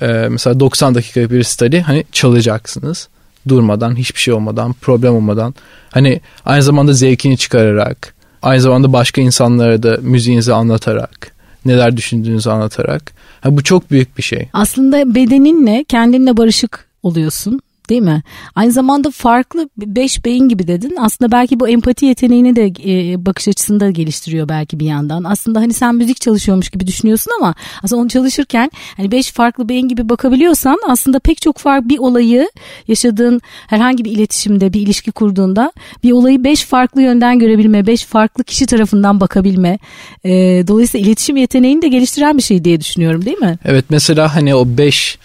e, 0.00 0.06
mesela 0.06 0.60
90 0.60 0.94
dakika 0.94 1.30
bir 1.30 1.42
study 1.42 1.78
hani 1.78 2.04
çalacaksınız. 2.12 3.08
Durmadan, 3.48 3.96
hiçbir 3.96 4.20
şey 4.20 4.34
olmadan, 4.34 4.72
problem 4.72 5.14
olmadan. 5.14 5.54
Hani 5.90 6.20
aynı 6.44 6.62
zamanda 6.62 6.92
zevkini 6.92 7.38
çıkararak, 7.38 8.14
aynı 8.42 8.60
zamanda 8.60 8.92
başka 8.92 9.20
insanlara 9.20 9.82
da 9.82 9.98
müziğinizi 10.02 10.54
anlatarak, 10.54 11.32
neler 11.64 11.96
düşündüğünüzü 11.96 12.50
anlatarak. 12.50 13.12
Ha, 13.40 13.56
bu 13.56 13.62
çok 13.62 13.90
büyük 13.90 14.18
bir 14.18 14.22
şey. 14.22 14.48
Aslında 14.52 15.14
bedeninle, 15.14 15.84
kendinle 15.88 16.36
barışık 16.36 16.86
oluyorsun 17.02 17.60
değil 17.90 18.02
mi? 18.02 18.22
Aynı 18.54 18.72
zamanda 18.72 19.10
farklı 19.10 19.68
beş 19.76 20.24
beyin 20.24 20.48
gibi 20.48 20.66
dedin. 20.68 20.96
Aslında 21.00 21.32
belki 21.32 21.60
bu 21.60 21.68
empati 21.68 22.06
yeteneğini 22.06 22.56
de 22.56 22.66
e, 22.66 23.26
bakış 23.26 23.48
açısını 23.48 23.80
da 23.80 23.90
geliştiriyor 23.90 24.48
belki 24.48 24.80
bir 24.80 24.86
yandan. 24.86 25.24
Aslında 25.24 25.60
hani 25.60 25.72
sen 25.72 25.94
müzik 25.94 26.20
çalışıyormuş 26.20 26.70
gibi 26.70 26.86
düşünüyorsun 26.86 27.32
ama 27.40 27.54
aslında 27.82 28.02
onu 28.02 28.08
çalışırken 28.08 28.70
hani 28.96 29.12
beş 29.12 29.32
farklı 29.32 29.68
beyin 29.68 29.88
gibi 29.88 30.08
bakabiliyorsan 30.08 30.78
aslında 30.88 31.18
pek 31.18 31.42
çok 31.42 31.58
farklı 31.58 31.88
bir 31.88 31.98
olayı 31.98 32.50
yaşadığın 32.88 33.40
herhangi 33.66 34.04
bir 34.04 34.10
iletişimde 34.10 34.72
bir 34.72 34.80
ilişki 34.80 35.12
kurduğunda 35.12 35.72
bir 36.04 36.12
olayı 36.12 36.44
beş 36.44 36.64
farklı 36.64 37.02
yönden 37.02 37.38
görebilme, 37.38 37.86
beş 37.86 38.04
farklı 38.04 38.44
kişi 38.44 38.66
tarafından 38.66 39.20
bakabilme. 39.20 39.78
E, 40.24 40.30
dolayısıyla 40.68 41.06
iletişim 41.06 41.36
yeteneğini 41.36 41.82
de 41.82 41.88
geliştiren 41.88 42.38
bir 42.38 42.42
şey 42.42 42.64
diye 42.64 42.80
düşünüyorum 42.80 43.24
değil 43.24 43.38
mi? 43.38 43.58
Evet 43.64 43.84
mesela 43.90 44.34
hani 44.34 44.54
o 44.54 44.64
beş 44.68 45.18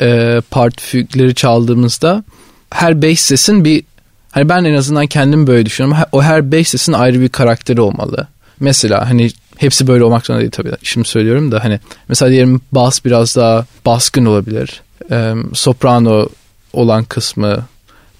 e, 0.00 0.40
part 0.50 0.80
fügleri 0.80 1.34
çaldığımızda 1.34 2.24
her 2.70 3.02
beş 3.02 3.20
sesin 3.20 3.64
bir 3.64 3.84
hani 4.30 4.48
ben 4.48 4.64
en 4.64 4.74
azından 4.74 5.06
kendim 5.06 5.46
böyle 5.46 5.66
düşünüyorum. 5.66 6.02
O 6.12 6.22
her 6.22 6.52
beş 6.52 6.68
sesin 6.68 6.92
ayrı 6.92 7.20
bir 7.20 7.28
karakteri 7.28 7.80
olmalı. 7.80 8.26
Mesela 8.60 9.10
hani 9.10 9.30
hepsi 9.56 9.86
böyle 9.86 10.04
olmak 10.04 10.26
zorunda 10.26 10.40
değil 10.40 10.50
tabii. 10.50 10.72
Şimdi 10.82 11.08
söylüyorum 11.08 11.52
da 11.52 11.64
hani 11.64 11.80
mesela 12.08 12.30
diyelim 12.30 12.60
bas 12.72 13.04
biraz 13.04 13.36
daha 13.36 13.66
baskın 13.86 14.24
olabilir. 14.24 14.82
E, 15.10 15.34
soprano 15.54 16.28
olan 16.72 17.04
kısmı 17.04 17.66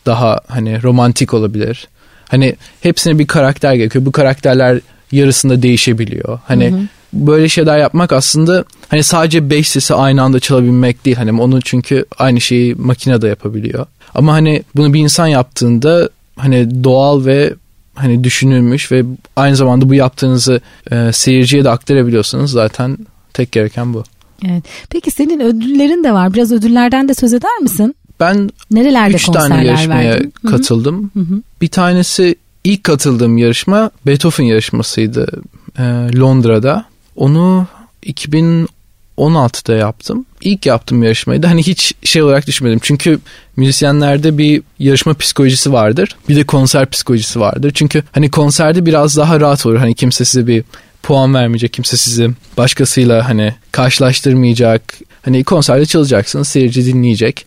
daha 0.07 0.41
hani 0.49 0.83
romantik 0.83 1.35
olabilir. 1.35 1.89
Hani 2.29 2.57
hepsine 2.81 3.19
bir 3.19 3.27
karakter 3.27 3.75
gerekiyor. 3.75 4.07
Bu 4.07 4.13
karakterler 4.13 4.81
yarısında 5.13 5.63
değişebiliyor. 5.63 6.41
Hani 6.47 6.71
hı 6.71 6.77
hı 6.77 6.81
böyle 7.13 7.49
şeyler 7.49 7.79
yapmak 7.79 8.13
aslında 8.13 8.65
hani 8.89 9.03
sadece 9.03 9.51
beş 9.51 9.69
sesi 9.69 9.95
aynı 9.95 10.23
anda 10.23 10.41
çalabilmek 10.41 11.05
değil. 11.05 11.17
Hani 11.17 11.41
onu 11.41 11.61
çünkü 11.63 12.05
aynı 12.19 12.41
şeyi 12.41 12.75
makine 12.75 13.23
de 13.23 13.29
yapabiliyor. 13.29 13.87
Ama 14.15 14.33
hani 14.33 14.63
bunu 14.77 14.95
bir 14.95 15.01
insan 15.01 15.27
yaptığında 15.27 16.09
hani 16.37 16.85
doğal 16.85 17.25
ve 17.25 17.55
hani 17.95 18.25
düşünülmüş 18.25 18.93
ve 18.93 19.05
aynı 19.37 19.57
zamanda 19.57 19.89
bu 19.89 19.95
yaptığınızı 19.95 20.61
e, 20.91 21.13
seyirciye 21.13 21.65
de 21.65 21.71
aktarabiliyorsanız 21.71 22.51
zaten 22.51 22.99
tek 23.33 23.53
gereken 23.53 23.95
bu. 23.95 24.05
Evet. 24.49 24.65
Peki 24.91 25.11
senin 25.11 25.41
ödüllerin 25.41 26.05
de 26.05 26.13
var. 26.13 26.35
Biraz 26.35 26.53
ödüllerden 26.53 27.09
de 27.09 27.15
söz 27.15 27.35
eder 27.35 27.59
misin? 27.59 27.95
Ben 28.21 28.51
Nerelerde 28.71 29.15
üç 29.15 29.27
tane 29.27 29.65
yarışmaya 29.67 30.11
verdin? 30.11 30.33
katıldım. 30.51 31.11
Hı 31.15 31.21
hı. 31.21 31.43
Bir 31.61 31.69
tanesi 31.69 32.35
ilk 32.65 32.85
katıldığım 32.85 33.39
yarışma 33.39 33.91
Beethoven 34.07 34.45
yarışmasıydı 34.45 35.43
e, 35.79 35.83
Londra'da. 36.17 36.85
Onu 37.17 37.67
2016'da 38.07 39.75
yaptım. 39.75 40.27
İlk 40.41 40.67
yaptığım 40.67 41.03
yarışmaydı. 41.03 41.47
Hani 41.47 41.63
hiç 41.63 41.95
şey 42.05 42.23
olarak 42.23 42.47
düşünmedim. 42.47 42.79
Çünkü 42.83 43.19
müzisyenlerde 43.57 44.39
bir 44.39 44.63
yarışma 44.79 45.15
psikolojisi 45.15 45.73
vardır. 45.73 46.17
Bir 46.29 46.37
de 46.37 46.45
konser 46.45 46.91
psikolojisi 46.91 47.41
vardır. 47.41 47.73
Çünkü 47.75 48.03
hani 48.13 48.31
konserde 48.31 48.87
biraz 48.87 49.17
daha 49.17 49.41
rahat 49.41 49.67
olur. 49.67 49.77
Hani 49.77 49.95
kimse 49.95 50.25
size 50.25 50.47
bir 50.47 50.65
puan 51.03 51.35
vermeyecek. 51.35 51.73
Kimse 51.73 51.97
sizi 51.97 52.31
başkasıyla 52.57 53.29
hani 53.29 53.55
karşılaştırmayacak. 53.73 54.83
Hani 55.23 55.45
konserde 55.45 55.87
çalacaksınız. 55.87 56.49
Seyirci 56.49 56.87
dinleyecek. 56.87 57.47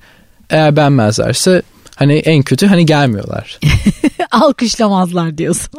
Eğer 0.49 0.75
beğenmezlerse 0.75 1.61
hani 1.95 2.13
en 2.13 2.43
kötü 2.43 2.67
hani 2.67 2.85
gelmiyorlar. 2.85 3.59
Alkışlamazlar 4.31 5.37
diyorsun. 5.37 5.69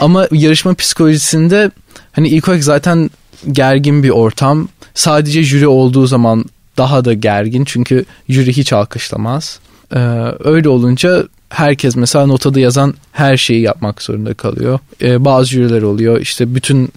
Ama 0.00 0.28
yarışma 0.32 0.74
psikolojisinde 0.74 1.70
hani 2.12 2.28
ilk 2.28 2.48
olarak 2.48 2.64
zaten 2.64 3.10
gergin 3.52 4.02
bir 4.02 4.10
ortam. 4.10 4.68
Sadece 4.94 5.42
jüri 5.42 5.66
olduğu 5.66 6.06
zaman 6.06 6.44
daha 6.76 7.04
da 7.04 7.12
gergin 7.12 7.64
çünkü 7.64 8.04
jüri 8.28 8.56
hiç 8.56 8.72
alkışlamaz. 8.72 9.58
Ee, 9.94 9.98
öyle 10.44 10.68
olunca 10.68 11.24
herkes 11.48 11.96
mesela 11.96 12.26
notada 12.26 12.60
yazan 12.60 12.94
her 13.12 13.36
şeyi 13.36 13.60
yapmak 13.60 14.02
zorunda 14.02 14.34
kalıyor. 14.34 14.78
Ee, 15.02 15.24
bazı 15.24 15.48
jüriler 15.48 15.82
oluyor 15.82 16.20
işte 16.20 16.54
bütün 16.54 16.88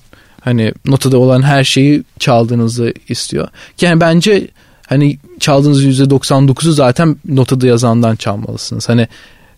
hani 0.41 0.73
notada 0.85 1.17
olan 1.17 1.41
her 1.41 1.63
şeyi 1.63 2.03
çaldığınızı 2.19 2.93
istiyor. 3.09 3.47
Yani 3.81 4.01
bence 4.01 4.47
hani 4.87 5.19
çaldığınız 5.39 5.85
%99'u 5.85 6.71
zaten 6.71 7.15
notada 7.25 7.67
yazandan 7.67 8.15
çalmalısınız. 8.15 8.89
Hani 8.89 9.07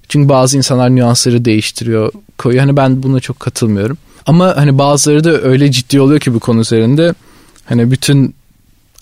çünkü 0.09 0.29
bazı 0.29 0.57
insanlar 0.57 0.95
nüansları 0.95 1.45
değiştiriyor, 1.45 2.11
koyuyor. 2.37 2.65
Hani 2.65 2.77
ben 2.77 3.03
buna 3.03 3.19
çok 3.19 3.39
katılmıyorum. 3.39 3.97
Ama 4.27 4.57
hani 4.57 4.77
bazıları 4.77 5.23
da 5.23 5.41
öyle 5.41 5.71
ciddi 5.71 6.01
oluyor 6.01 6.19
ki 6.19 6.33
bu 6.33 6.39
konu 6.39 6.59
üzerinde. 6.59 7.13
Hani 7.65 7.91
bütün 7.91 8.35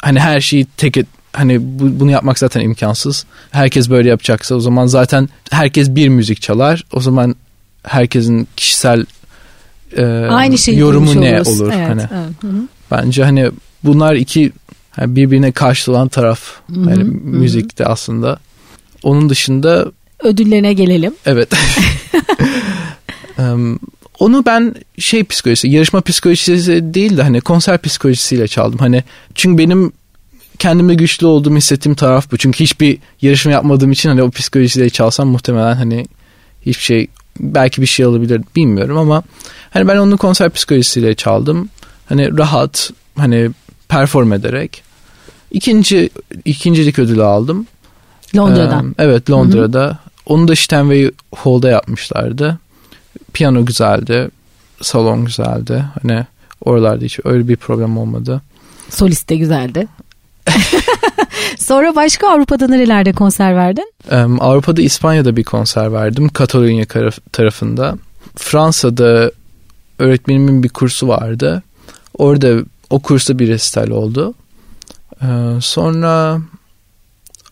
hani 0.02 0.20
her 0.20 0.42
şeyi 0.42 0.66
tek 0.78 0.98
et, 0.98 1.08
hani 1.34 1.80
bu, 1.80 2.00
bunu 2.00 2.12
yapmak 2.12 2.40
zaten 2.40 2.62
imkansız. 2.62 3.26
Herkes 3.52 3.90
böyle 3.90 4.10
yapacaksa 4.10 4.56
o 4.56 4.60
zaman 4.60 4.86
zaten 4.86 5.30
herkes 5.52 5.90
bir 5.90 6.10
müzik 6.10 6.42
çalar. 6.42 6.86
O 6.94 7.00
zaman 7.00 7.36
herkesin 7.84 8.48
kişisel 8.56 9.06
e, 9.98 10.06
Aynı 10.30 10.58
şeyi 10.58 10.80
yorumu 10.80 11.22
ne 11.22 11.36
oluruz. 11.36 11.62
olur 11.62 11.72
evet, 11.76 11.90
hani. 11.90 12.02
Evet. 12.02 12.30
Hı 12.42 12.48
-hı. 12.48 12.68
Bence 12.92 13.24
hani 13.24 13.52
bunlar 13.84 14.16
iki 14.16 14.52
yani 14.98 15.16
birbirine 15.16 15.52
karşı 15.52 15.92
olan 15.92 16.08
taraf 16.08 16.40
Hı 16.68 16.74
-hı. 16.74 16.90
yani 16.90 17.04
Hı 17.04 17.08
-hı. 17.08 17.24
müzikte 17.24 17.86
aslında. 17.86 18.40
Onun 19.04 19.30
dışında 19.30 19.92
ödüllerine 20.24 20.74
gelelim. 20.74 21.14
Evet. 21.26 21.54
um, 23.38 23.80
onu 24.20 24.46
ben 24.46 24.76
şey 24.98 25.24
psikolojisi, 25.24 25.70
yarışma 25.70 26.02
psikolojisi 26.02 26.94
değil 26.94 27.18
de 27.18 27.24
hani 27.24 27.42
konser 27.42 27.82
psikolojisiyle 27.82 28.48
çaldım. 28.48 28.80
Hani 28.80 29.04
çünkü 29.36 29.58
benim 29.58 29.92
kendimde 30.60 30.96
güçlü 30.96 31.28
olduğumu 31.28 31.58
hissettiğim 31.58 31.96
taraf 31.96 32.32
bu. 32.32 32.38
Çünkü 32.38 32.60
hiçbir 32.60 32.98
yarışma 33.22 33.52
yapmadığım 33.52 33.92
için 33.92 34.10
hani 34.10 34.24
o 34.24 34.32
psikolojiyle 34.32 34.90
çalsam 34.90 35.28
muhtemelen 35.28 35.76
hani 35.76 36.06
hiçbir 36.66 36.84
şey 36.84 37.08
belki 37.40 37.82
bir 37.82 37.88
şey 37.88 38.06
alabilir 38.06 38.42
bilmiyorum 38.56 38.98
ama 38.98 39.24
hani 39.70 39.88
ben 39.88 39.98
onu 39.98 40.18
konser 40.18 40.50
psikolojisiyle 40.50 41.16
çaldım. 41.16 41.70
Hani 42.10 42.38
rahat 42.38 42.92
hani 43.18 43.50
perform 43.90 44.34
ederek. 44.34 44.84
İkinci 45.52 46.10
ikincilik 46.46 47.00
ödülü 47.00 47.24
aldım. 47.24 47.68
Londra'dan. 48.36 48.90
Ee, 48.90 49.04
evet 49.04 49.30
Londra'da. 49.30 49.86
Hı 49.86 49.90
hı. 49.90 49.98
Onu 50.26 50.48
da 50.48 50.56
Steinway 50.56 51.12
Hall'da 51.36 51.70
yapmışlardı. 51.70 52.60
Piyano 53.36 53.66
güzeldi. 53.66 54.30
Salon 54.82 55.26
güzeldi. 55.26 55.86
Hani 56.02 56.26
oralarda 56.62 57.06
hiç 57.06 57.20
öyle 57.24 57.48
bir 57.48 57.56
problem 57.56 57.98
olmadı. 57.98 58.42
Solist 58.90 59.30
de 59.30 59.36
güzeldi. 59.36 59.88
Sonra 61.58 61.96
başka 61.96 62.28
Avrupa'da 62.28 62.68
nerelerde 62.68 63.14
konser 63.14 63.56
verdin? 63.56 63.94
Um, 64.12 64.42
Avrupa'da 64.42 64.82
İspanya'da 64.82 65.36
bir 65.36 65.44
konser 65.44 65.94
verdim. 65.94 66.30
Katalonya 66.30 66.86
tarafında. 67.32 67.98
Fransa'da 68.36 69.32
öğretmenimin 70.00 70.64
bir 70.64 70.70
kursu 70.70 71.08
vardı. 71.08 71.64
Orada 72.18 72.58
o 72.90 73.00
kursta 73.00 73.40
bir 73.40 73.48
resital 73.48 73.90
oldu. 73.90 74.34
Ee, 75.22 75.26
sonra 75.62 76.42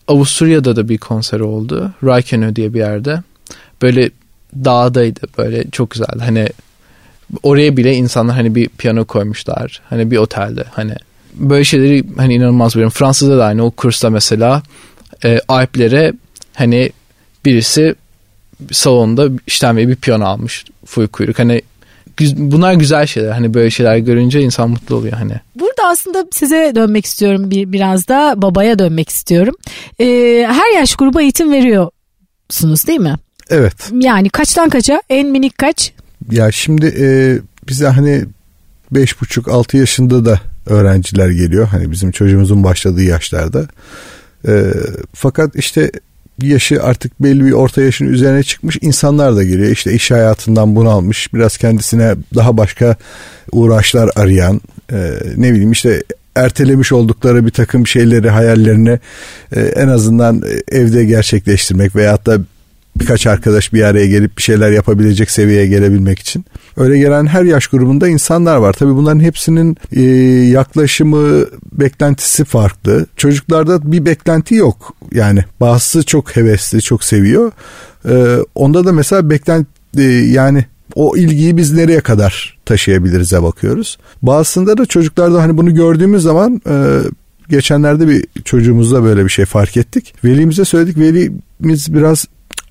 Avusturya'da 0.08 0.76
da 0.76 0.90
bir 0.90 0.98
konser 0.98 1.40
oldu. 1.40 1.92
Reykjavik 2.04 2.56
diye 2.56 2.74
bir 2.74 2.80
yerde. 2.80 3.24
Böyle 3.82 4.12
dağdaydı 4.66 5.22
böyle 5.38 5.72
çok 5.72 5.90
güzeldi. 5.90 6.20
Hani 6.20 6.48
oraya 7.44 7.78
bile 7.78 7.94
insanlar 7.94 8.36
hani 8.36 8.56
bir 8.56 8.70
piyano 8.70 9.06
koymuşlar. 9.06 9.82
Hani 9.90 10.12
bir 10.12 10.18
otelde 10.18 10.64
hani 10.72 10.96
böyle 11.34 11.64
şeyleri 11.64 12.04
hani 12.18 12.34
inanılmaz 12.34 12.76
buluyorum. 12.76 12.94
Fransa'da 12.94 13.38
da 13.38 13.46
aynı 13.46 13.66
o 13.66 13.72
kursta 13.72 14.10
mesela 14.10 14.64
e, 15.26 15.40
Alplere 15.48 16.14
hani 16.54 16.92
birisi 17.46 17.96
salonda 18.72 19.30
işten 19.48 19.78
bir 19.78 19.96
piyano 19.96 20.26
almış 20.26 20.66
full 20.86 21.08
kuyruk. 21.08 21.40
Hani 21.40 21.62
bunlar 22.38 22.74
güzel 22.74 23.06
şeyler. 23.06 23.32
Hani 23.32 23.54
böyle 23.54 23.70
şeyler 23.70 23.98
görünce 23.98 24.42
insan 24.42 24.70
mutlu 24.70 24.96
oluyor 24.96 25.14
hani. 25.14 25.34
Burada 25.56 25.84
aslında 25.88 26.26
size 26.32 26.72
dönmek 26.76 27.06
istiyorum 27.06 27.52
bir 27.52 27.72
biraz 27.72 28.08
da 28.08 28.34
babaya 28.38 28.80
dönmek 28.80 29.10
istiyorum. 29.10 29.56
Ee, 30.00 30.06
her 30.50 30.76
yaş 30.76 30.96
gruba 30.96 31.22
eğitim 31.22 31.52
veriyorsunuz 31.52 32.88
değil 32.88 33.00
mi? 33.00 33.16
Evet. 33.54 33.92
Yani 34.00 34.30
kaçtan 34.30 34.70
kaça? 34.70 35.02
En 35.10 35.28
minik 35.28 35.58
kaç? 35.58 35.94
Ya 36.32 36.52
şimdi 36.52 36.86
e, 37.00 37.38
bize 37.68 37.88
hani 37.88 38.26
beş 38.92 39.22
buçuk 39.22 39.48
altı 39.48 39.78
yaşında 39.78 40.26
da 40.26 40.40
öğrenciler 40.66 41.30
geliyor. 41.30 41.68
Hani 41.68 41.92
bizim 41.92 42.12
çocuğumuzun 42.12 42.64
başladığı 42.64 43.04
yaşlarda. 43.04 43.68
E, 44.48 44.74
fakat 45.14 45.56
işte 45.56 45.92
yaşı 46.42 46.84
artık 46.84 47.24
belli 47.24 47.46
bir 47.46 47.52
orta 47.52 47.82
yaşın 47.82 48.06
üzerine 48.06 48.44
çıkmış 48.44 48.78
insanlar 48.82 49.36
da 49.36 49.44
geliyor. 49.44 49.72
İşte 49.72 49.94
iş 49.94 50.12
hayatından 50.12 50.76
bunalmış, 50.76 51.34
biraz 51.34 51.58
kendisine 51.58 52.16
daha 52.36 52.58
başka 52.58 52.96
uğraşlar 53.52 54.10
arayan, 54.16 54.62
e, 54.92 55.12
ne 55.38 55.52
bileyim 55.52 55.72
işte 55.72 56.04
ertelemiş 56.36 56.92
oldukları 56.92 57.46
bir 57.46 57.52
takım 57.52 57.88
şeyleri, 57.88 58.30
hayallerini 58.30 59.00
e, 59.56 59.62
en 59.62 59.88
azından 59.88 60.44
evde 60.72 61.06
gerçekleştirmek 61.06 61.96
veyahut 61.96 62.26
da 62.26 62.40
birkaç 63.00 63.28
arkadaş 63.28 63.74
bir 63.74 63.84
araya 63.84 64.08
gelip 64.08 64.38
bir 64.38 64.42
şeyler 64.42 64.72
yapabilecek 64.72 65.32
seviyeye 65.32 65.68
gelebilmek 65.68 66.20
için. 66.20 66.46
Öyle 66.78 66.98
gelen 66.98 67.26
her 67.26 67.44
yaş 67.44 67.68
grubunda 67.68 68.08
insanlar 68.08 68.58
var. 68.58 68.74
Tabii 68.74 68.96
bunların 68.96 69.20
hepsinin 69.20 69.78
e, 69.92 70.02
yaklaşımı, 70.52 71.46
beklentisi 71.72 72.46
farklı. 72.46 73.06
Çocuklarda 73.18 73.92
bir 73.92 74.06
beklenti 74.06 74.56
yok. 74.56 74.96
Yani 75.12 75.44
bazısı 75.60 76.04
çok 76.04 76.36
hevesli, 76.36 76.82
çok 76.82 77.04
seviyor. 77.04 77.52
E, 78.10 78.38
onda 78.56 78.86
da 78.86 78.92
mesela 78.92 79.30
beklenti 79.30 79.68
e, 79.98 80.04
yani 80.04 80.66
o 80.96 81.18
ilgiyi 81.18 81.58
biz 81.58 81.74
nereye 81.74 82.00
kadar 82.02 82.58
taşıyabiliriz'e 82.66 83.44
bakıyoruz. 83.44 83.98
Bazısında 84.22 84.78
da 84.78 84.86
çocuklarda 84.86 85.42
hani 85.42 85.58
bunu 85.58 85.76
gördüğümüz 85.76 86.24
zaman 86.24 86.62
e, 86.70 87.00
geçenlerde 87.50 88.08
bir 88.08 88.26
çocuğumuzda 88.46 89.04
böyle 89.04 89.24
bir 89.24 89.30
şey 89.30 89.46
fark 89.46 89.78
ettik. 89.78 90.14
Velimize 90.24 90.66
söyledik. 90.66 90.98
Velimiz 90.98 91.94
biraz 91.94 92.26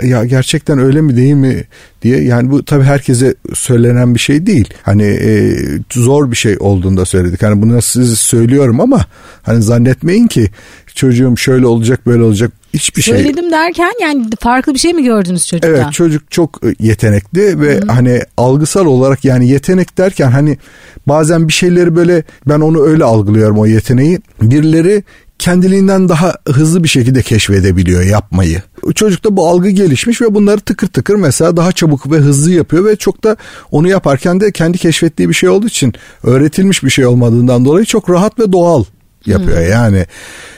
ya 0.05 0.25
gerçekten 0.25 0.79
öyle 0.79 1.01
mi 1.01 1.17
değil 1.17 1.35
mi 1.35 1.65
diye 2.03 2.23
yani 2.23 2.51
bu 2.51 2.65
tabii 2.65 2.85
herkese 2.85 3.35
söylenen 3.55 4.15
bir 4.15 4.21
şey 4.21 4.47
değil. 4.47 4.69
Hani 4.83 5.03
e, 5.03 5.57
zor 5.93 6.31
bir 6.31 6.37
şey 6.37 6.57
olduğunda 6.61 7.05
söyledik. 7.05 7.43
Hani 7.43 7.63
bunu 7.63 7.83
size 7.83 8.17
söylüyorum 8.17 8.81
ama 8.81 9.07
hani 9.43 9.63
zannetmeyin 9.63 10.27
ki 10.27 10.51
çocuğum 10.95 11.37
şöyle 11.37 11.67
olacak 11.67 12.07
böyle 12.07 12.23
olacak 12.23 12.53
hiçbir 12.75 13.03
şey. 13.03 13.15
Söyledim 13.15 13.53
derken 13.53 13.93
yani 14.03 14.27
farklı 14.41 14.75
bir 14.75 14.79
şey 14.79 14.93
mi 14.93 15.05
gördünüz 15.05 15.47
çocukta? 15.47 15.69
Evet 15.69 15.93
çocuk 15.93 16.31
çok 16.31 16.61
yetenekli 16.81 17.61
ve 17.61 17.77
Hı. 17.77 17.87
hani 17.87 18.21
algısal 18.37 18.87
olarak 18.87 19.25
yani 19.25 19.49
yetenek 19.49 19.99
derken 19.99 20.31
hani 20.31 20.59
bazen 21.07 21.49
bir 21.49 21.53
şeyleri 21.53 21.97
böyle 21.97 22.23
ben 22.49 22.61
onu 22.61 22.83
öyle 22.83 23.05
algılıyorum 23.05 23.59
o 23.59 23.67
yeteneği. 23.67 24.21
Birileri 24.43 25.03
kendiliğinden 25.43 26.09
daha 26.09 26.35
hızlı 26.49 26.85
bir 26.85 26.89
şekilde 26.89 27.23
keşfedebiliyor 27.23 28.03
yapmayı. 28.03 28.63
Çocukta 28.95 29.37
bu 29.37 29.49
algı 29.49 29.69
gelişmiş 29.69 30.21
ve 30.21 30.35
bunları 30.35 30.61
tıkır 30.61 30.87
tıkır 30.87 31.15
mesela 31.15 31.57
daha 31.57 31.73
çabuk 31.73 32.11
ve 32.11 32.17
hızlı 32.17 32.51
yapıyor 32.51 32.85
ve 32.85 32.97
çok 32.97 33.25
da 33.25 33.37
onu 33.71 33.89
yaparken 33.89 34.41
de 34.41 34.53
kendi 34.53 34.79
keşfettiği 34.79 35.29
bir 35.29 35.35
şey 35.35 35.49
olduğu 35.49 35.67
için 35.67 35.93
öğretilmiş 36.23 36.85
bir 36.85 36.91
şey 36.91 37.07
olmadığından 37.07 37.65
dolayı 37.65 37.85
çok 37.85 38.11
rahat 38.11 38.39
ve 38.39 38.53
doğal 38.53 38.85
yapıyor 39.27 39.59
hmm. 39.59 39.71
yani. 39.71 40.07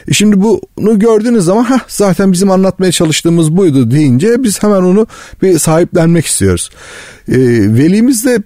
E 0.07 0.13
şimdi 0.13 0.41
bunu 0.41 0.99
gördüğünüz 0.99 1.43
zaman 1.43 1.63
ha 1.63 1.79
zaten 1.87 2.31
bizim 2.31 2.51
anlatmaya 2.51 2.91
çalıştığımız 2.91 3.57
buydu 3.57 3.91
deyince 3.91 4.43
biz 4.43 4.63
hemen 4.63 4.81
onu 4.81 5.07
bir 5.41 5.59
sahiplenmek 5.59 6.25
istiyoruz. 6.25 6.69
E, 7.27 7.37
velimiz 7.73 8.25
de 8.25 8.43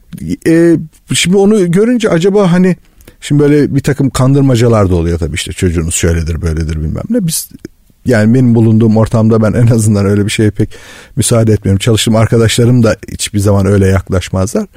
e, 0.47 0.78
şimdi 1.13 1.38
onu 1.38 1.71
görünce 1.71 2.10
acaba 2.10 2.52
hani 2.52 2.75
Şimdi 3.21 3.43
böyle 3.43 3.75
bir 3.75 3.79
takım 3.79 4.10
kandırmacalar 4.10 4.89
da 4.89 4.95
oluyor 4.95 5.19
tabii 5.19 5.36
işte 5.36 5.51
çocuğunuz 5.51 5.95
şöyledir 5.95 6.41
böyledir 6.41 6.75
bilmem 6.75 7.03
ne. 7.10 7.27
Biz 7.27 7.49
yani 8.05 8.34
benim 8.34 8.55
bulunduğum 8.55 8.97
ortamda 8.97 9.41
ben 9.41 9.53
en 9.53 9.67
azından 9.67 10.05
öyle 10.05 10.25
bir 10.25 10.32
şeye 10.32 10.51
pek 10.51 10.69
müsaade 11.15 11.53
etmiyorum. 11.53 11.79
Çalıştığım 11.79 12.15
arkadaşlarım 12.15 12.84
da 12.84 12.95
hiçbir 13.12 13.39
zaman 13.39 13.65
öyle 13.65 13.88
yaklaşmazlar. 13.88 14.67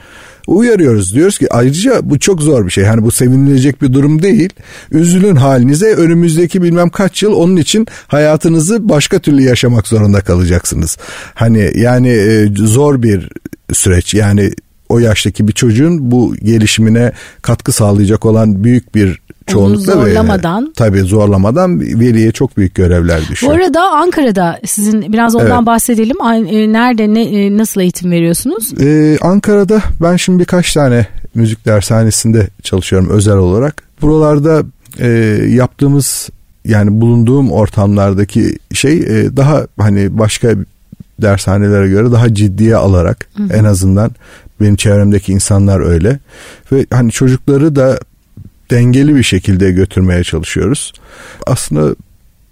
Uyarıyoruz 0.46 1.14
diyoruz 1.14 1.38
ki 1.38 1.52
ayrıca 1.52 2.00
bu 2.02 2.18
çok 2.18 2.42
zor 2.42 2.66
bir 2.66 2.70
şey. 2.70 2.84
Hani 2.84 3.02
bu 3.02 3.10
sevinilecek 3.10 3.82
bir 3.82 3.92
durum 3.92 4.22
değil. 4.22 4.50
Üzülün 4.90 5.36
halinize 5.36 5.94
önümüzdeki 5.94 6.62
bilmem 6.62 6.90
kaç 6.90 7.22
yıl 7.22 7.32
onun 7.32 7.56
için 7.56 7.86
hayatınızı 8.06 8.88
başka 8.88 9.18
türlü 9.18 9.42
yaşamak 9.42 9.88
zorunda 9.88 10.20
kalacaksınız. 10.20 10.98
Hani 11.34 11.70
yani 11.74 12.08
e, 12.08 12.48
zor 12.56 13.02
bir 13.02 13.28
süreç. 13.72 14.14
Yani 14.14 14.52
o 14.92 14.98
yaştaki 14.98 15.48
bir 15.48 15.52
çocuğun 15.52 16.10
bu 16.10 16.34
gelişimine 16.36 17.12
katkı 17.42 17.72
sağlayacak 17.72 18.26
olan 18.26 18.64
büyük 18.64 18.94
bir 18.94 19.22
çoğunlukla 19.46 19.94
Onu 19.94 20.02
zorlamadan. 20.02 20.66
Ve, 20.66 20.72
tabii 20.76 21.00
zorlamadan 21.00 21.80
veliye 21.80 22.32
çok 22.32 22.56
büyük 22.56 22.74
görevler 22.74 23.20
düşüyor. 23.28 23.52
Bu 23.52 23.56
arada 23.56 23.90
Ankara'da 23.90 24.60
sizin 24.64 25.12
biraz 25.12 25.34
ondan 25.34 25.56
evet. 25.56 25.66
bahsedelim. 25.66 26.16
E, 26.22 26.72
nerede 26.72 27.14
ne 27.14 27.22
e, 27.22 27.56
nasıl 27.56 27.80
eğitim 27.80 28.10
veriyorsunuz? 28.10 28.72
Ee, 28.80 29.18
Ankara'da 29.22 29.82
ben 30.02 30.16
şimdi 30.16 30.38
birkaç 30.38 30.72
tane 30.72 31.06
müzik 31.34 31.66
dershanesinde 31.66 32.48
çalışıyorum 32.62 33.08
özel 33.10 33.36
olarak. 33.36 33.82
Buralarda 34.02 34.62
e, 34.98 35.08
yaptığımız 35.48 36.28
yani 36.64 37.00
bulunduğum 37.00 37.52
ortamlardaki 37.52 38.58
şey 38.72 38.98
e, 38.98 39.36
daha 39.36 39.66
hani 39.78 40.18
başka 40.18 40.54
dershanelere 41.22 41.88
göre 41.88 42.12
daha 42.12 42.34
ciddiye 42.34 42.76
alarak 42.76 43.28
hı 43.36 43.42
hı. 43.42 43.52
en 43.52 43.64
azından 43.64 44.10
benim 44.62 44.76
çevremdeki 44.76 45.32
insanlar 45.32 45.80
öyle. 45.80 46.18
Ve 46.72 46.86
hani 46.90 47.10
çocukları 47.10 47.76
da 47.76 47.98
dengeli 48.70 49.16
bir 49.16 49.22
şekilde 49.22 49.72
götürmeye 49.72 50.24
çalışıyoruz. 50.24 50.92
Aslında 51.46 51.94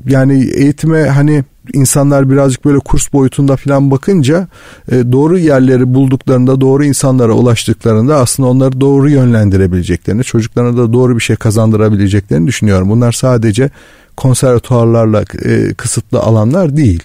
yani 0.06 0.50
eğitime 0.54 1.02
hani 1.02 1.44
insanlar 1.74 2.30
birazcık 2.30 2.64
böyle 2.64 2.78
kurs 2.78 3.12
boyutunda 3.12 3.56
falan 3.56 3.90
bakınca 3.90 4.48
e, 4.92 5.12
doğru 5.12 5.38
yerleri 5.38 5.94
bulduklarında 5.94 6.60
doğru 6.60 6.84
insanlara 6.84 7.32
ulaştıklarında 7.32 8.16
aslında 8.16 8.48
onları 8.48 8.80
doğru 8.80 9.10
yönlendirebileceklerini 9.10 10.24
çocuklarına 10.24 10.76
da 10.76 10.92
doğru 10.92 11.16
bir 11.16 11.22
şey 11.22 11.36
kazandırabileceklerini 11.36 12.46
düşünüyorum. 12.46 12.90
Bunlar 12.90 13.12
sadece 13.12 13.70
konservatuarlarla 14.16 15.24
e, 15.44 15.74
kısıtlı 15.74 16.20
alanlar 16.20 16.76
değil. 16.76 17.02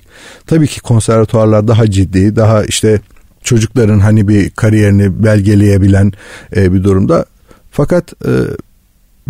Tabii 0.48 0.68
ki 0.68 0.82
konservatuarlar 0.82 1.68
daha 1.68 1.91
ciddi, 1.91 2.36
daha 2.36 2.63
işte 2.63 3.00
çocukların 3.45 3.99
hani 3.99 4.27
bir 4.27 4.49
kariyerini 4.49 5.23
belgeleyebilen 5.23 6.12
e, 6.55 6.73
bir 6.73 6.84
durumda. 6.84 7.25
Fakat 7.71 8.13
e, 8.25 8.31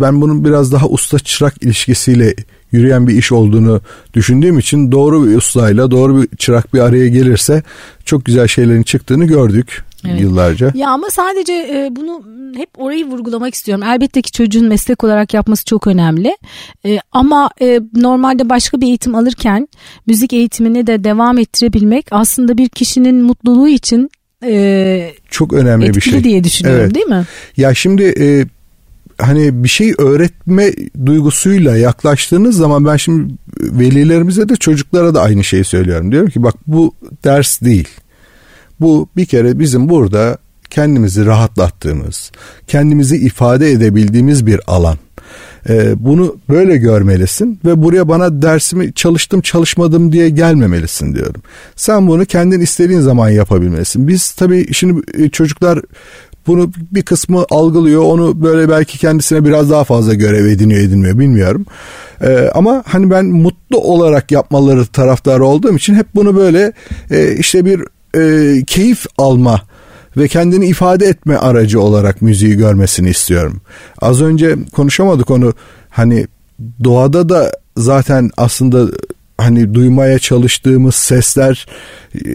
ben 0.00 0.20
bunun 0.20 0.44
biraz 0.44 0.72
daha 0.72 0.88
usta 0.88 1.18
çırak 1.18 1.62
ilişkisiyle 1.62 2.34
yürüyen 2.72 3.06
bir 3.06 3.14
iş 3.14 3.32
olduğunu 3.32 3.80
düşündüğüm 4.14 4.58
için 4.58 4.92
doğru 4.92 5.26
bir 5.26 5.36
ustayla 5.36 5.90
doğru 5.90 6.22
bir 6.22 6.36
çırak 6.36 6.74
bir 6.74 6.80
araya 6.80 7.08
gelirse 7.08 7.62
çok 8.04 8.24
güzel 8.24 8.46
şeylerin 8.46 8.82
çıktığını 8.82 9.24
gördük 9.24 9.84
evet. 10.10 10.20
yıllarca. 10.20 10.72
Ya 10.74 10.90
ama 10.90 11.10
sadece 11.10 11.52
e, 11.52 11.88
bunu 11.96 12.22
hep 12.56 12.68
orayı 12.76 13.06
vurgulamak 13.06 13.54
istiyorum. 13.54 13.84
Elbette 13.84 14.22
ki 14.22 14.32
çocuğun 14.32 14.66
meslek 14.66 15.04
olarak 15.04 15.34
yapması 15.34 15.64
çok 15.64 15.86
önemli. 15.86 16.36
E, 16.86 16.98
ama 17.12 17.50
e, 17.60 17.80
normalde 17.94 18.48
başka 18.48 18.80
bir 18.80 18.86
eğitim 18.86 19.14
alırken 19.14 19.68
müzik 20.06 20.32
eğitimini 20.32 20.86
de 20.86 21.04
devam 21.04 21.38
ettirebilmek 21.38 22.06
aslında 22.10 22.58
bir 22.58 22.68
kişinin 22.68 23.22
mutluluğu 23.22 23.68
için 23.68 24.10
e, 24.44 25.12
çok 25.30 25.52
önemli 25.52 25.94
bir 25.94 26.00
şey 26.00 26.24
diye 26.24 26.44
düşünüyorum 26.44 26.82
evet. 26.84 26.94
değil 26.94 27.06
mi? 27.06 27.24
Ya 27.56 27.74
şimdi 27.74 28.02
e, 28.02 28.46
hani 29.18 29.64
bir 29.64 29.68
şey 29.68 29.94
öğretme 29.98 30.72
duygusuyla 31.06 31.76
yaklaştığınız 31.76 32.56
zaman 32.56 32.84
ben 32.84 32.96
şimdi 32.96 33.34
velilerimize 33.60 34.48
de 34.48 34.56
çocuklara 34.56 35.14
da 35.14 35.22
aynı 35.22 35.44
şeyi 35.44 35.64
söylüyorum. 35.64 36.12
Diyorum 36.12 36.30
ki 36.30 36.42
bak 36.42 36.54
bu 36.66 36.94
ders 37.24 37.60
değil. 37.60 37.88
Bu 38.80 39.08
bir 39.16 39.26
kere 39.26 39.58
bizim 39.58 39.88
burada 39.88 40.38
kendimizi 40.70 41.26
rahatlattığımız, 41.26 42.32
kendimizi 42.66 43.16
ifade 43.16 43.70
edebildiğimiz 43.70 44.46
bir 44.46 44.60
alan. 44.66 44.98
Ee, 45.68 45.94
bunu 45.98 46.36
böyle 46.48 46.76
görmelisin 46.76 47.60
ve 47.64 47.82
buraya 47.82 48.08
bana 48.08 48.42
dersimi 48.42 48.92
çalıştım 48.92 49.40
çalışmadım 49.40 50.12
diye 50.12 50.28
gelmemelisin 50.28 51.14
diyorum. 51.14 51.42
Sen 51.76 52.08
bunu 52.08 52.24
kendin 52.24 52.60
istediğin 52.60 53.00
zaman 53.00 53.28
yapabilmelisin. 53.28 54.08
Biz 54.08 54.32
tabii 54.32 54.74
şimdi 54.74 55.22
e, 55.22 55.28
çocuklar 55.28 55.80
bunu 56.46 56.72
bir 56.92 57.02
kısmı 57.02 57.44
algılıyor 57.50 58.02
onu 58.02 58.42
böyle 58.42 58.68
belki 58.68 58.98
kendisine 58.98 59.44
biraz 59.44 59.70
daha 59.70 59.84
fazla 59.84 60.14
görev 60.14 60.46
ediniyor 60.46 60.80
edinmiyor 60.80 61.18
bilmiyorum. 61.18 61.66
Ee, 62.22 62.50
ama 62.54 62.82
hani 62.86 63.10
ben 63.10 63.26
mutlu 63.26 63.78
olarak 63.78 64.32
yapmaları 64.32 64.86
taraftarı 64.86 65.44
olduğum 65.44 65.76
için 65.76 65.94
hep 65.94 66.06
bunu 66.14 66.36
böyle 66.36 66.72
e, 67.10 67.36
işte 67.36 67.64
bir 67.64 67.82
e, 68.16 68.62
keyif 68.66 69.06
alma 69.18 69.60
ve 70.16 70.28
kendini 70.28 70.66
ifade 70.66 71.06
etme 71.06 71.36
aracı 71.36 71.80
olarak 71.80 72.22
müziği 72.22 72.56
görmesini 72.56 73.10
istiyorum. 73.10 73.60
Az 73.98 74.22
önce 74.22 74.56
konuşamadık 74.72 75.30
onu 75.30 75.54
hani 75.90 76.26
doğada 76.84 77.28
da 77.28 77.52
zaten 77.76 78.30
aslında 78.36 78.86
hani 79.38 79.74
duymaya 79.74 80.18
çalıştığımız 80.18 80.94
sesler 80.94 81.66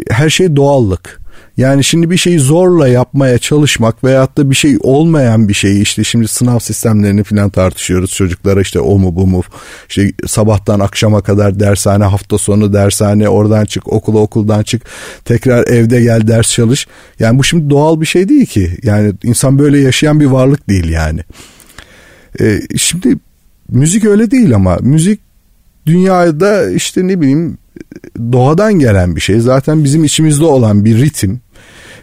her 0.10 0.30
şey 0.30 0.56
doğallık. 0.56 1.22
Yani 1.58 1.84
şimdi 1.84 2.10
bir 2.10 2.18
şeyi 2.18 2.40
zorla 2.40 2.88
yapmaya 2.88 3.38
çalışmak 3.38 4.04
veyahut 4.04 4.38
da 4.38 4.50
bir 4.50 4.56
şey 4.56 4.78
olmayan 4.82 5.48
bir 5.48 5.54
şeyi 5.54 5.82
işte 5.82 6.04
şimdi 6.04 6.28
sınav 6.28 6.60
sistemlerini 6.60 7.24
falan 7.24 7.50
tartışıyoruz 7.50 8.12
çocuklara 8.12 8.62
işte 8.62 8.80
o 8.80 8.98
mu 8.98 9.16
bu 9.16 9.28
mu 9.28 9.42
işte 9.90 10.12
sabahtan 10.28 10.80
akşama 10.80 11.22
kadar 11.22 11.60
dershane 11.60 12.04
hafta 12.04 12.38
sonu 12.38 12.74
dershane 12.74 13.30
oradan 13.30 13.66
çık 13.66 13.94
okula 13.94 14.20
okuldan 14.20 14.64
çık 14.64 14.82
tekrar 15.26 15.68
evde 15.68 16.02
gel 16.02 16.28
ders 16.28 16.52
çalış. 16.52 16.88
Yani 17.20 17.40
bu 17.40 17.44
şimdi 17.44 17.70
doğal 17.70 18.02
bir 18.02 18.06
şey 18.06 18.30
değil 18.30 18.46
ki 18.46 18.78
yani 18.84 19.14
insan 19.24 19.60
böyle 19.60 19.80
yaşayan 19.80 20.20
bir 20.20 20.26
varlık 20.26 20.70
değil 20.70 20.90
yani. 20.90 21.20
Ee, 22.42 22.62
şimdi 22.78 23.18
müzik 23.70 24.06
öyle 24.06 24.32
değil 24.32 24.56
ama 24.56 24.78
müzik 24.82 25.31
dünyada 25.86 26.72
işte 26.72 27.08
ne 27.08 27.22
bileyim 27.22 27.58
doğadan 28.32 28.74
gelen 28.74 29.16
bir 29.16 29.22
şey. 29.22 29.40
Zaten 29.40 29.84
bizim 29.84 30.04
içimizde 30.04 30.46
olan 30.46 30.86
bir 30.86 30.98
ritim. 30.98 31.42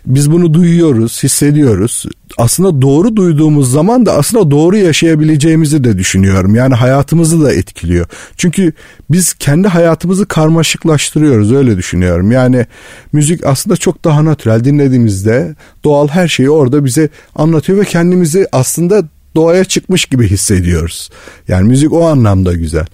Biz 0.07 0.33
bunu 0.33 0.55
duyuyoruz, 0.55 1.23
hissediyoruz. 1.23 2.05
Aslında 2.39 2.83
doğru 2.83 3.17
duyduğumuz 3.17 3.73
zaman 3.73 4.07
da 4.07 4.13
aslında 4.13 4.51
doğru 4.51 4.77
yaşayabileceğimizi 4.77 5.85
de 5.85 5.99
düşünüyorum. 5.99 6.55
Yani 6.55 6.75
hayatımızı 6.75 7.43
da 7.45 7.53
etkiliyor. 7.53 8.07
Çünkü 8.37 8.73
biz 9.11 9.35
kendi 9.35 9.69
hayatımızı 9.69 10.27
karmaşıklaştırıyoruz 10.27 11.53
öyle 11.53 11.77
düşünüyorum. 11.77 12.31
Yani 12.31 12.67
müzik 13.13 13.47
aslında 13.47 13.77
çok 13.77 14.05
daha 14.05 14.25
natürel 14.25 14.65
dinlediğimizde 14.65 15.55
doğal 15.85 16.09
her 16.09 16.29
şeyi 16.29 16.51
orada 16.51 16.85
bize 16.85 17.09
anlatıyor 17.35 17.79
ve 17.79 17.85
kendimizi 17.85 18.47
aslında 18.53 19.03
doğaya 19.35 19.65
çıkmış 19.65 20.05
gibi 20.05 20.29
hissediyoruz. 20.29 21.11
Yani 21.49 21.69
müzik 21.69 21.93
o 21.93 22.09
anlamda 22.09 22.53
güzel. 22.55 22.87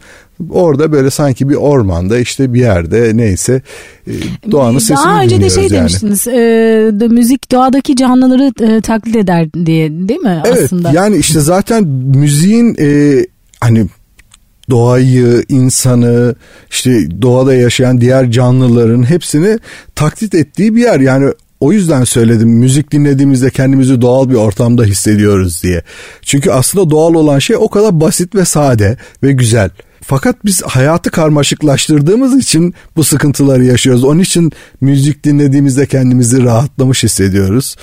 Orada 0.51 0.93
böyle 0.93 1.11
sanki 1.11 1.49
bir 1.49 1.55
ormanda 1.55 2.19
işte 2.19 2.55
bir 2.55 2.61
yerde 2.61 3.17
neyse 3.17 3.63
e, 4.07 4.13
doğanın 4.51 4.79
sesini 4.79 4.97
Daha 4.97 5.23
önce 5.23 5.41
de 5.41 5.51
şey 5.51 5.63
yani. 5.63 5.73
demiştiniz 5.73 6.27
e, 6.29 6.33
de 6.93 7.09
müzik 7.09 7.53
doğadaki 7.53 7.97
canlıları 7.97 8.53
e, 8.61 8.81
taklit 8.81 9.17
eder 9.17 9.53
diye 9.53 9.91
değil 9.91 10.21
mi 10.21 10.43
evet, 10.47 10.65
aslında? 10.65 10.93
yani 10.93 11.17
işte 11.17 11.41
zaten 11.41 11.85
müziğin 12.15 12.77
e, 12.81 13.21
hani 13.61 13.87
doğayı, 14.71 15.45
insanı, 15.49 16.35
işte 16.71 17.23
doğada 17.23 17.55
yaşayan 17.55 18.01
diğer 18.01 18.31
canlıların 18.31 19.11
hepsini 19.11 19.59
taklit 19.95 20.35
ettiği 20.35 20.77
bir 20.77 20.83
yer. 20.83 21.01
Yani 21.01 21.33
o 21.61 21.73
yüzden 21.73 22.05
söyledim 22.05 22.49
müzik 22.49 22.93
dinlediğimizde 22.93 23.51
kendimizi 23.51 24.01
doğal 24.01 24.31
bir 24.31 24.35
ortamda 24.35 24.85
hissediyoruz 24.85 25.63
diye. 25.63 25.83
Çünkü 26.23 26.51
aslında 26.51 26.91
doğal 26.91 27.15
olan 27.15 27.39
şey 27.39 27.57
o 27.57 27.69
kadar 27.69 28.01
basit 28.01 28.35
ve 28.35 28.45
sade 28.45 28.97
ve 29.23 29.33
güzel. 29.33 29.71
Fakat 30.07 30.45
biz 30.45 30.63
hayatı 30.63 31.11
karmaşıklaştırdığımız 31.11 32.39
için 32.39 32.75
bu 32.97 33.05
sıkıntıları 33.05 33.65
yaşıyoruz. 33.65 34.05
Onun 34.05 34.21
için 34.21 34.53
müzik 34.81 35.25
dinlediğimizde 35.25 35.87
kendimizi 35.87 36.45
rahatlamış 36.45 37.03
hissediyoruz. 37.03 37.77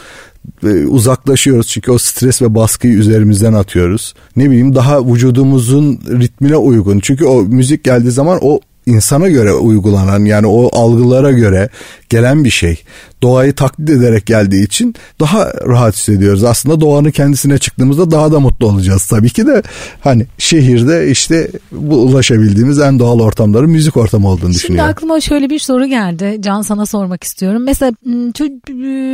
Uzaklaşıyoruz 0.87 1.67
çünkü 1.67 1.91
o 1.91 1.97
stres 1.97 2.41
ve 2.41 2.55
baskıyı 2.55 2.93
üzerimizden 2.93 3.53
atıyoruz. 3.53 4.13
Ne 4.35 4.49
bileyim 4.49 4.75
daha 4.75 5.13
vücudumuzun 5.13 5.99
ritmine 6.19 6.57
uygun. 6.57 6.99
Çünkü 6.99 7.25
o 7.25 7.41
müzik 7.41 7.83
geldiği 7.83 8.11
zaman 8.11 8.39
o 8.41 8.59
insana 8.85 9.29
göre 9.29 9.53
uygulanan 9.53 10.25
yani 10.25 10.47
o 10.47 10.69
algılara 10.79 11.31
göre 11.31 11.69
gelen 12.09 12.43
bir 12.43 12.49
şey. 12.49 12.83
Doğayı 13.21 13.53
taklit 13.53 13.89
ederek 13.89 14.25
geldiği 14.25 14.65
için 14.65 14.95
daha 15.19 15.53
rahat 15.67 15.95
hissediyoruz. 15.95 16.43
Aslında 16.43 16.81
doğanın 16.81 17.11
kendisine 17.11 17.57
çıktığımızda 17.57 18.11
daha 18.11 18.31
da 18.31 18.39
mutlu 18.39 18.67
olacağız 18.67 19.05
tabii 19.05 19.29
ki 19.29 19.47
de. 19.47 19.61
Hani 20.01 20.25
şehirde 20.37 21.11
işte 21.11 21.51
bu 21.71 21.95
ulaşabildiğimiz 21.95 22.79
en 22.79 22.99
doğal 22.99 23.19
ortamların 23.19 23.69
müzik 23.69 23.97
ortamı 23.97 24.27
olduğunu 24.27 24.39
Şimdi 24.39 24.53
düşünüyorum. 24.55 24.89
Şimdi 24.89 24.97
aklıma 24.97 25.21
şöyle 25.21 25.49
bir 25.49 25.59
soru 25.59 25.85
geldi. 25.85 26.37
Can 26.39 26.61
sana 26.61 26.85
sormak 26.85 27.23
istiyorum. 27.23 27.63
Mesela 27.63 27.91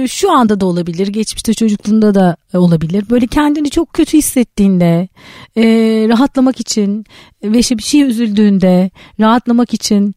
şu 0.08 0.32
anda 0.32 0.60
da 0.60 0.66
olabilir, 0.66 1.08
geçmişte 1.08 1.54
çocukluğunda 1.54 2.16
da 2.16 2.38
olabilir. 2.54 3.06
Böyle 3.10 3.28
kendini 3.28 3.70
çok 3.70 3.94
kötü 3.94 4.18
hissettiğinde, 4.18 5.08
rahatlamak 6.10 6.60
için 6.60 7.06
ve 7.44 7.58
bir 7.58 7.84
şey 7.84 8.02
üzüldüğünde, 8.02 8.92
rahatlamak 9.20 9.74
için 9.74 10.16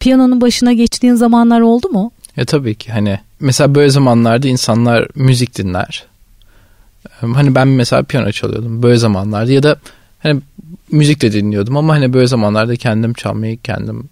piyanonun 0.00 0.40
başına 0.40 0.72
geçtiğin 0.72 1.14
zamanlar 1.14 1.60
oldu 1.60 1.88
mu? 1.88 2.12
Ya 2.36 2.44
tabii 2.44 2.74
ki 2.74 2.92
hani 2.92 3.20
mesela 3.40 3.74
böyle 3.74 3.90
zamanlarda 3.90 4.48
insanlar 4.48 5.08
müzik 5.14 5.58
dinler. 5.58 6.04
Hani 7.20 7.54
ben 7.54 7.68
mesela 7.68 8.02
piyano 8.02 8.32
çalıyordum 8.32 8.82
böyle 8.82 8.96
zamanlarda 8.96 9.52
ya 9.52 9.62
da 9.62 9.76
hani 10.18 10.40
müzik 10.90 11.22
de 11.22 11.32
dinliyordum 11.32 11.76
ama 11.76 11.94
hani 11.94 12.12
böyle 12.12 12.26
zamanlarda 12.26 12.76
kendim 12.76 13.12
çalmayı 13.12 13.58
kendim 13.62 14.08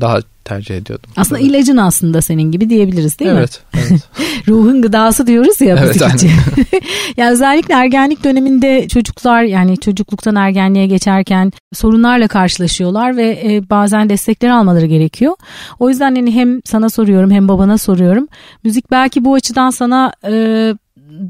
daha 0.00 0.20
tercih 0.48 0.76
ediyordum. 0.76 1.10
Aslında 1.16 1.40
böyle. 1.40 1.50
ilacın 1.50 1.76
aslında 1.76 2.22
senin 2.22 2.52
gibi 2.52 2.70
diyebiliriz 2.70 3.18
değil 3.18 3.30
evet, 3.30 3.62
mi? 3.74 3.80
Evet. 3.90 4.02
Ruhun 4.48 4.82
gıdası 4.82 5.26
diyoruz 5.26 5.60
ya 5.60 5.76
evet, 5.78 6.00
müzik 6.00 6.14
için. 6.14 6.30
yani 7.16 7.30
özellikle 7.30 7.74
ergenlik 7.74 8.24
döneminde 8.24 8.88
çocuklar 8.88 9.42
yani 9.42 9.78
çocukluktan 9.80 10.36
ergenliğe 10.36 10.86
geçerken 10.86 11.52
sorunlarla 11.72 12.28
karşılaşıyorlar 12.28 13.16
ve 13.16 13.42
e, 13.44 13.70
bazen 13.70 14.08
destekler 14.08 14.48
almaları 14.48 14.86
gerekiyor. 14.86 15.34
O 15.78 15.88
yüzden 15.88 16.14
hani 16.14 16.34
hem 16.34 16.60
sana 16.64 16.90
soruyorum 16.90 17.30
hem 17.30 17.48
babana 17.48 17.78
soruyorum. 17.78 18.28
Müzik 18.64 18.90
belki 18.90 19.24
bu 19.24 19.34
açıdan 19.34 19.70
sana 19.70 20.12
e, 20.24 20.32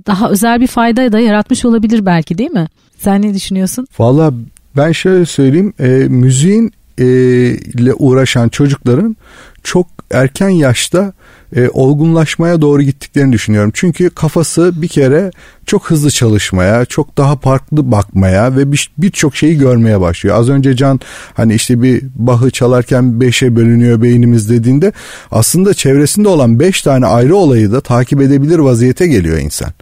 daha 0.06 0.30
özel 0.30 0.60
bir 0.60 0.66
fayda 0.66 1.12
da 1.12 1.20
yaratmış 1.20 1.64
olabilir 1.64 2.06
belki 2.06 2.38
değil 2.38 2.50
mi? 2.50 2.68
Sen 2.98 3.22
ne 3.22 3.34
düşünüyorsun? 3.34 3.86
Valla 3.98 4.32
ben 4.76 4.92
şöyle 4.92 5.26
söyleyeyim 5.26 5.72
e, 5.78 5.88
müziğin 6.08 6.72
ile 7.04 7.94
uğraşan 7.94 8.48
çocukların 8.48 9.16
çok 9.62 9.86
erken 10.10 10.48
yaşta 10.48 11.12
e, 11.56 11.68
olgunlaşmaya 11.68 12.60
doğru 12.60 12.82
gittiklerini 12.82 13.32
düşünüyorum. 13.32 13.70
Çünkü 13.74 14.10
kafası 14.10 14.82
bir 14.82 14.88
kere 14.88 15.30
çok 15.66 15.90
hızlı 15.90 16.10
çalışmaya, 16.10 16.84
çok 16.84 17.16
daha 17.18 17.36
farklı 17.36 17.92
bakmaya 17.92 18.56
ve 18.56 18.72
birçok 18.98 19.32
bir 19.32 19.38
şeyi 19.38 19.58
görmeye 19.58 20.00
başlıyor. 20.00 20.36
Az 20.36 20.48
önce 20.48 20.76
Can 20.76 21.00
hani 21.34 21.54
işte 21.54 21.82
bir 21.82 22.02
bahı 22.14 22.50
çalarken 22.50 23.20
beşe 23.20 23.56
bölünüyor 23.56 24.02
beynimiz 24.02 24.50
dediğinde 24.50 24.92
aslında 25.30 25.74
çevresinde 25.74 26.28
olan 26.28 26.60
beş 26.60 26.82
tane 26.82 27.06
ayrı 27.06 27.36
olayı 27.36 27.72
da 27.72 27.80
takip 27.80 28.20
edebilir 28.20 28.58
vaziyete 28.58 29.06
geliyor 29.06 29.38
insan. 29.38 29.72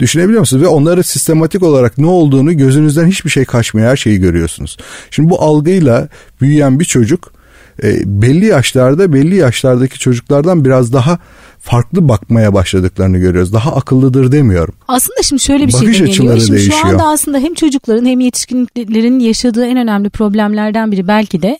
Düşünebiliyor 0.00 0.40
musunuz? 0.40 0.62
Ve 0.62 0.66
onları 0.66 1.02
sistematik 1.02 1.62
olarak 1.62 1.98
ne 1.98 2.06
olduğunu 2.06 2.56
gözünüzden 2.56 3.06
hiçbir 3.06 3.30
şey 3.30 3.44
kaçmıyor 3.44 3.90
her 3.90 3.96
şeyi 3.96 4.20
görüyorsunuz. 4.20 4.76
Şimdi 5.10 5.30
bu 5.30 5.42
algıyla 5.42 6.08
büyüyen 6.40 6.80
bir 6.80 6.84
çocuk 6.84 7.41
e, 7.82 8.22
belli 8.22 8.46
yaşlarda 8.46 9.12
belli 9.12 9.36
yaşlardaki 9.36 9.98
çocuklardan 9.98 10.64
biraz 10.64 10.92
daha 10.92 11.18
farklı 11.62 12.08
bakmaya 12.08 12.54
başladıklarını 12.54 13.18
görüyoruz. 13.18 13.52
Daha 13.52 13.76
akıllıdır 13.76 14.32
demiyorum. 14.32 14.74
Aslında 14.88 15.22
şimdi 15.22 15.42
şöyle 15.42 15.68
bir 15.68 15.72
Bakış 15.72 15.96
şey 15.96 16.06
de 16.06 16.10
geliyor. 16.10 16.38
Şimdi 16.38 16.52
değişiyor. 16.52 16.78
şu 16.82 16.88
anda 16.88 17.08
aslında 17.08 17.38
hem 17.38 17.54
çocukların 17.54 18.06
hem 18.06 18.20
yetişkinlerin 18.20 19.18
yaşadığı 19.18 19.66
en 19.66 19.76
önemli 19.76 20.10
problemlerden 20.10 20.92
biri 20.92 21.08
belki 21.08 21.42
de 21.42 21.58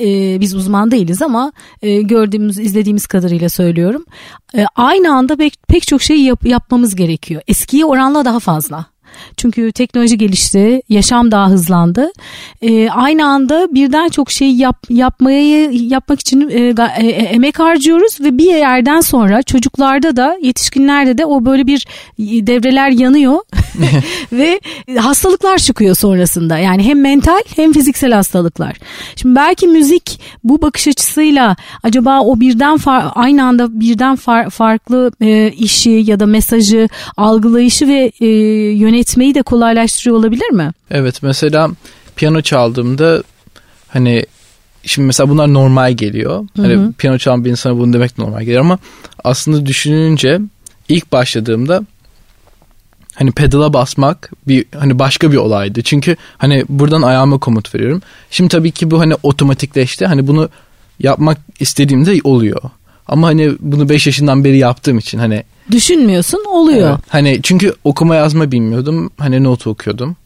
e, 0.00 0.40
biz 0.40 0.54
uzman 0.54 0.90
değiliz 0.90 1.22
ama 1.22 1.52
e, 1.82 2.02
gördüğümüz 2.02 2.58
izlediğimiz 2.58 3.06
kadarıyla 3.06 3.48
söylüyorum. 3.48 4.04
E, 4.56 4.64
aynı 4.76 5.14
anda 5.14 5.36
pek, 5.36 5.54
pek 5.68 5.86
çok 5.86 6.02
şey 6.02 6.20
yap, 6.22 6.46
yapmamız 6.46 6.94
gerekiyor. 6.94 7.42
Eskiye 7.48 7.84
oranla 7.84 8.24
daha 8.24 8.40
fazla. 8.40 8.86
Çünkü 9.36 9.72
teknoloji 9.72 10.18
gelişti, 10.18 10.82
yaşam 10.88 11.30
daha 11.30 11.48
hızlandı. 11.48 12.10
E, 12.62 12.90
aynı 12.90 13.26
anda 13.26 13.68
birden 13.74 14.08
çok 14.08 14.30
şey 14.30 14.50
yap, 14.50 14.76
yapmayı 14.90 15.70
yapmak 15.72 16.20
için 16.20 16.50
e, 16.50 16.74
e, 16.98 17.06
emek 17.06 17.58
harcıyoruz 17.58 18.20
ve 18.20 18.38
bir 18.38 18.54
yerden 18.54 19.00
sonra 19.00 19.42
çocuklarda 19.42 20.16
da 20.16 20.38
yetişkinlerde 20.42 21.18
de 21.18 21.26
o 21.26 21.44
böyle 21.44 21.66
bir 21.66 21.86
devreler 22.18 22.90
yanıyor 22.90 23.38
ve 24.32 24.60
hastalıklar 24.98 25.58
çıkıyor 25.58 25.94
sonrasında. 25.94 26.58
Yani 26.58 26.82
hem 26.82 27.00
mental 27.00 27.42
hem 27.56 27.72
fiziksel 27.72 28.12
hastalıklar. 28.12 28.76
Şimdi 29.16 29.36
belki 29.36 29.68
müzik 29.68 30.20
bu 30.44 30.62
bakış 30.62 30.88
açısıyla 30.88 31.56
acaba 31.82 32.20
o 32.20 32.40
birden 32.40 32.78
aynı 33.14 33.44
anda 33.44 33.80
birden 33.80 34.16
far, 34.16 34.50
farklı 34.50 35.12
e, 35.20 35.50
işi 35.50 35.90
ya 35.90 36.20
da 36.20 36.26
mesajı 36.26 36.88
algılayışı 37.16 37.88
ve 37.88 38.12
e, 38.20 38.26
yönetmeyi 38.98 39.34
de 39.34 39.42
kolaylaştırıyor 39.42 40.16
olabilir 40.16 40.50
mi? 40.50 40.72
Evet 40.90 41.22
mesela 41.22 41.70
piyano 42.16 42.40
çaldığımda 42.40 43.22
hani 43.88 44.24
şimdi 44.82 45.06
mesela 45.06 45.28
bunlar 45.28 45.54
normal 45.54 45.92
geliyor. 45.92 46.40
Hı 46.40 46.62
hani 46.62 46.74
hı. 46.74 46.78
Hani 46.78 46.92
piyano 46.92 47.18
çalan 47.18 47.44
bir 47.44 47.50
insana 47.50 47.78
bunu 47.78 47.92
demek 47.92 48.18
normal 48.18 48.40
geliyor 48.40 48.60
ama 48.60 48.78
aslında 49.24 49.66
düşününce 49.66 50.40
ilk 50.88 51.12
başladığımda 51.12 51.82
hani 53.14 53.32
pedala 53.32 53.72
basmak 53.72 54.30
bir 54.48 54.64
hani 54.78 54.98
başka 54.98 55.32
bir 55.32 55.36
olaydı. 55.36 55.82
Çünkü 55.82 56.16
hani 56.38 56.64
buradan 56.68 57.02
ayağıma 57.02 57.38
komut 57.38 57.74
veriyorum. 57.74 58.02
Şimdi 58.30 58.48
tabii 58.48 58.70
ki 58.70 58.90
bu 58.90 59.00
hani 59.00 59.14
otomatikleşti. 59.22 60.06
Hani 60.06 60.26
bunu 60.26 60.48
yapmak 61.00 61.38
istediğimde 61.60 62.20
oluyor. 62.24 62.60
Ama 63.06 63.26
hani 63.26 63.52
bunu 63.60 63.88
5 63.88 64.06
yaşından 64.06 64.44
beri 64.44 64.58
yaptığım 64.58 64.98
için 64.98 65.18
hani 65.18 65.44
düşünmüyorsun 65.70 66.44
oluyor. 66.48 66.90
Evet, 66.90 67.00
hani 67.08 67.40
çünkü 67.42 67.74
okuma 67.84 68.14
yazma 68.14 68.52
bilmiyordum. 68.52 69.10
Hani 69.18 69.44
not 69.44 69.66
okuyordum. 69.66 70.16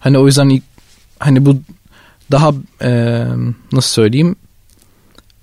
Hani 0.00 0.18
o 0.18 0.26
yüzden 0.26 0.48
ilk, 0.48 0.62
hani 1.18 1.46
bu 1.46 1.56
daha 2.30 2.52
e, 2.82 3.22
nasıl 3.72 3.88
söyleyeyim 3.88 4.36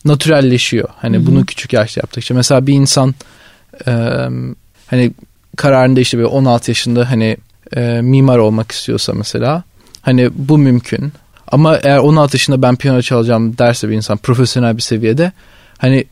natürelleşiyor. 0.05 0.89
Hani 0.97 1.17
Hı-hı. 1.17 1.25
bunu 1.25 1.45
küçük 1.45 1.73
yaşta 1.73 2.01
yaptıkça. 2.03 2.33
Mesela 2.33 2.67
bir 2.67 2.73
insan 2.73 3.15
e, 3.87 3.91
hani 4.87 5.11
kararında 5.55 5.99
işte 5.99 6.17
böyle 6.17 6.27
16 6.27 6.71
yaşında 6.71 7.11
hani 7.11 7.37
e, 7.75 8.01
mimar 8.01 8.37
olmak 8.37 8.71
istiyorsa 8.71 9.13
mesela 9.13 9.63
hani 10.01 10.29
bu 10.35 10.57
mümkün. 10.57 11.13
Ama 11.47 11.77
eğer 11.77 11.97
16 11.97 12.35
yaşında 12.35 12.61
ben 12.61 12.75
piyano 12.75 13.01
çalacağım 13.01 13.57
derse 13.57 13.89
bir 13.89 13.95
insan 13.95 14.17
profesyonel 14.17 14.77
bir 14.77 14.81
seviyede 14.81 15.31
hani 15.77 16.05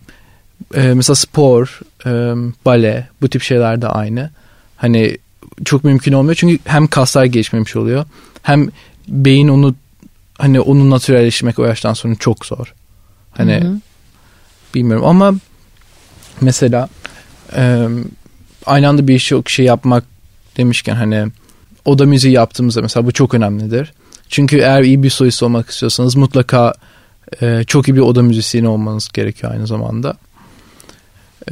e, 0.73 0.93
mesela 0.93 1.15
spor, 1.15 1.79
e, 2.05 2.09
bale 2.65 3.09
bu 3.21 3.29
tip 3.29 3.41
şeyler 3.41 3.81
de 3.81 3.87
aynı. 3.87 4.29
Hani 4.77 5.17
çok 5.65 5.83
mümkün 5.83 6.13
olmuyor 6.13 6.35
çünkü 6.35 6.59
hem 6.65 6.87
kaslar 6.87 7.25
gelişmemiş 7.25 7.75
oluyor 7.75 8.05
hem 8.41 8.69
beyin 9.07 9.47
onu 9.47 9.75
hani 10.37 10.59
onu 10.59 10.89
natürelleştirmek 10.89 11.59
o 11.59 11.65
yaştan 11.65 11.93
sonra 11.93 12.15
çok 12.15 12.45
zor. 12.45 12.73
Hani 13.31 13.55
hı 13.55 13.67
hı. 13.67 13.75
bilmiyorum 14.75 15.05
ama 15.05 15.33
mesela 16.41 16.89
e, 17.55 17.87
aynı 18.65 18.87
anda 18.87 19.07
bir 19.07 19.19
şey, 19.19 19.41
şey 19.47 19.65
yapmak 19.65 20.03
demişken 20.57 20.95
hani 20.95 21.27
oda 21.85 22.05
müziği 22.05 22.33
yaptığımızda 22.33 22.81
mesela 22.81 23.05
bu 23.05 23.11
çok 23.11 23.33
önemlidir. 23.33 23.93
Çünkü 24.29 24.57
eğer 24.57 24.81
iyi 24.81 25.03
bir 25.03 25.09
solist 25.09 25.43
olmak 25.43 25.69
istiyorsanız 25.69 26.15
mutlaka 26.15 26.73
e, 27.41 27.63
çok 27.67 27.87
iyi 27.87 27.95
bir 27.95 28.01
oda 28.01 28.21
müzisyeni 28.21 28.67
olmanız 28.67 29.09
gerekiyor 29.13 29.51
aynı 29.51 29.67
zamanda. 29.67 30.17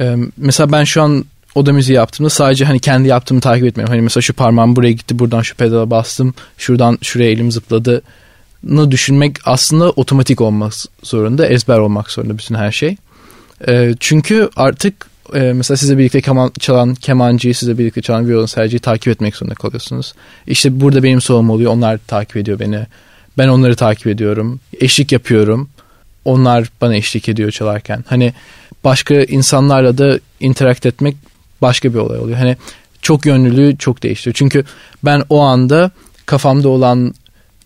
E, 0.00 0.16
mesela 0.36 0.72
ben 0.72 0.84
şu 0.84 1.02
an 1.02 1.24
oda 1.54 1.72
müziği 1.72 1.96
yaptığımda 1.96 2.30
sadece 2.30 2.64
hani 2.64 2.80
kendi 2.80 3.08
yaptığımı 3.08 3.40
takip 3.40 3.64
etmiyorum. 3.64 3.92
Hani 3.92 4.02
mesela 4.02 4.22
şu 4.22 4.32
parmağım 4.34 4.76
buraya 4.76 4.92
gitti 4.92 5.18
buradan 5.18 5.42
şu 5.42 5.56
pedala 5.56 5.90
bastım 5.90 6.34
şuradan 6.58 6.98
şuraya 7.02 7.30
elim 7.30 7.52
zıpladı 7.52 8.02
düşünmek 8.90 9.36
aslında 9.44 9.90
otomatik 9.90 10.40
olmak 10.40 10.72
zorunda 11.02 11.46
ezber 11.46 11.78
olmak 11.78 12.10
zorunda 12.10 12.38
bütün 12.38 12.54
her 12.54 12.72
şey. 12.72 12.96
E, 13.68 13.94
çünkü 14.00 14.48
artık 14.56 15.06
e, 15.34 15.40
mesela 15.40 15.76
size 15.76 15.98
birlikte 15.98 16.20
keman, 16.20 16.52
çalan 16.58 16.94
kemancıyı, 16.94 17.54
size 17.54 17.78
birlikte 17.78 18.02
çalan 18.02 18.28
violonselciyi 18.28 18.80
takip 18.80 19.08
etmek 19.08 19.36
zorunda 19.36 19.54
kalıyorsunuz. 19.54 20.14
İşte 20.46 20.80
burada 20.80 21.02
benim 21.02 21.20
solum 21.20 21.50
oluyor, 21.50 21.72
onlar 21.72 21.98
takip 22.06 22.36
ediyor 22.36 22.58
beni. 22.58 22.86
Ben 23.38 23.48
onları 23.48 23.76
takip 23.76 24.06
ediyorum, 24.06 24.60
eşlik 24.80 25.12
yapıyorum. 25.12 25.68
Onlar 26.24 26.70
bana 26.80 26.94
eşlik 26.94 27.28
ediyor 27.28 27.50
çalarken. 27.50 28.04
Hani 28.08 28.32
başka 28.84 29.14
insanlarla 29.14 29.98
da 29.98 30.18
interakt 30.40 30.86
etmek 30.86 31.16
başka 31.62 31.94
bir 31.94 31.98
olay 31.98 32.18
oluyor. 32.18 32.38
Hani 32.38 32.56
çok 33.02 33.26
yönlülüğü 33.26 33.78
çok 33.78 34.02
değiştiriyor. 34.02 34.34
Çünkü 34.34 34.64
ben 35.04 35.22
o 35.28 35.40
anda 35.40 35.90
kafamda 36.26 36.68
olan 36.68 37.14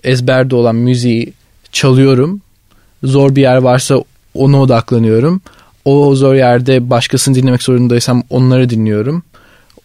ezberde 0.04 0.56
olan 0.56 0.76
müziği 0.76 1.32
çalıyorum. 1.72 2.40
Zor 3.02 3.36
bir 3.36 3.42
yer 3.42 3.56
varsa 3.56 4.04
ona 4.34 4.60
odaklanıyorum 4.60 5.40
o 5.84 6.14
zor 6.14 6.34
yerde 6.34 6.90
başkasını 6.90 7.34
dinlemek 7.34 7.62
zorundaysam 7.62 8.22
onları 8.30 8.70
dinliyorum. 8.70 9.22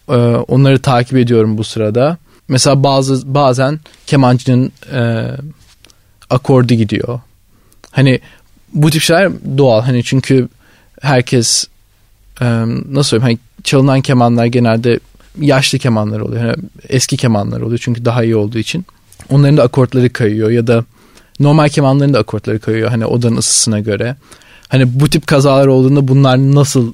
Ee, 0.08 0.14
onları 0.48 0.82
takip 0.82 1.18
ediyorum 1.18 1.58
bu 1.58 1.64
sırada. 1.64 2.16
Mesela 2.48 2.82
bazı 2.82 3.34
bazen 3.34 3.80
kemancının 4.06 4.72
e, 4.92 5.30
akordu 6.30 6.74
gidiyor. 6.74 7.20
Hani 7.90 8.20
bu 8.74 8.90
tip 8.90 9.02
şeyler 9.02 9.32
doğal. 9.58 9.82
Hani 9.82 10.04
çünkü 10.04 10.48
herkes 11.00 11.66
nasıl 12.40 13.02
söyleyeyim 13.02 13.22
hani 13.22 13.64
çalınan 13.64 14.00
kemanlar 14.00 14.46
genelde 14.46 15.00
yaşlı 15.40 15.78
kemanlar 15.78 16.20
oluyor. 16.20 16.44
Yani 16.44 16.56
eski 16.88 17.16
kemanlar 17.16 17.60
oluyor 17.60 17.80
çünkü 17.82 18.04
daha 18.04 18.24
iyi 18.24 18.36
olduğu 18.36 18.58
için. 18.58 18.86
Onların 19.30 19.56
da 19.56 19.62
akortları 19.62 20.12
kayıyor 20.12 20.50
ya 20.50 20.66
da 20.66 20.84
normal 21.40 21.68
kemanların 21.68 22.14
da 22.14 22.18
akortları 22.18 22.58
kayıyor 22.60 22.90
hani 22.90 23.06
odanın 23.06 23.36
ısısına 23.36 23.80
göre 23.80 24.16
hani 24.68 25.00
bu 25.00 25.08
tip 25.08 25.26
kazalar 25.26 25.66
olduğunda 25.66 26.08
bunlar 26.08 26.38
nasıl 26.38 26.92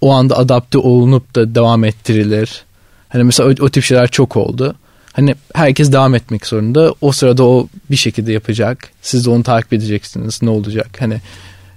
o 0.00 0.12
anda 0.12 0.38
adapte 0.38 0.78
olunup 0.78 1.34
da 1.34 1.54
devam 1.54 1.84
ettirilir? 1.84 2.64
Hani 3.08 3.24
mesela 3.24 3.48
o, 3.48 3.64
o 3.64 3.68
tip 3.68 3.84
şeyler 3.84 4.08
çok 4.08 4.36
oldu. 4.36 4.74
Hani 5.12 5.34
herkes 5.54 5.92
devam 5.92 6.14
etmek 6.14 6.46
zorunda. 6.46 6.94
O 7.00 7.12
sırada 7.12 7.44
o 7.44 7.68
bir 7.90 7.96
şekilde 7.96 8.32
yapacak. 8.32 8.90
Siz 9.02 9.26
de 9.26 9.30
onu 9.30 9.42
takip 9.42 9.72
edeceksiniz. 9.72 10.42
Ne 10.42 10.50
olacak? 10.50 10.96
Hani 11.00 11.20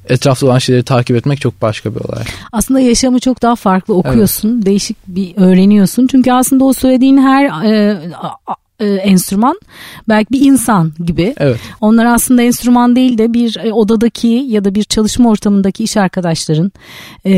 etrafta 0.10 0.46
olan 0.46 0.58
şeyleri 0.58 0.84
takip 0.84 1.16
etmek 1.16 1.42
çok 1.42 1.62
başka 1.62 1.96
bir 1.96 2.00
olay. 2.00 2.24
Aslında 2.52 2.80
yaşamı 2.80 3.20
çok 3.20 3.42
daha 3.42 3.56
farklı 3.56 3.94
okuyorsun. 3.94 4.56
Evet. 4.56 4.66
Değişik 4.66 4.98
bir 5.08 5.34
öğreniyorsun. 5.38 6.08
Çünkü 6.08 6.32
aslında 6.32 6.66
o 6.66 6.74
söylediğin 6.74 7.18
her 7.18 7.66
e, 7.66 7.98
e, 8.80 8.86
enstrüman 8.86 9.60
belki 10.10 10.34
bir 10.34 10.42
insan 10.42 10.94
gibi. 11.06 11.34
Evet. 11.38 11.60
Onlar 11.82 12.06
aslında 12.06 12.42
enstrüman 12.42 12.96
değil 12.96 13.18
de 13.18 13.34
bir 13.34 13.58
e, 13.64 13.74
odadaki 13.74 14.28
ya 14.28 14.66
da 14.66 14.76
bir 14.76 14.84
çalışma 14.84 15.30
ortamındaki 15.30 15.84
iş 15.84 15.98
arkadaşların 15.98 16.72
e, 17.26 17.32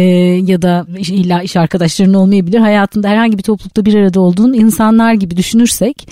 ya 0.45 0.61
da 0.61 0.85
illa 0.97 1.41
iş 1.41 1.55
arkadaşların 1.55 2.13
olmayabilir. 2.13 2.59
Hayatında 2.59 3.07
herhangi 3.07 3.37
bir 3.37 3.43
toplulukta 3.43 3.85
bir 3.85 3.95
arada 3.95 4.19
olduğun 4.19 4.53
insanlar 4.53 5.13
gibi 5.13 5.37
düşünürsek 5.37 6.07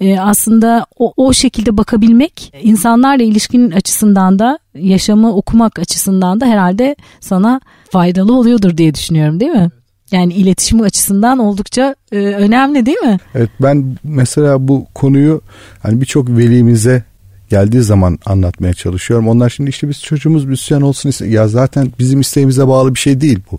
e, 0.00 0.18
aslında 0.18 0.86
o, 0.98 1.12
o 1.16 1.32
şekilde 1.32 1.76
bakabilmek 1.76 2.52
insanlarla 2.62 3.24
ilişkinin 3.24 3.70
açısından 3.70 4.38
da 4.38 4.58
yaşamı 4.74 5.34
okumak 5.34 5.78
açısından 5.78 6.40
da 6.40 6.46
herhalde 6.46 6.96
sana 7.20 7.60
faydalı 7.90 8.38
oluyordur 8.38 8.76
diye 8.76 8.94
düşünüyorum 8.94 9.40
değil 9.40 9.52
mi? 9.52 9.70
Yani 10.10 10.34
iletişim 10.34 10.80
açısından 10.80 11.38
oldukça 11.38 11.94
e, 12.12 12.16
önemli 12.18 12.86
değil 12.86 12.98
mi? 12.98 13.18
Evet 13.34 13.50
ben 13.62 13.96
mesela 14.04 14.68
bu 14.68 14.86
konuyu 14.94 15.40
hani 15.82 16.00
birçok 16.00 16.28
velimize 16.28 17.04
geldiği 17.50 17.82
zaman 17.82 18.18
anlatmaya 18.26 18.74
çalışıyorum. 18.74 19.28
Onlar 19.28 19.50
şimdi 19.50 19.70
işte 19.70 19.88
biz 19.88 20.02
çocuğumuz 20.02 20.44
müzisyen 20.44 20.80
olsun 20.80 21.08
istiyor. 21.08 21.30
Ya 21.30 21.48
zaten 21.48 21.92
bizim 21.98 22.20
isteğimize 22.20 22.68
bağlı 22.68 22.94
bir 22.94 22.98
şey 22.98 23.20
değil 23.20 23.40
bu. 23.52 23.58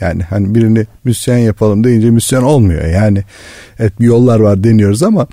Yani 0.00 0.22
hani 0.22 0.54
birini 0.54 0.86
müzisyen 1.04 1.38
yapalım 1.38 1.84
deyince 1.84 2.10
müzisyen 2.10 2.42
olmuyor. 2.42 2.84
Yani 2.84 3.24
evet 3.78 4.00
bir 4.00 4.04
yollar 4.04 4.40
var 4.40 4.64
deniyoruz 4.64 5.02
ama 5.02 5.26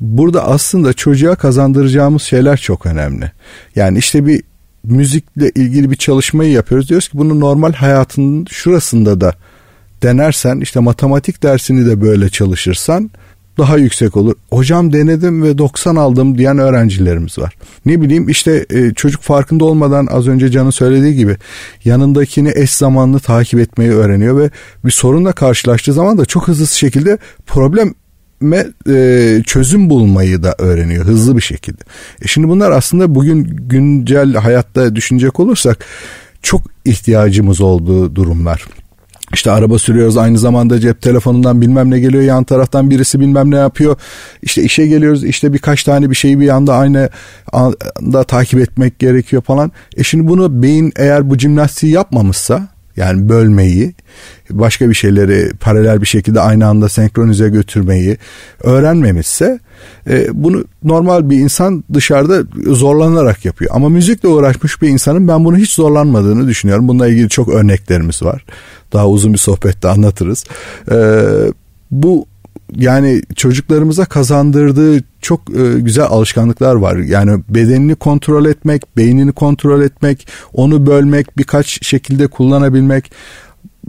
burada 0.00 0.44
aslında 0.44 0.92
çocuğa 0.92 1.34
kazandıracağımız 1.34 2.22
şeyler 2.22 2.56
çok 2.56 2.86
önemli. 2.86 3.32
Yani 3.76 3.98
işte 3.98 4.26
bir 4.26 4.42
müzikle 4.84 5.50
ilgili 5.50 5.90
bir 5.90 5.96
çalışmayı 5.96 6.52
yapıyoruz. 6.52 6.88
Diyoruz 6.88 7.08
ki 7.08 7.18
bunu 7.18 7.40
normal 7.40 7.72
hayatının 7.72 8.46
şurasında 8.50 9.20
da 9.20 9.34
denersen 10.02 10.60
işte 10.60 10.80
matematik 10.80 11.42
dersini 11.42 11.86
de 11.86 12.00
böyle 12.00 12.28
çalışırsan 12.28 13.10
daha 13.58 13.76
yüksek 13.76 14.16
olur. 14.16 14.34
Hocam 14.50 14.92
denedim 14.92 15.42
ve 15.42 15.58
90 15.58 15.96
aldım 15.96 16.38
diyen 16.38 16.58
öğrencilerimiz 16.58 17.38
var. 17.38 17.56
Ne 17.86 18.00
bileyim 18.00 18.28
işte 18.28 18.66
e, 18.70 18.94
çocuk 18.94 19.22
farkında 19.22 19.64
olmadan 19.64 20.06
az 20.10 20.28
önce 20.28 20.50
Can'ın 20.50 20.70
söylediği 20.70 21.14
gibi 21.14 21.36
yanındakini 21.84 22.52
eş 22.54 22.72
zamanlı 22.72 23.20
takip 23.20 23.60
etmeyi 23.60 23.90
öğreniyor 23.90 24.38
ve 24.38 24.50
bir 24.84 24.90
sorunla 24.90 25.32
karşılaştığı 25.32 25.92
zaman 25.92 26.18
da 26.18 26.24
çok 26.24 26.48
hızlı 26.48 26.66
şekilde 26.66 27.18
problem 27.46 27.94
e, 28.88 29.42
çözüm 29.46 29.90
bulmayı 29.90 30.42
da 30.42 30.54
öğreniyor 30.58 31.04
hızlı 31.04 31.36
bir 31.36 31.42
şekilde. 31.42 31.82
E 32.22 32.28
şimdi 32.28 32.48
bunlar 32.48 32.70
aslında 32.70 33.14
bugün 33.14 33.44
güncel 33.44 34.34
hayatta 34.34 34.96
düşünecek 34.96 35.40
olursak 35.40 35.84
çok 36.42 36.62
ihtiyacımız 36.84 37.60
olduğu 37.60 38.14
durumlar. 38.14 38.66
İşte 39.34 39.50
araba 39.50 39.78
sürüyoruz 39.78 40.16
aynı 40.16 40.38
zamanda 40.38 40.80
cep 40.80 41.02
telefonundan 41.02 41.60
bilmem 41.60 41.90
ne 41.90 42.00
geliyor 42.00 42.22
yan 42.22 42.44
taraftan 42.44 42.90
birisi 42.90 43.20
bilmem 43.20 43.50
ne 43.50 43.56
yapıyor. 43.56 43.96
İşte 44.42 44.62
işe 44.62 44.86
geliyoruz 44.86 45.24
işte 45.24 45.52
birkaç 45.52 45.84
tane 45.84 46.10
bir 46.10 46.14
şeyi 46.14 46.40
bir 46.40 46.48
anda 46.48 46.74
aynı 46.74 47.08
anda 47.52 48.24
takip 48.24 48.60
etmek 48.60 48.98
gerekiyor 48.98 49.42
falan. 49.42 49.72
E 49.96 50.02
şimdi 50.02 50.28
bunu 50.28 50.62
beyin 50.62 50.92
eğer 50.96 51.30
bu 51.30 51.38
jimnastiği 51.38 51.92
yapmamışsa 51.92 52.68
yani 52.96 53.28
bölmeyi, 53.28 53.94
başka 54.50 54.88
bir 54.88 54.94
şeyleri 54.94 55.50
paralel 55.60 56.00
bir 56.00 56.06
şekilde 56.06 56.40
aynı 56.40 56.66
anda 56.66 56.88
senkronize 56.88 57.48
götürmeyi 57.48 58.16
öğrenmemişse 58.62 59.58
e, 60.10 60.26
bunu 60.32 60.64
normal 60.84 61.30
bir 61.30 61.38
insan 61.38 61.84
dışarıda 61.94 62.42
zorlanarak 62.66 63.44
yapıyor. 63.44 63.70
Ama 63.74 63.88
müzikle 63.88 64.28
uğraşmış 64.28 64.82
bir 64.82 64.88
insanın 64.88 65.28
ben 65.28 65.44
bunu 65.44 65.56
hiç 65.56 65.72
zorlanmadığını 65.72 66.48
düşünüyorum. 66.48 66.88
Bununla 66.88 67.08
ilgili 67.08 67.28
çok 67.28 67.48
örneklerimiz 67.48 68.22
var. 68.22 68.44
Daha 68.92 69.08
uzun 69.08 69.32
bir 69.32 69.38
sohbette 69.38 69.88
anlatırız. 69.88 70.44
E, 70.90 70.96
bu 71.90 72.26
yani 72.76 73.22
çocuklarımıza 73.36 74.04
kazandırdığı 74.04 75.02
çok 75.20 75.40
e, 75.50 75.80
güzel 75.80 76.04
alışkanlıklar 76.04 76.74
var. 76.74 76.96
Yani 76.96 77.42
bedenini 77.48 77.94
kontrol 77.94 78.46
etmek, 78.46 78.96
beynini 78.96 79.32
kontrol 79.32 79.82
etmek, 79.82 80.28
onu 80.52 80.86
bölmek, 80.86 81.38
birkaç 81.38 81.86
şekilde 81.86 82.26
kullanabilmek 82.26 83.12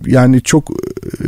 yani 0.06 0.42
çok 0.42 0.70
e, 1.24 1.28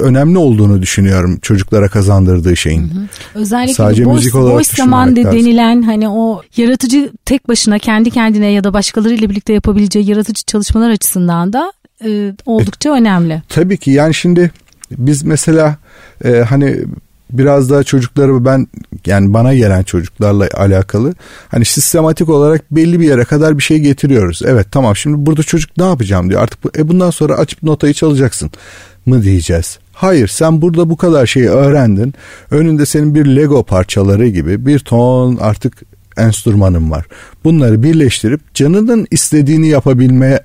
önemli 0.00 0.38
olduğunu 0.38 0.82
düşünüyorum 0.82 1.38
çocuklara 1.42 1.88
kazandırdığı 1.88 2.56
şeyin. 2.56 2.82
Hı 2.82 2.98
hı. 2.98 3.06
Özellikle 3.34 3.74
Sadece 3.74 4.04
boş, 4.04 4.14
müzik 4.14 4.34
olarak 4.34 4.58
boş 4.58 4.66
zaman 4.66 5.16
de 5.16 5.24
denilen 5.24 5.82
hani 5.82 6.08
o 6.08 6.42
yaratıcı 6.56 7.12
tek 7.24 7.48
başına 7.48 7.78
kendi 7.78 8.10
kendine 8.10 8.46
ya 8.46 8.64
da 8.64 8.72
başkalarıyla 8.72 9.30
birlikte 9.30 9.52
yapabileceği 9.52 10.10
yaratıcı 10.10 10.44
çalışmalar 10.44 10.90
açısından 10.90 11.52
da 11.52 11.72
e, 12.04 12.32
oldukça 12.46 12.90
e, 12.90 12.92
önemli. 12.92 13.42
Tabii 13.48 13.76
ki 13.76 13.90
yani 13.90 14.14
şimdi 14.14 14.50
biz 14.90 15.22
mesela 15.22 15.76
e, 16.24 16.30
hani 16.30 16.84
biraz 17.32 17.70
daha 17.70 17.82
çocukları 17.82 18.44
ben 18.44 18.66
yani 19.06 19.34
bana 19.34 19.54
gelen 19.54 19.82
çocuklarla 19.82 20.48
alakalı 20.54 21.14
hani 21.48 21.64
sistematik 21.64 22.28
olarak 22.28 22.70
belli 22.70 23.00
bir 23.00 23.06
yere 23.06 23.24
kadar 23.24 23.58
bir 23.58 23.62
şey 23.62 23.78
getiriyoruz. 23.78 24.42
Evet 24.44 24.66
tamam 24.70 24.96
şimdi 24.96 25.26
burada 25.26 25.42
çocuk 25.42 25.76
ne 25.76 25.84
yapacağım 25.84 26.30
diyor. 26.30 26.42
Artık 26.42 26.64
bu, 26.64 26.70
e 26.78 26.88
bundan 26.88 27.10
sonra 27.10 27.34
açıp 27.34 27.62
notayı 27.62 27.94
çalacaksın 27.94 28.50
mı 29.06 29.22
diyeceğiz. 29.22 29.78
Hayır 29.92 30.28
sen 30.28 30.62
burada 30.62 30.90
bu 30.90 30.96
kadar 30.96 31.26
şeyi 31.26 31.48
öğrendin. 31.48 32.14
Önünde 32.50 32.86
senin 32.86 33.14
bir 33.14 33.26
Lego 33.26 33.62
parçaları 33.62 34.28
gibi 34.28 34.66
bir 34.66 34.78
ton 34.78 35.36
artık 35.36 35.82
enstrümanın 36.16 36.90
var. 36.90 37.04
Bunları 37.44 37.82
birleştirip 37.82 38.54
canının 38.54 39.06
istediğini 39.10 39.68
yapabilme 39.68 40.40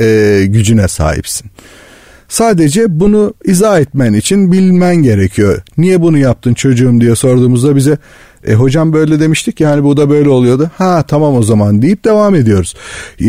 e, 0.00 0.40
gücüne 0.46 0.88
sahipsin. 0.88 1.50
Sadece 2.32 3.00
bunu 3.00 3.34
izah 3.44 3.80
etmen 3.80 4.12
için 4.12 4.52
bilmen 4.52 4.96
gerekiyor. 4.96 5.62
Niye 5.78 6.02
bunu 6.02 6.18
yaptın 6.18 6.54
çocuğum 6.54 7.00
diye 7.00 7.16
sorduğumuzda 7.16 7.76
bize 7.76 7.98
e 8.46 8.54
hocam 8.54 8.92
böyle 8.92 9.20
demiştik 9.20 9.60
yani 9.60 9.84
bu 9.84 9.96
da 9.96 10.10
böyle 10.10 10.28
oluyordu. 10.28 10.70
Ha 10.78 11.04
tamam 11.08 11.36
o 11.36 11.42
zaman 11.42 11.82
deyip 11.82 12.04
devam 12.04 12.34
ediyoruz. 12.34 12.74
Ee, 13.20 13.28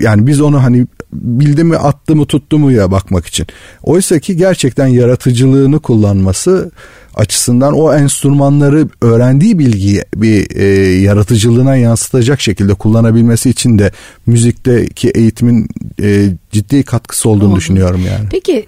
yani 0.00 0.26
biz 0.26 0.40
onu 0.40 0.62
hani 0.62 0.86
bildi 1.12 1.64
mi 1.64 1.76
attı 1.76 2.16
mı 2.16 2.26
tuttu 2.26 2.58
mu 2.58 2.72
ya 2.72 2.90
bakmak 2.90 3.26
için. 3.26 3.46
Oysa 3.82 4.18
ki 4.18 4.36
gerçekten 4.36 4.86
yaratıcılığını 4.86 5.78
kullanması 5.78 6.70
açısından 7.14 7.72
o 7.74 7.94
enstrümanları 7.94 8.88
öğrendiği 9.02 9.58
bilgiyi 9.58 10.02
bir 10.16 10.56
e, 10.56 10.64
yaratıcılığına 11.00 11.76
yansıtacak 11.76 12.40
şekilde 12.40 12.74
kullanabilmesi 12.74 13.50
için 13.50 13.78
de 13.78 13.92
müzikteki 14.26 15.10
eğitimin 15.10 15.68
e, 16.02 16.28
ciddi 16.50 16.82
katkısı 16.82 17.28
olduğunu 17.28 17.50
Oldu. 17.50 17.56
düşünüyorum 17.56 18.00
yani. 18.06 18.28
Peki 18.30 18.66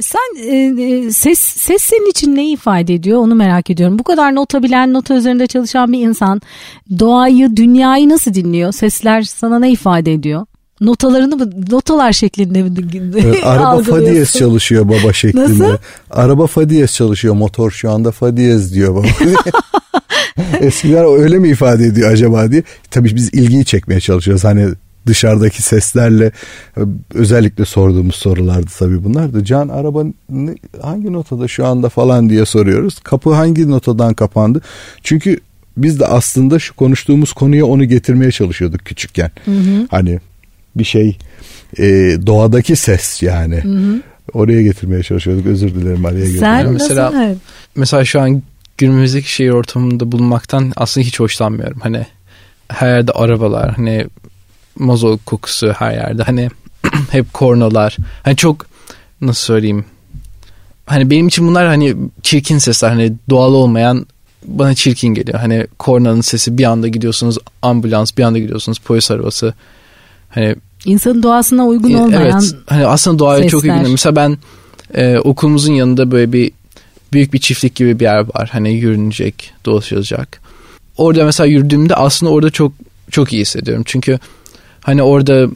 sen 0.00 0.50
e, 0.52 0.56
e, 0.84 1.10
ses 1.10 1.38
ses 1.38 1.82
senin 1.82 2.10
için 2.10 2.36
ne 2.36 2.50
ifade 2.50 2.94
ediyor 2.94 3.18
onu 3.18 3.34
merak 3.34 3.70
ediyorum. 3.70 3.98
Bu 3.98 4.02
kadar 4.02 4.34
nota 4.34 4.62
bilen, 4.62 4.92
nota 4.92 5.14
üzerinde 5.14 5.46
çalışan 5.46 5.92
bir 5.92 6.00
insan 6.00 6.40
doğayı, 6.98 7.56
dünyayı 7.56 8.08
nasıl 8.08 8.34
dinliyor? 8.34 8.72
Sesler 8.72 9.22
sana 9.22 9.58
ne 9.58 9.70
ifade 9.70 10.12
ediyor? 10.12 10.46
Notalarını 10.80 11.36
mı 11.36 11.50
notalar 11.70 12.12
şeklinde 12.12 12.62
mi 12.62 12.72
evet, 13.16 13.36
araba 13.44 13.82
fa 13.82 14.00
diyez 14.00 14.32
çalışıyor 14.32 14.88
baba 14.88 15.12
şeklinde. 15.12 15.44
Nasıl? 15.44 15.76
Araba 16.10 16.46
fa 16.46 16.68
diyez 16.68 16.94
çalışıyor 16.94 17.34
motor 17.34 17.70
şu 17.70 17.90
anda 17.90 18.10
fa 18.10 18.36
diyez 18.36 18.74
diyor 18.74 18.94
baba. 18.94 19.06
Eskiler 20.60 21.18
öyle 21.22 21.38
mi 21.38 21.48
ifade 21.48 21.84
ediyor 21.84 22.12
acaba 22.12 22.50
diye. 22.50 22.62
Tabii 22.90 23.14
biz 23.14 23.34
ilgiyi 23.34 23.64
çekmeye 23.64 24.00
çalışıyoruz. 24.00 24.44
Hani 24.44 24.68
dışarıdaki 25.06 25.62
seslerle 25.62 26.32
özellikle 27.14 27.64
sorduğumuz 27.64 28.14
sorulardı 28.14 28.70
tabii 28.78 29.04
bunlar 29.04 29.34
da. 29.34 29.44
Can 29.44 29.68
araba 29.68 30.04
hangi 30.82 31.12
notada 31.12 31.48
şu 31.48 31.66
anda 31.66 31.88
falan 31.88 32.30
diye 32.30 32.46
soruyoruz. 32.46 33.00
Kapı 33.00 33.32
hangi 33.32 33.70
notadan 33.70 34.14
kapandı? 34.14 34.60
Çünkü 35.02 35.40
biz 35.76 36.00
de 36.00 36.06
aslında 36.06 36.58
şu 36.58 36.76
konuştuğumuz 36.76 37.32
konuya 37.32 37.66
onu 37.66 37.84
getirmeye 37.84 38.32
çalışıyorduk 38.32 38.84
küçükken. 38.84 39.30
Hı 39.44 39.50
hı. 39.50 39.86
Hani 39.90 40.20
bir 40.78 40.84
şey 40.84 41.18
e, 41.78 41.84
doğadaki 42.26 42.76
ses 42.76 43.22
yani. 43.22 43.56
Hı 43.56 43.68
hı. 43.68 44.02
Oraya 44.32 44.62
getirmeye 44.62 45.02
çalışıyorduk. 45.02 45.46
Özür 45.46 45.74
dilerim 45.74 46.06
araya 46.06 46.26
girdim. 46.26 46.40
Sen 46.40 46.72
mesela, 46.72 47.12
nasıl? 47.12 47.40
Mesela 47.76 48.04
şu 48.04 48.20
an 48.20 48.42
günümüzdeki 48.78 49.32
şehir 49.32 49.50
ortamında 49.50 50.12
bulunmaktan 50.12 50.72
aslında 50.76 51.06
hiç 51.06 51.20
hoşlanmıyorum. 51.20 51.80
Hani 51.80 52.06
her 52.68 52.96
yerde 52.96 53.12
arabalar, 53.12 53.74
hani 53.74 54.06
mazot 54.78 55.24
kokusu 55.24 55.72
her 55.72 55.92
yerde. 55.92 56.22
Hani 56.22 56.48
hep 57.10 57.32
kornalar. 57.32 57.96
Hani 58.22 58.36
çok 58.36 58.66
nasıl 59.20 59.44
söyleyeyim? 59.44 59.84
Hani 60.86 61.10
benim 61.10 61.28
için 61.28 61.48
bunlar 61.48 61.66
hani 61.66 61.96
çirkin 62.22 62.58
sesler. 62.58 62.88
Hani 62.88 63.12
doğal 63.30 63.54
olmayan 63.54 64.06
bana 64.44 64.74
çirkin 64.74 65.08
geliyor. 65.08 65.38
Hani 65.38 65.66
kornanın 65.78 66.20
sesi 66.20 66.58
bir 66.58 66.64
anda 66.64 66.88
gidiyorsunuz 66.88 67.38
ambulans, 67.62 68.16
bir 68.18 68.22
anda 68.22 68.38
gidiyorsunuz 68.38 68.78
polis 68.78 69.10
arabası. 69.10 69.54
Hani 70.28 70.56
İnsanın 70.84 71.22
doğasına 71.22 71.66
uygun 71.66 71.94
olmayan 71.94 72.22
Evet 72.22 72.54
hani 72.66 72.86
aslında 72.86 73.18
doğaya 73.18 73.42
sesler. 73.42 73.50
çok 73.50 73.64
uygun. 73.64 73.90
Mesela 73.90 74.16
ben 74.16 74.38
e, 74.94 75.18
okulumuzun 75.18 75.72
yanında 75.72 76.10
böyle 76.10 76.32
bir 76.32 76.52
büyük 77.12 77.32
bir 77.32 77.38
çiftlik 77.38 77.74
gibi 77.74 78.00
bir 78.00 78.04
yer 78.04 78.18
var. 78.34 78.48
Hani 78.52 78.74
yürünecek, 78.74 79.52
dolaşılacak. 79.64 80.40
Orada 80.96 81.24
mesela 81.24 81.46
yürüdüğümde 81.46 81.94
aslında 81.94 82.32
orada 82.32 82.50
çok 82.50 82.72
çok 83.10 83.32
iyi 83.32 83.40
hissediyorum. 83.40 83.82
Çünkü 83.86 84.18
hani 84.80 85.02
orada 85.02 85.48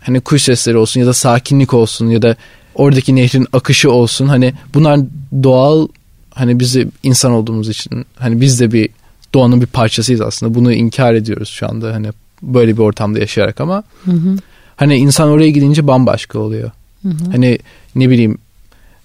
hani 0.00 0.20
kuş 0.20 0.42
sesleri 0.42 0.76
olsun 0.76 1.00
ya 1.00 1.06
da 1.06 1.12
sakinlik 1.12 1.74
olsun 1.74 2.08
ya 2.08 2.22
da 2.22 2.36
oradaki 2.74 3.16
nehrin 3.16 3.46
akışı 3.52 3.90
olsun. 3.90 4.26
Hani 4.26 4.54
bunlar 4.74 5.00
doğal 5.42 5.88
hani 6.34 6.60
bizi 6.60 6.88
insan 7.02 7.32
olduğumuz 7.32 7.68
için 7.68 8.06
hani 8.16 8.40
biz 8.40 8.60
de 8.60 8.72
bir 8.72 8.88
doğanın 9.34 9.60
bir 9.60 9.66
parçasıyız 9.66 10.20
aslında. 10.20 10.54
Bunu 10.54 10.72
inkar 10.72 11.14
ediyoruz 11.14 11.48
şu 11.48 11.68
anda 11.68 11.94
hani 11.94 12.08
böyle 12.42 12.72
bir 12.76 12.82
ortamda 12.82 13.18
yaşayarak 13.18 13.60
ama 13.60 13.82
hı 14.04 14.10
hı. 14.10 14.36
Hani 14.80 14.96
insan 14.96 15.28
oraya 15.28 15.50
gidince 15.50 15.86
bambaşka 15.86 16.38
oluyor. 16.38 16.70
Hı 17.02 17.08
hı. 17.08 17.30
Hani 17.32 17.58
ne 17.94 18.10
bileyim 18.10 18.38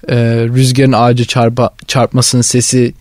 e, 0.07 0.15
rüzgarın 0.55 0.91
ağacı 0.91 1.25
çarpa, 1.25 1.69
çarpmasının 1.87 2.41
sesi 2.41 2.93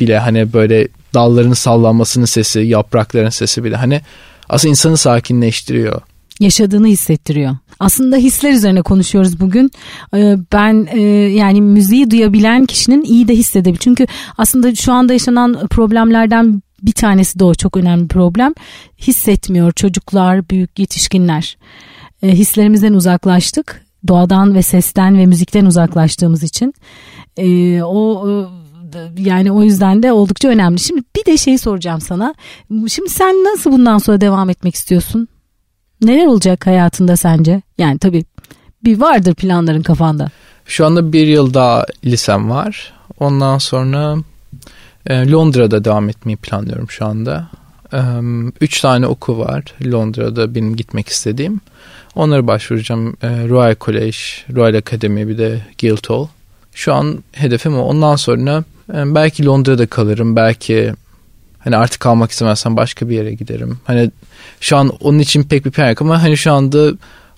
bile 0.00 0.18
hani 0.18 0.52
böyle 0.52 0.88
dalların 1.14 1.52
sallanmasının 1.52 2.24
sesi, 2.24 2.60
yaprakların 2.60 3.28
sesi 3.28 3.64
bile 3.64 3.76
hani 3.76 4.00
aslında 4.48 4.70
insanı 4.70 4.96
sakinleştiriyor. 4.96 6.00
Yaşadığını 6.40 6.86
hissettiriyor. 6.86 7.56
Aslında 7.80 8.16
hisler 8.16 8.52
üzerine 8.52 8.82
konuşuyoruz 8.82 9.40
bugün. 9.40 9.70
Ee, 10.14 10.36
ben 10.52 10.88
e, 10.92 11.00
yani 11.32 11.60
müziği 11.60 12.10
duyabilen 12.10 12.66
kişinin 12.66 13.02
iyi 13.02 13.28
de 13.28 13.34
hissedebilir. 13.34 13.80
Çünkü 13.80 14.06
aslında 14.38 14.74
şu 14.74 14.92
anda 14.92 15.12
yaşanan 15.12 15.66
problemlerden 15.68 16.62
bir 16.82 16.92
tanesi 16.92 17.38
de 17.38 17.44
o 17.44 17.54
çok 17.54 17.76
önemli 17.76 18.08
problem. 18.08 18.54
Hissetmiyor 18.98 19.72
çocuklar, 19.72 20.50
büyük 20.50 20.78
yetişkinler. 20.78 21.56
E, 22.22 22.28
hislerimizden 22.28 22.92
uzaklaştık. 22.92 23.86
Doğadan 24.08 24.54
ve 24.54 24.62
sesten 24.62 25.18
ve 25.18 25.26
müzikten 25.26 25.66
uzaklaştığımız 25.66 26.42
için. 26.42 26.74
E, 27.36 27.82
o 27.82 28.28
e, 28.30 28.46
yani 29.18 29.52
o 29.52 29.62
yüzden 29.62 30.02
de 30.02 30.12
oldukça 30.12 30.48
önemli. 30.48 30.80
Şimdi 30.80 31.02
bir 31.16 31.24
de 31.24 31.36
şey 31.36 31.58
soracağım 31.58 32.00
sana. 32.00 32.34
Şimdi 32.88 33.10
sen 33.10 33.34
nasıl 33.34 33.72
bundan 33.72 33.98
sonra 33.98 34.20
devam 34.20 34.50
etmek 34.50 34.74
istiyorsun? 34.74 35.28
Neler 36.02 36.26
olacak 36.26 36.66
hayatında 36.66 37.16
sence? 37.16 37.62
Yani 37.78 37.98
tabii 37.98 38.24
bir 38.84 39.00
vardır 39.00 39.34
planların 39.34 39.82
kafanda. 39.82 40.30
Şu 40.66 40.86
anda 40.86 41.12
bir 41.12 41.26
yıl 41.26 41.54
daha 41.54 41.86
lisem 42.04 42.50
var. 42.50 42.92
Ondan 43.20 43.58
sonra 43.58 44.16
e, 45.06 45.30
Londra'da 45.30 45.84
devam 45.84 46.08
etmeyi 46.08 46.36
planlıyorum 46.36 46.90
şu 46.90 47.06
anda. 47.06 47.48
Üç 48.60 48.80
tane 48.80 49.06
oku 49.06 49.38
var 49.38 49.64
Londra'da 49.84 50.54
benim 50.54 50.76
gitmek 50.76 51.08
istediğim. 51.08 51.60
Onları 52.14 52.46
başvuracağım. 52.46 53.16
Royal 53.22 53.76
College, 53.80 54.16
Royal 54.54 54.74
Academy 54.74 55.28
bir 55.28 55.38
de 55.38 55.60
Guildhall. 55.80 56.26
Şu 56.74 56.94
an 56.94 57.24
hedefim 57.32 57.78
o. 57.78 57.82
Ondan 57.82 58.16
sonra 58.16 58.64
belki 58.88 59.46
Londra'da 59.46 59.86
kalırım. 59.86 60.36
Belki 60.36 60.92
hani 61.58 61.76
artık 61.76 62.00
kalmak 62.00 62.30
istemezsem 62.30 62.76
başka 62.76 63.08
bir 63.08 63.14
yere 63.14 63.34
giderim. 63.34 63.78
Hani 63.84 64.10
şu 64.60 64.76
an 64.76 64.88
onun 64.88 65.18
için 65.18 65.42
pek 65.42 65.64
bir 65.64 65.70
plan 65.70 65.88
yok 65.88 66.02
ama 66.02 66.22
hani 66.22 66.36
şu 66.36 66.52
anda 66.52 66.92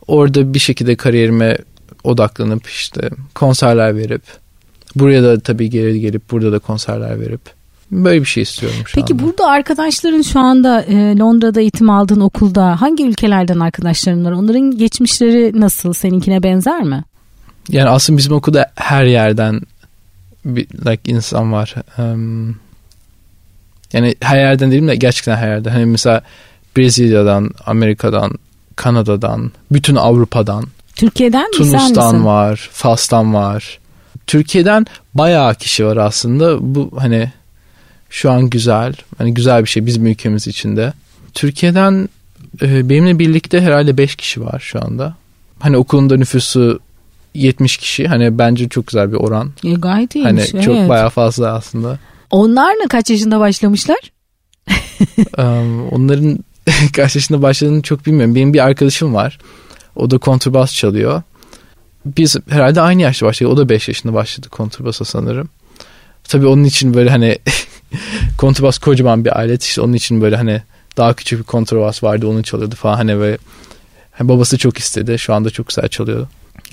orada 0.06 0.54
bir 0.54 0.58
şekilde 0.58 0.96
kariyerime 0.96 1.58
odaklanıp 2.04 2.66
işte 2.66 3.10
konserler 3.34 3.96
verip 3.96 4.22
buraya 4.96 5.22
da 5.22 5.40
tabii 5.40 5.70
geri 5.70 6.00
gelip 6.00 6.30
burada 6.30 6.52
da 6.52 6.58
konserler 6.58 7.20
verip 7.20 7.40
Böyle 7.92 8.20
bir 8.20 8.26
şey 8.26 8.42
istiyorum 8.42 8.78
şu 8.86 8.94
Peki 8.94 9.14
anda. 9.14 9.22
burada 9.22 9.46
arkadaşların 9.46 10.22
şu 10.22 10.40
anda 10.40 10.82
e, 10.82 11.18
Londra'da 11.18 11.60
eğitim 11.60 11.90
aldığın 11.90 12.20
okulda 12.20 12.80
hangi 12.80 13.06
ülkelerden 13.06 13.60
arkadaşların 13.60 14.24
var? 14.24 14.32
Onların 14.32 14.78
geçmişleri 14.78 15.60
nasıl? 15.60 15.92
Seninkine 15.92 16.42
benzer 16.42 16.82
mi? 16.82 17.04
Yani 17.68 17.88
aslında 17.88 18.18
bizim 18.18 18.32
okulda 18.32 18.72
her 18.74 19.04
yerden 19.04 19.60
bir 20.44 20.66
like 20.86 21.12
insan 21.12 21.52
var. 21.52 21.74
Um, 21.98 22.56
yani 23.92 24.14
her 24.20 24.38
yerden 24.38 24.70
değilim 24.70 24.88
de 24.88 24.96
gerçekten 24.96 25.36
her 25.36 25.48
yerden. 25.48 25.70
Hani 25.70 25.86
mesela 25.86 26.22
Brezilya'dan, 26.76 27.50
Amerika'dan, 27.66 28.32
Kanada'dan, 28.76 29.52
bütün 29.72 29.96
Avrupa'dan, 29.96 30.64
Türkiye'den? 30.96 31.50
Tunus'tan 31.50 32.24
var, 32.24 32.68
Fas'tan 32.72 33.34
var. 33.34 33.78
Türkiye'den 34.26 34.86
bayağı 35.14 35.54
kişi 35.54 35.86
var 35.86 35.96
aslında. 35.96 36.56
Bu 36.60 36.90
hani 36.98 37.32
şu 38.10 38.30
an 38.30 38.50
güzel. 38.50 38.94
Hani 39.18 39.34
güzel 39.34 39.64
bir 39.64 39.68
şey 39.68 39.86
bizim 39.86 40.06
ülkemiz 40.06 40.46
içinde. 40.46 40.92
Türkiye'den 41.34 42.08
e, 42.62 42.88
benimle 42.88 43.18
birlikte 43.18 43.60
herhalde 43.60 43.96
5 43.98 44.16
kişi 44.16 44.44
var 44.44 44.60
şu 44.60 44.84
anda. 44.84 45.16
Hani 45.58 45.76
okulunda 45.76 46.16
nüfusu 46.16 46.80
70 47.34 47.76
kişi. 47.76 48.08
Hani 48.08 48.38
bence 48.38 48.68
çok 48.68 48.86
güzel 48.86 49.12
bir 49.12 49.16
oran. 49.16 49.52
E, 49.64 49.72
gayet 49.72 50.14
Hani 50.14 50.40
iyiymiş. 50.40 50.64
çok 50.64 50.76
evet. 50.76 50.88
bayağı 50.88 51.10
fazla 51.10 51.52
aslında. 51.52 51.98
Onlarla 52.30 52.88
kaç 52.88 53.10
yaşında 53.10 53.40
başlamışlar? 53.40 53.98
Um, 55.38 55.88
onların 55.88 56.38
kaç 56.96 57.16
yaşında 57.16 57.42
başladığını 57.42 57.82
çok 57.82 58.06
bilmiyorum. 58.06 58.34
Benim 58.34 58.54
bir 58.54 58.64
arkadaşım 58.64 59.14
var. 59.14 59.38
O 59.96 60.10
da 60.10 60.18
kontrbas 60.18 60.74
çalıyor. 60.74 61.22
Biz 62.06 62.36
herhalde 62.48 62.80
aynı 62.80 63.02
yaşta 63.02 63.26
başladık. 63.26 63.52
O 63.52 63.56
da 63.56 63.68
5 63.68 63.88
yaşında 63.88 64.14
başladı 64.14 64.48
kontrbasa 64.48 65.04
sanırım. 65.04 65.48
Tabii 66.24 66.46
onun 66.46 66.64
için 66.64 66.94
böyle 66.94 67.10
hani 67.10 67.38
kontrbas 68.38 68.78
kocaman 68.78 69.24
bir 69.24 69.38
alet. 69.38 69.62
İşte 69.62 69.80
onun 69.80 69.92
için 69.92 70.20
böyle 70.20 70.36
hani 70.36 70.62
daha 70.96 71.14
küçük 71.14 71.38
bir 71.38 71.44
kontrbas 71.44 72.02
vardı 72.02 72.26
onu 72.28 72.42
çalıyordu 72.42 72.74
falan. 72.74 72.96
Hani 72.96 73.18
böyle 73.18 73.38
hani 74.12 74.28
babası 74.28 74.58
çok 74.58 74.78
istedi. 74.78 75.18
Şu 75.18 75.34
anda 75.34 75.50
çok 75.50 75.68
güzel 75.68 75.88
çalıyor. 75.88 76.26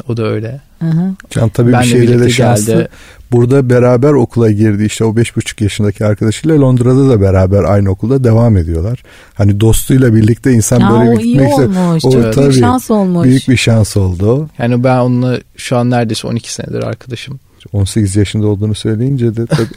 O 0.10 0.18
da 0.18 0.24
öyle. 0.24 0.62
Hı 0.80 0.86
hı. 0.86 1.16
Can 1.30 1.50
tabii 1.50 1.72
Benle 1.72 1.84
bir 1.84 1.90
şeyde 1.90 2.20
de 2.20 2.30
şanslı. 2.30 2.74
geldi. 2.74 2.88
Burada 3.32 3.70
beraber 3.70 4.12
okula 4.12 4.52
girdi 4.52 4.86
işte 4.86 5.04
o 5.06 5.16
beş 5.16 5.36
buçuk 5.36 5.62
yaşındaki 5.62 6.06
arkadaşıyla 6.06 6.62
Londra'da 6.62 7.10
da 7.10 7.22
beraber 7.22 7.64
aynı 7.64 7.90
okulda 7.90 8.24
devam 8.24 8.58
ediyorlar. 8.58 9.04
Hani 9.34 9.60
dostuyla 9.60 10.16
birlikte 10.16 10.52
insan 10.52 10.80
Ya 10.80 10.92
böyle 10.92 11.10
o 11.10 11.14
bir 11.18 11.24
iyi 11.24 11.34
gitmek 11.34 11.50
ister. 11.50 11.64
olmuş. 11.66 12.06
O 12.06 12.12
Çok 12.12 12.22
büyük 12.22 12.34
tabii, 12.34 12.54
şans 12.54 12.92
olmuş. 12.92 13.26
Büyük 13.26 13.50
bir 13.50 13.58
şans 13.58 13.98
oldu. 13.98 14.50
Yani 14.58 14.84
ben 14.84 14.98
onunla 14.98 15.40
şu 15.58 15.78
an 15.78 15.90
neredeyse 15.90 16.28
12 16.28 16.54
senedir 16.54 16.84
arkadaşım. 16.84 17.40
18 17.74 18.16
yaşında 18.16 18.48
olduğunu 18.48 18.76
söyleyince 18.76 19.36
de 19.36 19.46
tabii 19.46 19.68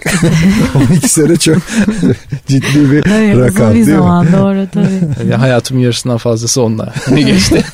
12 0.93 1.09
sene 1.09 1.37
çok 1.37 1.57
ciddi 2.47 2.93
bir 2.93 3.03
Tabii, 3.03 3.39
rakam 3.41 3.71
bir 3.71 3.75
değil 3.75 3.87
mi? 3.87 3.93
zaman 3.95 4.27
doğru 4.33 4.67
tabii. 4.73 4.89
Yani 5.31 5.35
hayatımın 5.35 5.81
yarısından 5.81 6.17
fazlası 6.19 6.63
onunla 6.63 6.93
hani 7.05 7.25
geçti. 7.25 7.65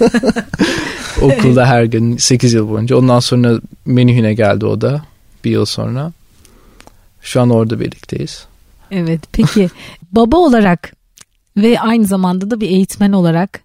Okulda 1.23 1.67
her 1.67 1.85
gün 1.85 2.17
8 2.17 2.53
yıl 2.53 2.69
boyunca. 2.71 2.97
Ondan 2.97 3.21
sonra 3.21 3.61
Menühüne 3.87 4.35
geldi 4.35 4.67
o 4.67 4.81
da 4.81 5.03
bir 5.45 5.51
yıl 5.51 5.65
sonra. 5.65 6.13
Şu 7.21 7.41
an 7.41 7.51
orada 7.51 7.81
birlikteyiz. 7.81 8.45
Evet 8.91 9.21
peki 9.33 9.71
baba 10.13 10.37
olarak 10.37 10.93
ve 11.57 11.81
aynı 11.81 12.05
zamanda 12.05 12.51
da 12.51 12.61
bir 12.61 12.69
eğitmen 12.69 13.13
olarak 13.13 13.61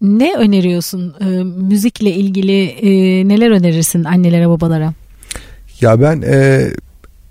ne 0.00 0.34
öneriyorsun 0.36 1.14
Ee, 1.20 1.24
müzikle 1.44 2.10
ilgili 2.14 2.64
e, 2.64 2.88
neler 3.28 3.50
önerirsin 3.50 4.04
annelere 4.04 4.48
babalara? 4.48 4.92
Ya 5.82 6.00
ben 6.00 6.22
e, 6.22 6.70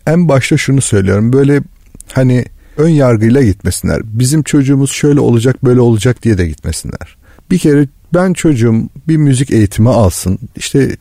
en 0.08 0.30
başta 0.30 0.58
şunu 0.58 0.82
söylüyorum. 0.82 1.34
Böyle 1.34 1.62
hani 2.14 2.46
ön 2.78 2.90
yargıyla 2.90 3.42
gitmesinler. 3.42 4.02
Bizim 4.04 4.44
çocuğumuz 4.44 4.92
şöyle 4.92 5.20
olacak 5.20 5.66
böyle 5.66 5.82
olacak 5.82 6.24
diye 6.24 6.38
de 6.38 6.48
gitmesinler. 6.48 7.18
Bir 7.52 7.58
kere 7.58 7.88
ben 8.14 8.34
çocuğum 8.34 8.90
bir 9.08 9.18
müzik 9.18 9.52
eğitimi 9.52 9.90
alsın. 9.90 10.40
İşte 10.56 10.98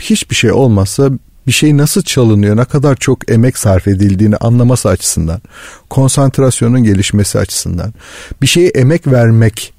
hiçbir 0.00 0.34
şey 0.34 0.52
olmazsa 0.52 1.10
bir 1.46 1.52
şey 1.52 1.76
nasıl 1.76 2.02
çalınıyor, 2.02 2.56
ne 2.56 2.64
kadar 2.64 2.96
çok 2.96 3.30
emek 3.30 3.58
sarf 3.58 3.88
edildiğini 3.88 4.36
anlaması 4.36 4.88
açısından, 4.88 5.40
konsantrasyonun 5.90 6.84
gelişmesi 6.84 7.38
açısından, 7.38 7.94
bir 8.42 8.46
şeye 8.46 8.68
emek 8.68 9.06
vermek 9.06 9.74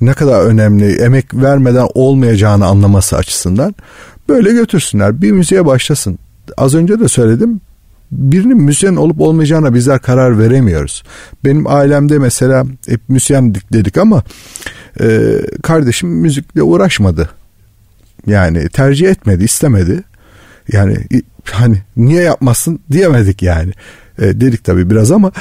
ne 0.00 0.12
kadar 0.12 0.40
önemli, 0.40 1.02
emek 1.02 1.34
vermeden 1.34 1.88
olmayacağını 1.94 2.66
anlaması 2.66 3.16
açısından 3.16 3.74
böyle 4.28 4.52
götürsünler. 4.52 5.22
Bir 5.22 5.32
müziğe 5.32 5.66
başlasın. 5.66 6.18
Az 6.56 6.74
önce 6.74 7.00
de 7.00 7.08
söyledim. 7.08 7.60
Birinin 8.12 8.56
müzisyen 8.56 8.96
olup 8.96 9.20
olmayacağına 9.20 9.74
bizler 9.74 9.98
karar 9.98 10.38
veremiyoruz. 10.38 11.02
Benim 11.44 11.66
ailemde 11.66 12.18
mesela 12.18 12.64
hep 12.88 13.00
müzisyen 13.08 13.54
dedik 13.72 13.98
ama 13.98 14.22
e, 15.00 15.36
kardeşim 15.62 16.08
müzikle 16.08 16.62
uğraşmadı. 16.62 17.30
Yani 18.26 18.68
tercih 18.68 19.08
etmedi, 19.08 19.44
istemedi. 19.44 20.02
Yani 20.72 20.96
hani 21.44 21.82
niye 21.96 22.22
yapmasın 22.22 22.80
diyemedik 22.92 23.42
yani. 23.42 23.72
E, 24.20 24.40
dedik 24.40 24.64
tabii 24.64 24.90
biraz 24.90 25.12
ama 25.12 25.32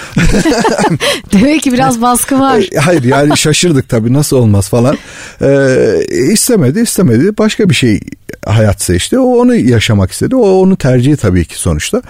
Demek 1.33 1.61
ki 1.61 1.73
biraz 1.73 2.01
baskı 2.01 2.39
var. 2.39 2.65
E, 2.71 2.77
Hayır 2.77 3.03
yani 3.03 3.37
şaşırdık 3.37 3.89
tabii 3.89 4.13
nasıl 4.13 4.37
olmaz 4.37 4.69
falan. 4.69 4.97
Ee, 5.41 6.05
istemedi 6.31 6.79
istemedi 6.79 7.37
başka 7.37 7.69
bir 7.69 7.75
şey 7.75 7.99
hayat 8.45 8.81
seçti. 8.81 9.19
O 9.19 9.35
onu 9.41 9.55
yaşamak 9.55 10.11
istedi. 10.11 10.35
O 10.35 10.49
onu 10.49 10.75
tercihi 10.75 11.17
tabii 11.17 11.45
ki 11.45 11.59
sonuçta. 11.59 12.01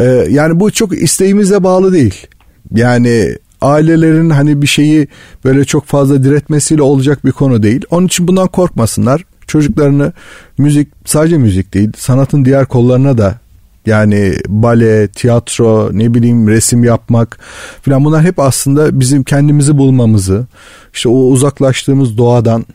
Ee, 0.00 0.04
yani 0.30 0.60
bu 0.60 0.70
çok 0.70 1.02
isteğimize 1.02 1.62
bağlı 1.64 1.92
değil. 1.92 2.26
Yani 2.74 3.36
ailelerin 3.60 4.30
hani 4.30 4.62
bir 4.62 4.66
şeyi 4.66 5.08
böyle 5.44 5.64
çok 5.64 5.86
fazla 5.86 6.24
diretmesiyle 6.24 6.82
olacak 6.82 7.24
bir 7.24 7.32
konu 7.32 7.62
değil. 7.62 7.82
Onun 7.90 8.06
için 8.06 8.28
bundan 8.28 8.48
korkmasınlar. 8.48 9.24
Çocuklarını 9.46 10.12
müzik 10.58 10.88
sadece 11.04 11.38
müzik 11.38 11.74
değil 11.74 11.90
sanatın 11.98 12.44
diğer 12.44 12.66
kollarına 12.66 13.18
da 13.18 13.34
yani 13.86 14.34
bale, 14.48 15.08
tiyatro, 15.08 15.90
ne 15.92 16.14
bileyim 16.14 16.48
resim 16.48 16.84
yapmak 16.84 17.38
filan 17.82 18.04
bunlar 18.04 18.22
hep 18.22 18.38
aslında 18.38 19.00
bizim 19.00 19.24
kendimizi 19.24 19.78
bulmamızı, 19.78 20.46
işte 20.94 21.08
o 21.08 21.12
uzaklaştığımız 21.12 22.18
doğadan 22.18 22.66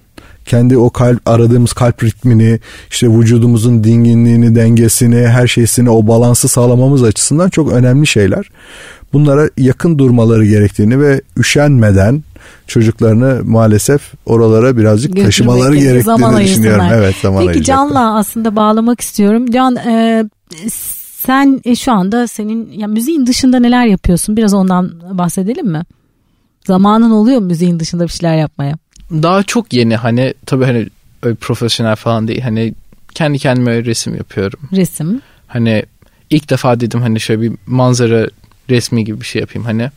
kendi 0.46 0.78
o 0.78 0.90
kalp 0.90 1.30
aradığımız 1.30 1.74
kalp 1.74 2.04
ritmini, 2.04 2.60
işte 2.90 3.08
vücudumuzun 3.08 3.84
dinginliğini, 3.84 4.56
dengesini, 4.56 5.28
her 5.28 5.48
şeysini 5.48 5.90
o 5.90 6.08
balansı 6.08 6.48
sağlamamız 6.48 7.04
açısından 7.04 7.50
çok 7.50 7.72
önemli 7.72 8.08
şeyler. 8.08 8.50
Bunlara 9.14 9.50
yakın 9.58 9.98
durmaları 9.98 10.46
gerektiğini 10.46 11.00
ve 11.00 11.22
üşenmeden 11.38 12.24
çocuklarını 12.68 13.42
maalesef 13.44 14.02
oralara 14.26 14.78
birazcık 14.78 15.10
Götürmek 15.10 15.26
taşımaları 15.26 15.76
gerektiğini 15.76 16.44
düşünüyorum. 16.44 16.86
Evet, 16.94 17.16
zaman 17.22 17.48
Peki. 17.48 17.64
Can'la 17.64 18.18
aslında 18.18 18.56
bağlamak 18.56 19.02
istiyorum. 19.02 19.52
Can 19.52 19.76
e, 19.76 20.26
sen 21.28 21.62
e, 21.66 21.76
şu 21.76 21.92
anda 21.92 22.28
senin 22.28 22.72
ya 22.72 22.88
müziğin 22.88 23.26
dışında 23.26 23.60
neler 23.60 23.86
yapıyorsun? 23.86 24.38
Biraz 24.38 24.54
ondan 24.54 25.18
bahsedelim 25.18 25.68
mi? 25.68 25.82
Zamanın 26.66 27.12
oluyor 27.12 27.40
mu 27.40 27.46
müziğin 27.46 27.80
dışında 27.80 28.04
bir 28.04 28.10
şeyler 28.10 28.38
yapmaya? 28.38 28.76
Daha 29.12 29.44
çok 29.44 29.74
yeni 29.74 29.96
hani 29.96 30.34
tabii 30.46 30.66
hani 30.66 30.88
öyle 31.24 31.36
profesyonel 31.36 31.96
falan 31.96 32.28
değil. 32.28 32.42
Hani 32.42 32.74
kendi 33.14 33.40
kendime 33.40 33.72
öyle 33.72 33.86
resim 33.86 34.16
yapıyorum. 34.16 34.60
Resim. 34.72 35.22
Hani 35.48 35.84
ilk 36.30 36.50
defa 36.50 36.80
dedim 36.80 37.02
hani 37.02 37.20
şöyle 37.20 37.42
bir 37.42 37.52
manzara 37.66 38.28
resmi 38.70 39.06
gibi 39.06 39.22
bir 39.22 39.26
şey 39.26 39.40
yapayım 39.40 39.66
hani. 39.66 39.92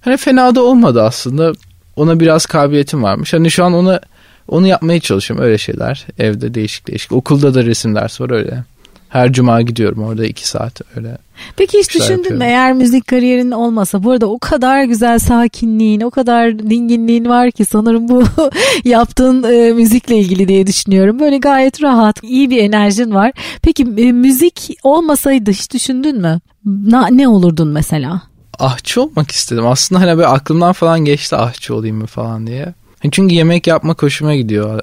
Hani 0.00 0.16
fena 0.16 0.54
da 0.54 0.62
olmadı 0.62 1.02
aslında. 1.02 1.52
Ona 1.96 2.20
biraz 2.20 2.46
kabiliyetim 2.46 3.02
varmış. 3.02 3.32
Hani 3.32 3.50
şu 3.50 3.64
an 3.64 3.72
ona 3.72 4.00
onu 4.48 4.66
yapmaya 4.66 5.00
çalışıyorum 5.00 5.46
öyle 5.46 5.58
şeyler. 5.58 6.06
Evde 6.18 6.54
değişik 6.54 6.88
değişik. 6.88 7.12
Okulda 7.12 7.54
da 7.54 7.64
resim 7.64 7.94
dersi 7.94 8.22
var 8.22 8.30
öyle. 8.30 8.64
Her 9.10 9.32
cuma 9.32 9.62
gidiyorum 9.62 10.02
orada 10.02 10.26
iki 10.26 10.48
saat 10.48 10.80
öyle. 10.96 11.18
Peki 11.56 11.78
hiç 11.78 11.94
düşündün 11.94 12.36
mü 12.38 12.44
eğer 12.44 12.72
müzik 12.72 13.06
kariyerin 13.06 13.50
olmasa 13.50 14.02
bu 14.02 14.10
arada 14.10 14.26
o 14.26 14.38
kadar 14.38 14.84
güzel 14.84 15.18
sakinliğin 15.18 16.00
o 16.00 16.10
kadar 16.10 16.58
dinginliğin 16.58 17.24
var 17.24 17.50
ki 17.50 17.64
sanırım 17.64 18.08
bu 18.08 18.24
yaptığın 18.84 19.42
e, 19.42 19.72
müzikle 19.72 20.16
ilgili 20.16 20.48
diye 20.48 20.66
düşünüyorum. 20.66 21.20
Böyle 21.20 21.38
gayet 21.38 21.82
rahat 21.82 22.22
iyi 22.22 22.50
bir 22.50 22.62
enerjin 22.62 23.14
var. 23.14 23.32
Peki 23.62 23.82
e, 23.82 24.12
müzik 24.12 24.78
olmasaydı 24.82 25.50
hiç 25.50 25.72
düşündün 25.72 26.20
mü? 26.20 26.40
Na, 26.64 27.06
ne 27.06 27.28
olurdun 27.28 27.68
mesela? 27.68 28.22
ahçı 28.60 29.02
olmak 29.02 29.30
istedim. 29.30 29.66
Aslında 29.66 30.00
hani 30.00 30.16
böyle 30.16 30.26
aklımdan 30.26 30.72
falan 30.72 31.00
geçti 31.04 31.36
ahçı 31.36 31.74
olayım 31.74 31.96
mı 31.96 32.06
falan 32.06 32.46
diye. 32.46 32.74
Hani 33.02 33.12
Çünkü 33.12 33.34
yemek 33.34 33.66
yapmak 33.66 34.02
hoşuma 34.02 34.34
gidiyor. 34.34 34.80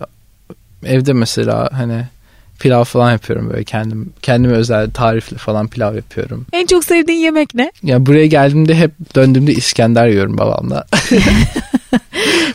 Evde 0.84 1.14
mesela 1.14 1.70
hani 1.74 2.08
pilav 2.60 2.84
falan 2.84 3.12
yapıyorum 3.12 3.50
böyle 3.50 3.64
kendim 3.64 4.14
kendime 4.22 4.54
özel 4.54 4.92
tarifle 4.92 5.38
falan 5.38 5.68
pilav 5.68 5.96
yapıyorum. 5.96 6.46
En 6.54 6.66
çok 6.66 6.84
sevdiğin 6.84 7.20
yemek 7.20 7.56
ne? 7.56 7.72
Ya 7.84 8.06
buraya 8.06 8.28
geldiğimde 8.28 8.76
hep 8.76 8.92
döndüğümde 9.16 9.52
İskender 9.52 10.08
yiyorum 10.08 10.38
babamla. 10.38 10.86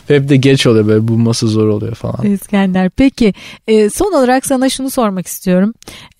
Hep 0.07 0.29
de 0.29 0.35
geç 0.35 0.67
oluyor 0.67 0.87
böyle 0.87 1.07
bulması 1.07 1.47
zor 1.47 1.67
oluyor 1.67 1.95
falan. 1.95 2.25
İskender. 2.25 2.89
Peki 2.89 3.33
e, 3.67 3.89
son 3.89 4.13
olarak 4.13 4.45
sana 4.45 4.69
şunu 4.69 4.89
sormak 4.89 5.27
istiyorum. 5.27 5.73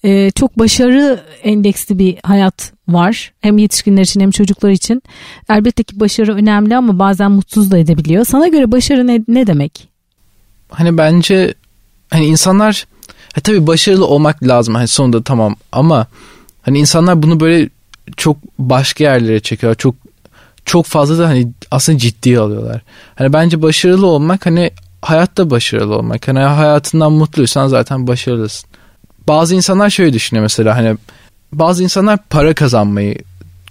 E, 0.03 0.31
çok 0.31 0.59
başarı 0.59 1.19
endeksli 1.43 1.99
bir 1.99 2.17
hayat 2.23 2.73
var. 2.87 3.33
Hem 3.41 3.57
yetişkinler 3.57 4.01
için 4.01 4.19
hem 4.19 4.31
çocuklar 4.31 4.69
için. 4.69 5.03
Elbette 5.49 5.83
ki 5.83 5.99
başarı 5.99 6.35
önemli 6.35 6.77
ama 6.77 6.99
bazen 6.99 7.31
mutsuz 7.31 7.71
da 7.71 7.77
edebiliyor. 7.77 8.25
Sana 8.25 8.47
göre 8.47 8.71
başarı 8.71 9.07
ne, 9.07 9.21
ne 9.27 9.47
demek? 9.47 9.87
Hani 10.69 10.97
bence 10.97 11.53
hani 12.09 12.25
insanlar 12.25 12.85
ha 13.33 13.41
tabii 13.41 13.67
başarılı 13.67 14.05
olmak 14.05 14.43
lazım 14.43 14.75
hani 14.75 14.87
sonunda 14.87 15.23
tamam 15.23 15.55
ama 15.71 16.07
hani 16.61 16.79
insanlar 16.79 17.23
bunu 17.23 17.39
böyle 17.39 17.69
çok 18.17 18.37
başka 18.59 19.03
yerlere 19.03 19.39
çekiyor. 19.39 19.75
Çok 19.75 19.95
çok 20.65 20.85
fazla 20.85 21.19
da 21.19 21.27
hani 21.27 21.51
aslında 21.71 21.97
ciddiye 21.97 22.39
alıyorlar. 22.39 22.81
Hani 23.15 23.33
bence 23.33 23.61
başarılı 23.61 24.07
olmak 24.07 24.45
hani 24.45 24.71
hayatta 25.01 25.49
başarılı 25.49 25.95
olmak. 25.95 26.27
Hani 26.27 26.39
hayatından 26.39 27.11
mutluysan 27.11 27.67
zaten 27.67 28.07
başarılısın. 28.07 28.69
Bazı 29.27 29.55
insanlar 29.55 29.89
şöyle 29.89 30.13
düşünüyor 30.13 30.43
mesela 30.43 30.77
hani 30.77 30.97
bazı 31.53 31.83
insanlar 31.83 32.19
para 32.29 32.53
kazanmayı 32.53 33.17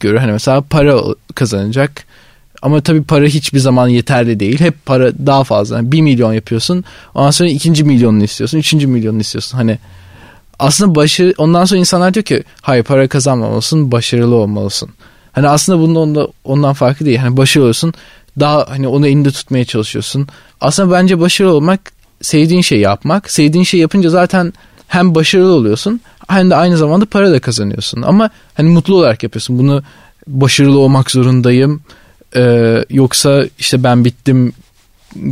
görüyor. 0.01 0.21
Hani 0.21 0.33
mesela 0.33 0.61
para 0.61 1.01
kazanacak. 1.35 2.05
Ama 2.63 2.81
tabii 2.81 3.03
para 3.03 3.25
hiçbir 3.25 3.59
zaman 3.59 3.89
yeterli 3.89 4.41
değil. 4.41 4.61
Hep 4.61 4.87
para 4.87 5.13
daha 5.27 5.45
fazla. 5.45 5.77
Yani 5.77 5.93
1 5.93 6.01
milyon 6.01 6.33
yapıyorsun. 6.33 6.85
Ondan 7.15 7.31
sonra 7.31 7.49
ikinci 7.49 7.85
milyonunu 7.85 8.25
istiyorsun. 8.25 8.59
Üçüncü 8.59 8.87
milyonunu 8.87 9.21
istiyorsun. 9.21 9.59
Hani 9.59 9.79
aslında 10.59 10.95
başarı 10.95 11.35
ondan 11.39 11.65
sonra 11.65 11.81
insanlar 11.81 12.15
diyor 12.15 12.25
ki 12.25 12.45
hayır 12.63 12.85
para 12.85 13.09
kazanmamalısın 13.09 13.93
başarılı 13.93 14.35
olmalısın. 14.35 14.89
Hani 15.33 15.49
aslında 15.49 15.79
bunun 15.79 15.95
onda, 15.95 16.29
ondan 16.45 16.73
farkı 16.73 17.05
değil. 17.05 17.19
Hani 17.19 17.37
başarılı 17.37 17.69
olsun 17.69 17.95
daha 18.41 18.67
hani 18.69 18.89
onu 18.89 19.07
elinde 19.07 19.31
tutmaya 19.31 19.65
çalışıyorsun. 19.65 20.29
Aslında 20.61 20.93
bence 20.93 21.21
başarılı 21.21 21.55
olmak 21.55 21.93
sevdiğin 22.21 22.61
şeyi 22.63 22.81
yapmak. 22.81 23.31
Sevdiğin 23.31 23.65
şeyi 23.65 23.81
yapınca 23.81 24.11
zaten 24.11 24.53
hem 24.89 25.15
başarılı 25.15 25.53
oluyorsun 25.53 26.01
hem 26.29 26.51
de 26.51 26.57
aynı 26.57 26.77
zamanda 26.77 27.07
para 27.07 27.33
da 27.33 27.41
kazanıyorsun. 27.41 28.03
Ama 28.03 28.31
hani 28.55 28.69
mutlu 28.69 28.97
olarak 28.97 29.23
yapıyorsun. 29.23 29.59
Bunu 29.59 29.83
başarılı 30.27 30.79
olmak 30.79 31.11
zorundayım. 31.11 31.81
Ee, 32.37 32.85
yoksa 32.91 33.45
işte 33.59 33.85
ben 33.85 34.05
bittim 34.05 34.53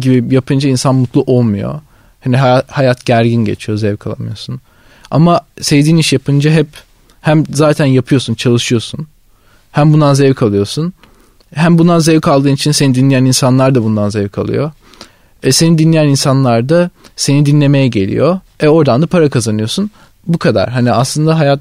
gibi 0.00 0.34
yapınca 0.34 0.68
insan 0.68 0.94
mutlu 0.94 1.22
olmuyor. 1.22 1.80
Hani 2.24 2.36
hayat, 2.36 2.70
hayat 2.70 3.04
gergin 3.04 3.44
geçiyor, 3.44 3.78
zevk 3.78 4.06
alamıyorsun. 4.06 4.60
Ama 5.10 5.40
sevdiğin 5.60 5.96
iş 5.96 6.12
yapınca 6.12 6.50
hep 6.50 6.68
hem 7.20 7.44
zaten 7.50 7.86
yapıyorsun, 7.86 8.34
çalışıyorsun. 8.34 9.06
Hem 9.72 9.92
bundan 9.92 10.14
zevk 10.14 10.42
alıyorsun. 10.42 10.92
Hem 11.54 11.78
bundan 11.78 11.98
zevk 11.98 12.28
aldığın 12.28 12.54
için 12.54 12.72
seni 12.72 12.94
dinleyen 12.94 13.24
insanlar 13.24 13.74
da 13.74 13.84
bundan 13.84 14.08
zevk 14.08 14.38
alıyor. 14.38 14.72
E 15.42 15.52
seni 15.52 15.78
dinleyen 15.78 16.08
insanlar 16.08 16.68
da 16.68 16.90
seni 17.16 17.46
dinlemeye 17.46 17.88
geliyor. 17.88 18.40
E 18.60 18.68
oradan 18.68 19.02
da 19.02 19.06
para 19.06 19.30
kazanıyorsun. 19.30 19.90
Bu 20.26 20.38
kadar. 20.38 20.70
Hani 20.70 20.92
aslında 20.92 21.38
hayat 21.38 21.60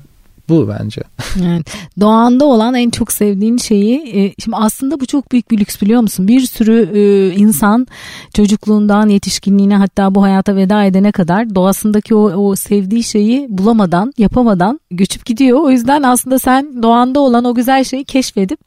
bu 0.50 0.70
bence. 0.80 1.02
Evet. 1.46 1.68
Doğanda 2.00 2.46
olan 2.46 2.76
en 2.76 2.90
çok 2.90 3.12
sevdiğin 3.12 3.58
şeyi 3.58 3.98
e, 4.16 4.34
şimdi 4.40 4.58
aslında 4.58 5.00
bu 5.00 5.06
çok 5.06 5.32
büyük 5.32 5.52
bir 5.52 5.58
lüks 5.58 5.82
biliyor 5.82 6.02
musun? 6.02 6.28
Bir 6.28 6.40
sürü 6.40 6.90
e, 6.94 7.36
insan 7.36 7.88
çocukluğundan 8.34 9.10
yetişkinliğine 9.10 9.76
hatta 9.76 10.16
bu 10.16 10.24
hayata 10.24 10.56
veda 10.56 10.84
edene 10.84 11.12
kadar 11.12 11.56
doğasındaki 11.56 12.16
o, 12.16 12.50
o 12.50 12.56
sevdiği 12.56 13.04
şeyi 13.04 13.48
bulamadan 13.50 14.14
yapamadan 14.18 14.80
göçüp 14.92 15.26
gidiyor. 15.26 15.60
O 15.60 15.72
yüzden 15.72 16.04
aslında 16.04 16.40
sen 16.40 16.84
doğanda 16.84 17.20
olan 17.20 17.46
o 17.46 17.56
güzel 17.56 17.84
şeyi 17.84 18.04
keşfedip 18.04 18.60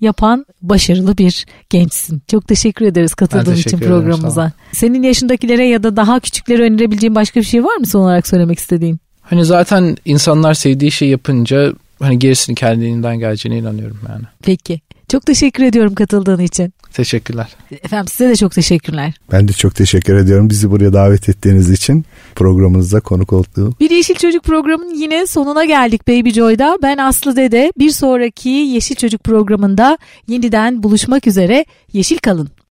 yapan 0.00 0.46
başarılı 0.62 1.18
bir 1.18 1.46
gençsin. 1.70 2.22
Çok 2.28 2.48
teşekkür 2.48 2.86
ederiz 2.86 3.14
katıldığın 3.14 3.44
teşekkür 3.54 3.76
için 3.76 3.88
programımıza. 3.88 4.52
Senin 4.72 5.02
yaşındakilere 5.02 5.66
ya 5.66 5.82
da 5.82 5.96
daha 5.96 6.20
küçüklere 6.20 6.62
önerebileceğin 6.62 7.14
başka 7.14 7.40
bir 7.40 7.44
şey 7.44 7.64
var 7.64 7.76
mı 7.76 7.86
son 7.86 8.00
olarak 8.00 8.28
söylemek 8.28 8.58
istediğin? 8.58 9.00
Hani 9.30 9.44
zaten 9.44 9.96
insanlar 10.04 10.54
sevdiği 10.54 10.90
şey 10.90 11.08
yapınca 11.08 11.72
hani 12.00 12.18
gerisini 12.18 12.54
kendinden 12.54 13.18
geleceğine 13.18 13.58
inanıyorum 13.58 13.98
yani. 14.08 14.24
Peki. 14.42 14.80
Çok 15.08 15.26
teşekkür 15.26 15.64
ediyorum 15.64 15.94
katıldığın 15.94 16.40
için. 16.40 16.72
Teşekkürler. 16.92 17.48
Efendim 17.84 18.08
size 18.08 18.28
de 18.28 18.36
çok 18.36 18.52
teşekkürler. 18.52 19.12
Ben 19.32 19.48
de 19.48 19.52
çok 19.52 19.74
teşekkür 19.74 20.14
ediyorum 20.14 20.50
bizi 20.50 20.70
buraya 20.70 20.92
davet 20.92 21.28
ettiğiniz 21.28 21.70
için 21.70 22.04
programınızda 22.34 23.00
konuk 23.00 23.32
olduğu. 23.32 23.74
Bir 23.80 23.90
Yeşil 23.90 24.14
Çocuk 24.14 24.44
programının 24.44 24.94
yine 24.94 25.26
sonuna 25.26 25.64
geldik 25.64 26.08
Baby 26.08 26.30
Joy'da. 26.30 26.78
Ben 26.82 26.98
Aslı 26.98 27.36
Dede. 27.36 27.72
Bir 27.78 27.90
sonraki 27.90 28.48
Yeşil 28.48 28.94
Çocuk 28.94 29.24
programında 29.24 29.98
yeniden 30.28 30.82
buluşmak 30.82 31.26
üzere. 31.26 31.64
Yeşil 31.92 32.18
kalın. 32.18 32.48